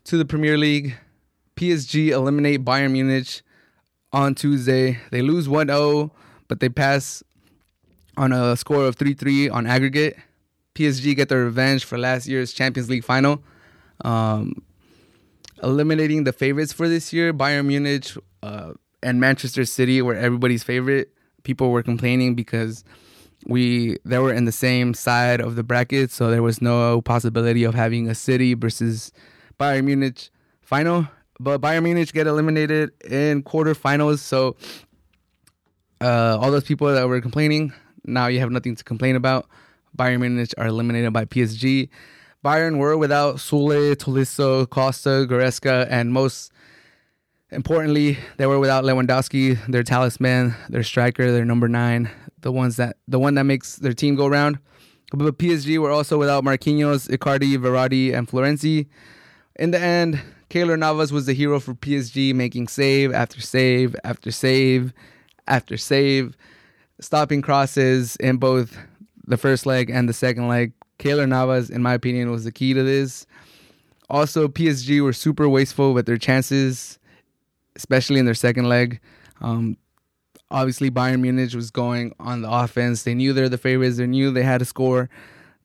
to 0.05 0.17
the 0.17 0.25
Premier 0.25 0.59
League, 0.59 0.97
PSG 1.57 2.09
eliminate 2.09 2.65
Bayern 2.65 2.91
Munich 2.91 3.43
on 4.13 4.35
Tuesday. 4.35 4.99
They 5.13 5.23
lose 5.23 5.47
1-0, 5.47 6.11
but 6.49 6.59
they 6.59 6.69
pass 6.69 7.23
on 8.17 8.33
a 8.33 8.57
score 8.57 8.85
of 8.85 8.97
3 8.97 9.15
3 9.15 9.49
on 9.49 9.67
aggregate. 9.67 10.17
PSG 10.75 11.15
get 11.15 11.29
their 11.29 11.45
revenge 11.45 11.85
for 11.85 11.99
last 11.99 12.27
year's 12.27 12.53
Champions 12.53 12.91
League 12.91 13.05
final, 13.05 13.43
um, 14.05 14.63
eliminating 15.63 16.25
the 16.25 16.33
favorites 16.33 16.73
for 16.73 16.89
this 16.89 17.13
year. 17.13 17.33
Bayern 17.33 17.67
Munich 17.67 18.11
uh, 18.43 18.73
and 19.03 19.21
Manchester 19.21 19.65
City 19.65 20.03
were 20.03 20.15
everybody's 20.15 20.65
favorite. 20.65 21.13
People 21.45 21.71
were 21.71 21.83
complaining 21.83 22.35
because 22.35 22.83
we 23.47 23.99
they 24.05 24.19
were 24.19 24.33
in 24.33 24.47
the 24.47 24.53
same 24.53 24.95
side 24.95 25.41
of 25.41 25.55
the 25.55 25.63
bracket, 25.63 26.11
so 26.11 26.31
there 26.31 26.43
was 26.43 26.61
no 26.61 27.01
possibility 27.03 27.63
of 27.63 27.75
having 27.75 28.09
a 28.09 28.15
City 28.15 28.55
versus 28.55 29.13
Bayern 29.61 29.85
Munich 29.85 30.31
final. 30.61 31.07
But 31.39 31.61
Bayern 31.61 31.85
Munich 31.85 32.13
get 32.13 32.27
eliminated 32.27 32.91
in 33.05 33.43
quarterfinals, 33.43 34.19
so 34.19 34.57
uh, 36.01 36.39
all 36.41 36.51
those 36.51 36.65
people 36.65 36.93
that 36.93 37.07
were 37.07 37.21
complaining 37.21 37.73
now 38.05 38.27
you 38.27 38.41
have 38.41 38.51
nothing 38.51 38.77
to 38.77 38.85
complain 38.85 39.17
about. 39.17 39.49
Bayern 39.97 40.21
Munich 40.21 40.53
are 40.59 40.67
eliminated 40.67 41.13
by 41.13 41.25
PSG. 41.25 41.89
Bayern 42.45 42.79
were 42.79 42.97
without 42.97 43.37
Sule, 43.37 43.95
Tolisso, 43.95 44.69
Costa, 44.69 45.27
Goretzka, 45.29 45.87
and 45.89 46.13
most 46.13 46.53
importantly, 47.51 48.19
they 48.37 48.47
were 48.47 48.59
without 48.59 48.85
Lewandowski, 48.85 49.59
their 49.67 49.83
talisman, 49.83 50.55
their 50.69 50.83
striker, 50.83 51.31
their 51.33 51.45
number 51.45 51.69
nine, 51.69 52.11
the 52.41 52.53
ones 52.53 52.77
that 52.77 52.97
the 53.09 53.19
one 53.19 53.35
that 53.35 53.45
makes 53.45 53.77
their 53.77 53.95
team 53.95 54.15
go 54.15 54.27
around. 54.27 54.59
But 55.13 55.39
PSG 55.39 55.79
were 55.79 55.91
also 55.91 56.19
without 56.19 56.45
Marquinhos, 56.45 57.09
Icardi, 57.09 57.57
Verratti, 57.57 58.13
and 58.13 58.29
Florenzi. 58.29 58.89
In 59.57 59.71
the 59.71 59.79
end, 59.79 60.21
Keylor 60.51 60.79
Navas 60.79 61.13
was 61.13 61.27
the 61.27 61.33
hero 61.33 61.61
for 61.61 61.75
PSG, 61.75 62.35
making 62.35 62.69
save 62.69 63.13
after 63.13 63.41
save 63.41 63.95
after 64.05 64.31
save 64.31 64.93
after 65.47 65.77
save 65.77 66.37
stopping 67.01 67.43
crosses 67.43 68.17
in 68.17 68.37
both 68.37 68.77
the 69.27 69.37
first 69.37 69.67
leg 69.67 69.91
and 69.91 70.09
the 70.09 70.13
second 70.13 70.49
leg. 70.49 70.73
Keylor 70.99 71.29
Navas, 71.29 71.71
in 71.71 71.83
my 71.83 71.95
opinion, 71.95 72.31
was 72.31 72.45
the 72.45 72.53
key 72.53 72.75
to 72.75 72.83
this. 72.83 73.27
Also, 74.11 74.49
PSG 74.49 75.03
were 75.03 75.13
super 75.13 75.49
wasteful 75.49 75.95
with 75.95 76.07
their 76.07 76.19
chances, 76.19 76.99
especially 77.75 78.19
in 78.19 78.27
their 78.27 78.35
second 78.35 78.69
leg. 78.69 79.01
Um, 79.41 79.77
obviously, 80.51 80.91
Bayern 80.91 81.21
Munich 81.21 81.55
was 81.55 81.71
going 81.71 82.15
on 82.21 82.43
the 82.43 82.51
offense. 82.51 83.03
They 83.03 83.15
knew 83.15 83.33
they're 83.33 83.49
the 83.49 83.59
favorites. 83.59 83.97
They 83.97 84.07
knew 84.07 84.31
they 84.31 84.43
had 84.43 84.59
to 84.59 84.65
score 84.65 85.09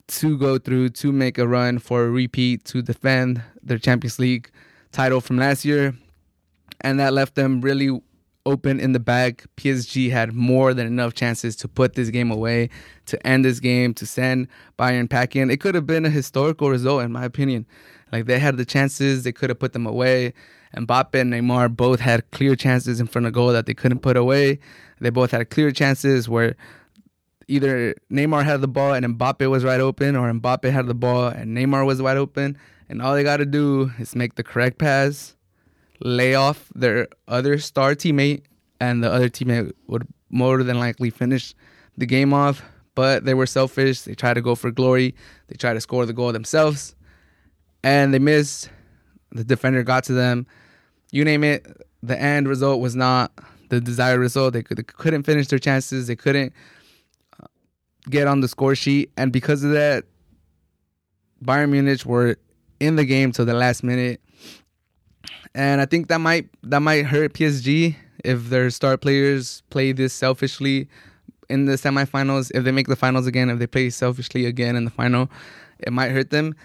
to 0.07 0.37
go 0.37 0.57
through, 0.57 0.89
to 0.89 1.11
make 1.11 1.37
a 1.37 1.47
run 1.47 1.77
for 1.77 2.05
a 2.05 2.09
repeat, 2.09 2.65
to 2.65 2.81
defend 2.81 3.43
their 3.61 3.77
Champions 3.77 4.17
League 4.17 4.49
title 4.91 5.21
from 5.21 5.37
last 5.37 5.63
year. 5.65 5.93
And 6.81 6.99
that 6.99 7.13
left 7.13 7.35
them 7.35 7.61
really 7.61 8.01
open 8.45 8.79
in 8.79 8.93
the 8.93 8.99
bag. 8.99 9.45
PSG 9.57 10.11
had 10.11 10.33
more 10.33 10.73
than 10.73 10.87
enough 10.87 11.13
chances 11.13 11.55
to 11.57 11.67
put 11.67 11.95
this 11.95 12.09
game 12.09 12.31
away, 12.31 12.69
to 13.07 13.27
end 13.27 13.45
this 13.45 13.59
game, 13.59 13.93
to 13.95 14.05
send 14.05 14.47
Bayern 14.77 15.09
packing. 15.09 15.49
It 15.49 15.57
could 15.57 15.75
have 15.75 15.85
been 15.85 16.05
a 16.05 16.09
historical 16.09 16.69
result, 16.69 17.03
in 17.03 17.11
my 17.11 17.25
opinion. 17.25 17.65
Like 18.11 18.25
they 18.25 18.39
had 18.39 18.57
the 18.57 18.65
chances, 18.65 19.23
they 19.23 19.31
could 19.31 19.49
have 19.49 19.59
put 19.59 19.73
them 19.73 19.85
away. 19.85 20.33
And 20.71 20.87
Mbappe 20.87 21.19
and 21.19 21.33
Neymar 21.33 21.75
both 21.75 21.99
had 21.99 22.29
clear 22.31 22.55
chances 22.55 22.99
in 22.99 23.07
front 23.07 23.25
of 23.25 23.33
goal 23.33 23.51
that 23.53 23.65
they 23.65 23.73
couldn't 23.73 23.99
put 23.99 24.17
away. 24.17 24.59
They 24.99 25.09
both 25.09 25.31
had 25.31 25.49
clear 25.49 25.71
chances 25.71 26.29
where 26.29 26.55
either 27.47 27.95
Neymar 28.11 28.43
had 28.43 28.61
the 28.61 28.67
ball 28.67 28.93
and 28.93 29.05
Mbappe 29.05 29.49
was 29.49 29.63
right 29.63 29.79
open, 29.79 30.15
or 30.15 30.31
Mbappe 30.31 30.71
had 30.71 30.87
the 30.87 30.93
ball 30.93 31.27
and 31.27 31.57
Neymar 31.57 31.85
was 31.85 32.01
wide 32.01 32.17
open. 32.17 32.57
And 32.87 33.01
all 33.01 33.13
they 33.13 33.23
got 33.23 33.37
to 33.37 33.45
do 33.45 33.91
is 33.99 34.15
make 34.15 34.35
the 34.35 34.43
correct 34.43 34.79
pass 34.79 35.35
lay 35.99 36.35
off 36.35 36.69
their 36.75 37.07
other 37.27 37.59
star 37.59 37.95
teammate, 37.95 38.43
and 38.79 39.03
the 39.03 39.11
other 39.11 39.29
teammate 39.29 39.73
would 39.87 40.07
more 40.29 40.63
than 40.63 40.79
likely 40.79 41.09
finish 41.09 41.53
the 41.97 42.05
game 42.05 42.33
off. 42.33 42.61
But 42.95 43.25
they 43.25 43.33
were 43.33 43.45
selfish. 43.45 44.01
They 44.01 44.13
tried 44.13 44.33
to 44.33 44.41
go 44.41 44.55
for 44.55 44.71
glory. 44.71 45.15
They 45.47 45.55
tried 45.55 45.73
to 45.75 45.81
score 45.81 46.05
the 46.05 46.13
goal 46.13 46.33
themselves, 46.33 46.95
and 47.83 48.13
they 48.13 48.19
missed. 48.19 48.69
The 49.31 49.43
defender 49.43 49.83
got 49.83 50.05
to 50.05 50.13
them. 50.13 50.47
You 51.11 51.23
name 51.23 51.43
it. 51.43 51.65
The 52.01 52.19
end 52.19 52.47
result 52.47 52.81
was 52.81 52.95
not 52.95 53.31
the 53.69 53.79
desired 53.79 54.19
result. 54.19 54.53
They, 54.53 54.63
could, 54.63 54.77
they 54.77 54.83
couldn't 54.83 55.23
finish 55.23 55.47
their 55.47 55.59
chances. 55.59 56.07
They 56.07 56.15
couldn't 56.15 56.53
uh, 57.41 57.47
get 58.09 58.27
on 58.27 58.41
the 58.41 58.47
score 58.47 58.75
sheet, 58.75 59.11
and 59.17 59.31
because 59.31 59.63
of 59.63 59.71
that, 59.71 60.05
Bayern 61.43 61.69
Munich 61.69 62.05
were 62.05 62.37
in 62.79 62.95
the 62.95 63.05
game 63.05 63.31
till 63.31 63.45
the 63.45 63.53
last 63.53 63.83
minute 63.83 64.21
and 65.55 65.81
I 65.81 65.85
think 65.85 66.07
that 66.07 66.19
might 66.19 66.49
that 66.63 66.81
might 66.81 67.05
hurt 67.05 67.33
PSG 67.33 67.95
if 68.23 68.49
their 68.49 68.69
star 68.69 68.97
players 68.97 69.63
play 69.69 69.91
this 69.91 70.13
selfishly 70.13 70.87
in 71.49 71.65
the 71.65 71.73
semifinals. 71.73 72.51
If 72.53 72.63
they 72.63 72.71
make 72.71 72.87
the 72.87 72.95
finals 72.95 73.27
again, 73.27 73.49
if 73.49 73.59
they 73.59 73.67
play 73.67 73.89
selfishly 73.89 74.45
again 74.45 74.75
in 74.75 74.85
the 74.85 74.91
final, 74.91 75.29
it 75.79 75.91
might 75.91 76.11
hurt 76.11 76.29
them. 76.29 76.55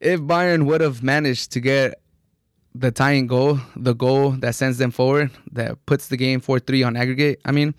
If 0.00 0.20
Bayern 0.20 0.66
would 0.66 0.80
have 0.80 1.02
managed 1.02 1.52
to 1.52 1.60
get 1.60 2.00
the 2.74 2.90
tying 2.90 3.26
goal, 3.26 3.60
the 3.76 3.94
goal 3.94 4.30
that 4.32 4.54
sends 4.54 4.78
them 4.78 4.90
forward, 4.90 5.30
that 5.52 5.84
puts 5.86 6.08
the 6.08 6.16
game 6.16 6.40
4 6.40 6.58
3 6.58 6.82
on 6.82 6.96
aggregate, 6.96 7.40
I 7.44 7.52
mean, 7.52 7.74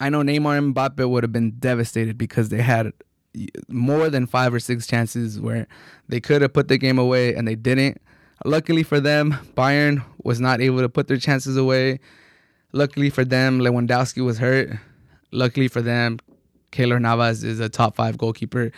I 0.00 0.08
know 0.08 0.22
Neymar 0.22 0.58
and 0.58 0.74
Mbappe 0.74 1.08
would 1.08 1.24
have 1.24 1.32
been 1.32 1.52
devastated 1.58 2.16
because 2.16 2.48
they 2.48 2.62
had 2.62 2.92
more 3.68 4.10
than 4.10 4.26
five 4.26 4.52
or 4.52 4.60
six 4.60 4.86
chances 4.86 5.40
where 5.40 5.66
they 6.08 6.20
could 6.20 6.42
have 6.42 6.52
put 6.52 6.68
the 6.68 6.78
game 6.78 6.98
away 6.98 7.34
and 7.34 7.46
they 7.46 7.54
didn't. 7.54 8.00
Luckily 8.44 8.82
for 8.82 9.00
them, 9.00 9.36
Bayern 9.54 10.02
was 10.24 10.40
not 10.40 10.60
able 10.60 10.80
to 10.80 10.88
put 10.88 11.08
their 11.08 11.18
chances 11.18 11.56
away. 11.56 12.00
Luckily 12.72 13.10
for 13.10 13.24
them, 13.24 13.60
Lewandowski 13.60 14.24
was 14.24 14.38
hurt. 14.38 14.70
Luckily 15.30 15.68
for 15.68 15.82
them, 15.82 16.18
Keylor 16.72 17.00
Navas 17.00 17.42
is 17.42 17.60
a 17.60 17.68
top 17.68 17.96
five 17.96 18.16
goalkeeper 18.16 18.72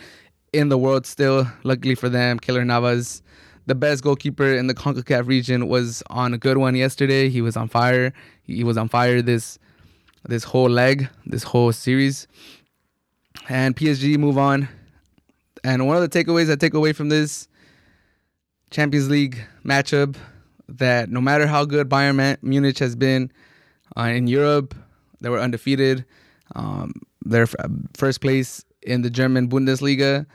in 0.51 0.69
the 0.69 0.77
world 0.77 1.05
still. 1.05 1.47
Luckily 1.63 1.95
for 1.95 2.09
them, 2.09 2.39
Keylor 2.39 2.65
Navas, 2.65 3.21
the 3.65 3.75
best 3.75 4.03
goalkeeper 4.03 4.53
in 4.53 4.67
the 4.67 4.73
CONCACAF 4.73 5.27
region, 5.27 5.69
was 5.69 6.03
on 6.09 6.33
a 6.33 6.37
good 6.37 6.57
one 6.57 6.75
yesterday. 6.75 7.29
He 7.29 7.41
was 7.41 7.55
on 7.55 7.69
fire. 7.69 8.11
He 8.43 8.63
was 8.63 8.77
on 8.77 8.89
fire 8.89 9.21
this 9.21 9.59
this 10.27 10.43
whole 10.43 10.69
leg, 10.69 11.09
this 11.25 11.43
whole 11.43 11.71
series. 11.71 12.27
And 13.49 13.75
PSG 13.75 14.17
move 14.17 14.37
on. 14.37 14.67
And 15.63 15.87
one 15.87 15.95
of 15.95 16.09
the 16.09 16.23
takeaways 16.23 16.51
I 16.51 16.55
take 16.55 16.73
away 16.73 16.93
from 16.93 17.09
this 17.09 17.47
Champions 18.73 19.07
League 19.07 19.39
matchup 19.63 20.15
that 20.67 21.07
no 21.07 21.21
matter 21.21 21.45
how 21.45 21.63
good 21.63 21.87
Bayern 21.87 22.37
Munich 22.41 22.79
has 22.79 22.95
been 22.95 23.31
uh, 23.95 24.01
in 24.01 24.25
Europe, 24.25 24.73
they 25.21 25.29
were 25.29 25.39
undefeated. 25.39 26.03
Um, 26.55 26.93
they're 27.23 27.47
first 27.95 28.19
place 28.19 28.65
in 28.81 29.03
the 29.03 29.11
German 29.11 29.47
Bundesliga. 29.47 30.25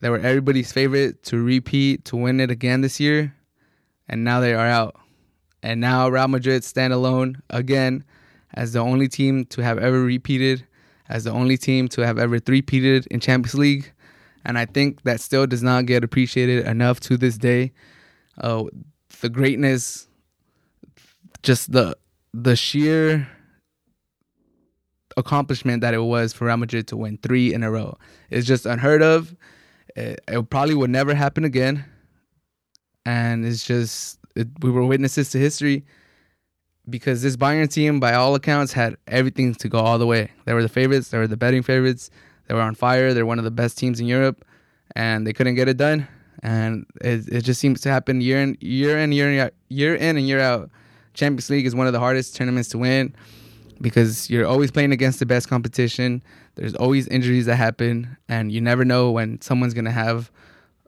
They 0.00 0.10
were 0.10 0.20
everybody's 0.20 0.70
favorite 0.70 1.24
to 1.24 1.42
repeat 1.42 2.04
to 2.04 2.16
win 2.16 2.38
it 2.38 2.52
again 2.52 2.82
this 2.82 3.00
year, 3.00 3.34
and 4.08 4.22
now 4.22 4.38
they 4.38 4.54
are 4.54 4.68
out. 4.68 4.94
And 5.64 5.80
now 5.80 6.08
Real 6.08 6.28
Madrid 6.28 6.62
stand 6.62 6.92
alone 6.92 7.42
again 7.50 8.04
as 8.54 8.74
the 8.74 8.78
only 8.78 9.08
team 9.08 9.44
to 9.46 9.64
have 9.64 9.78
ever 9.78 10.04
repeated, 10.04 10.64
as 11.08 11.24
the 11.24 11.32
only 11.32 11.56
team 11.56 11.88
to 11.88 12.06
have 12.06 12.16
ever 12.16 12.38
three-peated 12.38 13.08
in 13.08 13.18
Champions 13.18 13.54
League. 13.54 13.92
And 14.44 14.58
I 14.58 14.64
think 14.66 15.02
that 15.02 15.20
still 15.20 15.46
does 15.46 15.62
not 15.62 15.86
get 15.86 16.04
appreciated 16.04 16.66
enough 16.66 17.00
to 17.00 17.16
this 17.16 17.36
day. 17.36 17.72
Uh, 18.40 18.64
the 19.20 19.28
greatness, 19.28 20.08
just 21.42 21.72
the 21.72 21.96
the 22.32 22.56
sheer 22.56 23.28
accomplishment 25.16 25.80
that 25.80 25.94
it 25.94 25.98
was 25.98 26.32
for 26.32 26.46
Real 26.46 26.56
Madrid 26.56 26.86
to 26.88 26.96
win 26.96 27.18
three 27.18 27.52
in 27.52 27.62
a 27.62 27.70
row. 27.70 27.98
It's 28.30 28.46
just 28.46 28.66
unheard 28.66 29.02
of. 29.02 29.34
It, 29.96 30.20
it 30.28 30.50
probably 30.50 30.74
would 30.74 30.90
never 30.90 31.14
happen 31.14 31.44
again. 31.44 31.84
And 33.04 33.44
it's 33.44 33.64
just, 33.64 34.18
it, 34.36 34.46
we 34.60 34.70
were 34.70 34.84
witnesses 34.84 35.30
to 35.30 35.38
history 35.38 35.84
because 36.88 37.22
this 37.22 37.36
Bayern 37.36 37.72
team, 37.72 37.98
by 37.98 38.14
all 38.14 38.34
accounts, 38.34 38.72
had 38.72 38.96
everything 39.08 39.54
to 39.56 39.68
go 39.68 39.78
all 39.78 39.98
the 39.98 40.06
way. 40.06 40.30
They 40.44 40.54
were 40.54 40.62
the 40.62 40.68
favorites, 40.68 41.08
they 41.08 41.18
were 41.18 41.26
the 41.26 41.36
betting 41.36 41.62
favorites, 41.62 42.10
they 42.48 42.54
were 42.54 42.62
on 42.62 42.74
fire, 42.74 43.14
they're 43.14 43.26
one 43.26 43.38
of 43.38 43.44
the 43.44 43.50
best 43.50 43.78
teams 43.78 44.00
in 44.00 44.06
Europe, 44.06 44.44
and 44.96 45.26
they 45.26 45.32
couldn't 45.32 45.54
get 45.54 45.68
it 45.68 45.76
done. 45.76 46.08
And 46.42 46.86
it, 47.00 47.28
it 47.28 47.40
just 47.42 47.60
seems 47.60 47.80
to 47.82 47.90
happen 47.90 48.20
year 48.20 48.40
in, 48.40 48.56
year 48.60 48.98
in, 48.98 49.12
year 49.12 49.30
in, 49.30 49.50
year 49.68 49.94
in 49.94 50.16
and 50.16 50.26
year 50.26 50.40
out. 50.40 50.70
Champions 51.14 51.50
League 51.50 51.66
is 51.66 51.74
one 51.74 51.86
of 51.86 51.92
the 51.92 51.98
hardest 51.98 52.36
tournaments 52.36 52.68
to 52.70 52.78
win 52.78 53.14
because 53.80 54.30
you're 54.30 54.46
always 54.46 54.70
playing 54.70 54.92
against 54.92 55.18
the 55.18 55.26
best 55.26 55.48
competition. 55.48 56.22
There's 56.54 56.74
always 56.74 57.06
injuries 57.08 57.46
that 57.46 57.56
happen, 57.56 58.16
and 58.28 58.50
you 58.50 58.60
never 58.60 58.84
know 58.84 59.10
when 59.10 59.40
someone's 59.40 59.74
gonna 59.74 59.90
have 59.90 60.30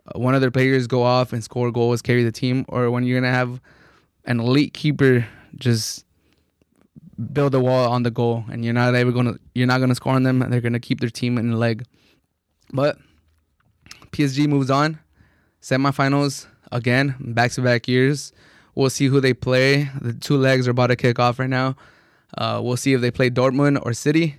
uh, 0.06 0.18
one 0.18 0.34
of 0.34 0.40
their 0.40 0.50
players 0.50 0.86
go 0.86 1.02
off 1.02 1.32
and 1.32 1.42
score 1.42 1.70
goals, 1.70 2.00
carry 2.00 2.24
the 2.24 2.32
team, 2.32 2.64
or 2.68 2.90
when 2.90 3.04
you're 3.04 3.20
gonna 3.20 3.32
have 3.32 3.60
an 4.24 4.40
elite 4.40 4.72
keeper 4.72 5.26
just 5.56 6.04
build 7.32 7.54
a 7.54 7.60
wall 7.60 7.90
on 7.90 8.02
the 8.02 8.10
goal, 8.10 8.44
and 8.50 8.64
you're 8.64 8.74
not 8.74 8.94
ever 8.94 9.12
gonna 9.12 9.34
you're 9.54 9.66
not 9.66 9.80
gonna 9.80 9.94
score 9.94 10.14
on 10.14 10.22
them, 10.22 10.38
they're 10.48 10.60
gonna 10.60 10.80
keep 10.80 11.00
their 11.00 11.10
team 11.10 11.38
in 11.38 11.50
the 11.50 11.56
leg. 11.56 11.84
But 12.72 12.98
PSG 14.12 14.48
moves 14.48 14.70
on, 14.70 14.98
semifinals 15.60 16.46
again, 16.72 17.14
back 17.18 17.52
to 17.52 17.62
back 17.62 17.88
years. 17.88 18.32
We'll 18.74 18.90
see 18.90 19.06
who 19.06 19.20
they 19.20 19.34
play. 19.34 19.90
The 20.00 20.12
two 20.12 20.36
legs 20.36 20.68
are 20.68 20.70
about 20.70 20.88
to 20.88 20.96
kick 20.96 21.18
off 21.18 21.38
right 21.38 21.50
now. 21.50 21.76
Uh, 22.36 22.60
we'll 22.62 22.76
see 22.76 22.92
if 22.92 23.00
they 23.00 23.10
play 23.10 23.28
Dortmund 23.28 23.84
or 23.84 23.92
City. 23.92 24.36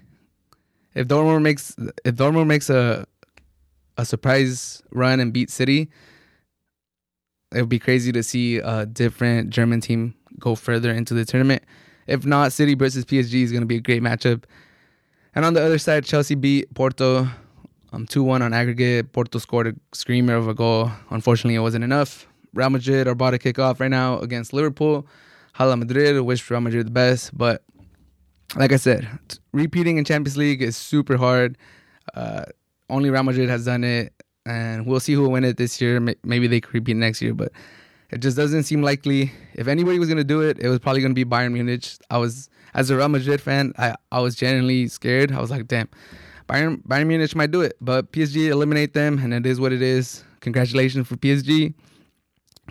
If 0.93 1.07
Dortmund 1.07 1.41
makes 1.41 1.75
if 2.05 2.15
Dortmund 2.15 2.47
makes 2.47 2.69
a 2.69 3.05
a 3.97 4.05
surprise 4.05 4.82
run 4.91 5.19
and 5.19 5.34
beat 5.34 5.49
City, 5.49 5.89
it 7.53 7.59
would 7.59 7.69
be 7.69 7.79
crazy 7.79 8.11
to 8.13 8.23
see 8.23 8.57
a 8.57 8.86
different 8.86 9.49
German 9.49 9.82
team 9.82 10.15
go 10.39 10.55
further 10.55 10.91
into 10.91 11.13
the 11.13 11.25
tournament. 11.25 11.63
If 12.07 12.25
not, 12.25 12.53
City 12.53 12.75
versus 12.75 13.05
PSG 13.05 13.43
is 13.43 13.51
going 13.51 13.61
to 13.61 13.67
be 13.67 13.77
a 13.77 13.81
great 13.81 14.01
matchup. 14.01 14.43
And 15.35 15.45
on 15.45 15.53
the 15.53 15.63
other 15.63 15.77
side, 15.77 16.03
Chelsea 16.03 16.35
beat 16.35 16.73
Porto 16.73 17.27
um, 17.93 18.05
2 18.05 18.23
1 18.23 18.41
on 18.41 18.53
aggregate. 18.53 19.11
Porto 19.13 19.39
scored 19.39 19.67
a 19.67 19.75
screamer 19.95 20.35
of 20.35 20.47
a 20.47 20.53
goal. 20.53 20.91
Unfortunately, 21.09 21.55
it 21.55 21.59
wasn't 21.59 21.83
enough. 21.83 22.27
Real 22.53 22.69
Madrid 22.69 23.07
are 23.07 23.11
about 23.11 23.31
to 23.31 23.39
kick 23.39 23.59
off 23.59 23.79
right 23.79 23.91
now 23.91 24.19
against 24.19 24.53
Liverpool. 24.53 25.07
Hala 25.53 25.77
Madrid, 25.77 26.19
wish 26.21 26.49
Real 26.49 26.61
Madrid 26.61 26.87
the 26.87 26.91
best, 26.91 27.37
but 27.37 27.63
like 28.55 28.71
I 28.71 28.77
said, 28.77 29.07
repeating 29.53 29.97
in 29.97 30.05
Champions 30.05 30.37
League 30.37 30.61
is 30.61 30.75
super 30.75 31.17
hard. 31.17 31.57
Uh, 32.13 32.43
only 32.89 33.09
Real 33.09 33.23
Madrid 33.23 33.49
has 33.49 33.65
done 33.65 33.83
it, 33.83 34.13
and 34.45 34.85
we'll 34.85 34.99
see 34.99 35.13
who 35.13 35.21
will 35.21 35.31
win 35.31 35.43
it 35.43 35.57
this 35.57 35.79
year. 35.79 35.99
Maybe 36.23 36.47
they 36.47 36.61
could 36.61 36.73
repeat 36.73 36.95
next 36.95 37.21
year, 37.21 37.33
but 37.33 37.51
it 38.12 38.20
just 38.20 38.36
doesn't 38.38 38.64
seem 38.64 38.82
likely. 38.82 39.32
If 39.53 39.68
anybody 39.68 39.97
was 39.99 40.09
gonna 40.09 40.24
do 40.24 40.41
it, 40.41 40.59
it 40.59 40.68
was 40.68 40.80
probably 40.80 41.01
gonna 41.01 41.14
be 41.14 41.26
Bayern 41.26 41.53
Munich. 41.53 41.88
I 42.09 42.18
was, 42.18 42.49
as 42.74 42.89
a 42.89 42.97
Real 42.97 43.09
Madrid 43.09 43.41
fan, 43.41 43.74
I, 43.78 43.95
I 44.12 44.20
was 44.20 44.36
genuinely 44.36 44.88
scared. 44.88 45.32
I 45.32 45.39
was 45.39 45.49
like, 45.49 45.68
damn, 45.68 45.88
Bayern 46.47 46.84
Bayern 46.86 47.07
Munich 47.07 47.36
might 47.36 47.51
do 47.51 47.62
it, 47.62 47.78
but 47.80 48.12
PSG 48.12 48.49
eliminate 48.49 48.93
them, 48.93 49.18
and 49.20 49.34
it 49.34 49.45
is 49.45 49.59
what 49.59 49.72
it 49.72 49.82
is. 49.82 50.24
Congratulations 50.41 51.07
for 51.07 51.16
PSG. 51.16 51.74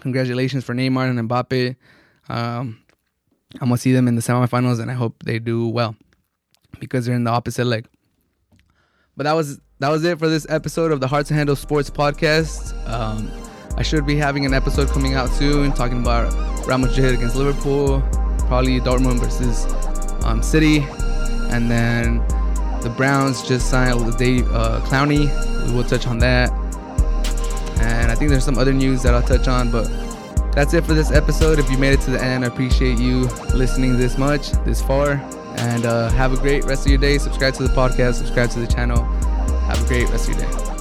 Congratulations 0.00 0.64
for 0.64 0.74
Neymar 0.74 1.10
and 1.10 1.28
Mbappe. 1.28 1.76
Um, 2.28 2.80
I'm 3.60 3.68
gonna 3.68 3.78
see 3.78 3.92
them 3.92 4.08
in 4.08 4.16
the 4.16 4.22
semifinals, 4.22 4.80
and 4.80 4.90
I 4.90 4.94
hope 4.94 5.22
they 5.24 5.38
do 5.38 5.68
well 5.68 5.96
because 6.78 7.06
they're 7.06 7.16
in 7.16 7.24
the 7.24 7.30
opposite 7.30 7.64
leg. 7.64 7.86
But 9.16 9.24
that 9.24 9.32
was 9.32 9.58
that 9.78 9.88
was 9.88 10.04
it 10.04 10.18
for 10.18 10.28
this 10.28 10.46
episode 10.50 10.92
of 10.92 11.00
the 11.00 11.08
Hard 11.08 11.26
to 11.26 11.34
Handle 11.34 11.56
Sports 11.56 11.88
podcast. 11.88 12.74
Um, 12.88 13.30
I 13.80 13.82
should 13.82 14.04
be 14.04 14.14
having 14.14 14.44
an 14.44 14.52
episode 14.52 14.90
coming 14.90 15.14
out 15.14 15.30
soon 15.30 15.72
talking 15.72 16.00
about 16.00 16.34
Real 16.66 16.76
Madrid 16.76 17.14
against 17.14 17.34
Liverpool, 17.34 18.02
probably 18.40 18.78
Dortmund 18.78 19.20
versus 19.20 19.64
um, 20.22 20.42
City, 20.42 20.80
and 21.50 21.70
then 21.70 22.18
the 22.82 22.92
Browns 22.94 23.40
just 23.48 23.70
signed 23.70 24.18
Dave 24.18 24.46
uh, 24.52 24.82
Clowney. 24.84 25.30
We 25.66 25.72
will 25.72 25.84
touch 25.84 26.06
on 26.06 26.18
that, 26.18 26.52
and 27.80 28.12
I 28.12 28.14
think 28.14 28.30
there's 28.30 28.44
some 28.44 28.58
other 28.58 28.74
news 28.74 29.02
that 29.02 29.14
I'll 29.14 29.22
touch 29.22 29.48
on, 29.48 29.70
but 29.70 29.84
that's 30.52 30.74
it 30.74 30.84
for 30.84 30.92
this 30.92 31.10
episode. 31.10 31.58
If 31.58 31.70
you 31.70 31.78
made 31.78 31.94
it 31.94 32.02
to 32.02 32.10
the 32.10 32.22
end, 32.22 32.44
I 32.44 32.48
appreciate 32.48 32.98
you 32.98 33.28
listening 33.54 33.96
this 33.96 34.18
much, 34.18 34.50
this 34.66 34.82
far. 34.82 35.12
And 35.56 35.86
uh, 35.86 36.10
have 36.10 36.34
a 36.34 36.36
great 36.36 36.64
rest 36.64 36.84
of 36.84 36.90
your 36.90 37.00
day. 37.00 37.16
Subscribe 37.16 37.54
to 37.54 37.62
the 37.62 37.74
podcast, 37.74 38.16
subscribe 38.16 38.50
to 38.50 38.60
the 38.60 38.66
channel. 38.66 39.02
Have 39.04 39.82
a 39.82 39.88
great 39.88 40.06
rest 40.10 40.28
of 40.28 40.38
your 40.38 40.46
day. 40.46 40.79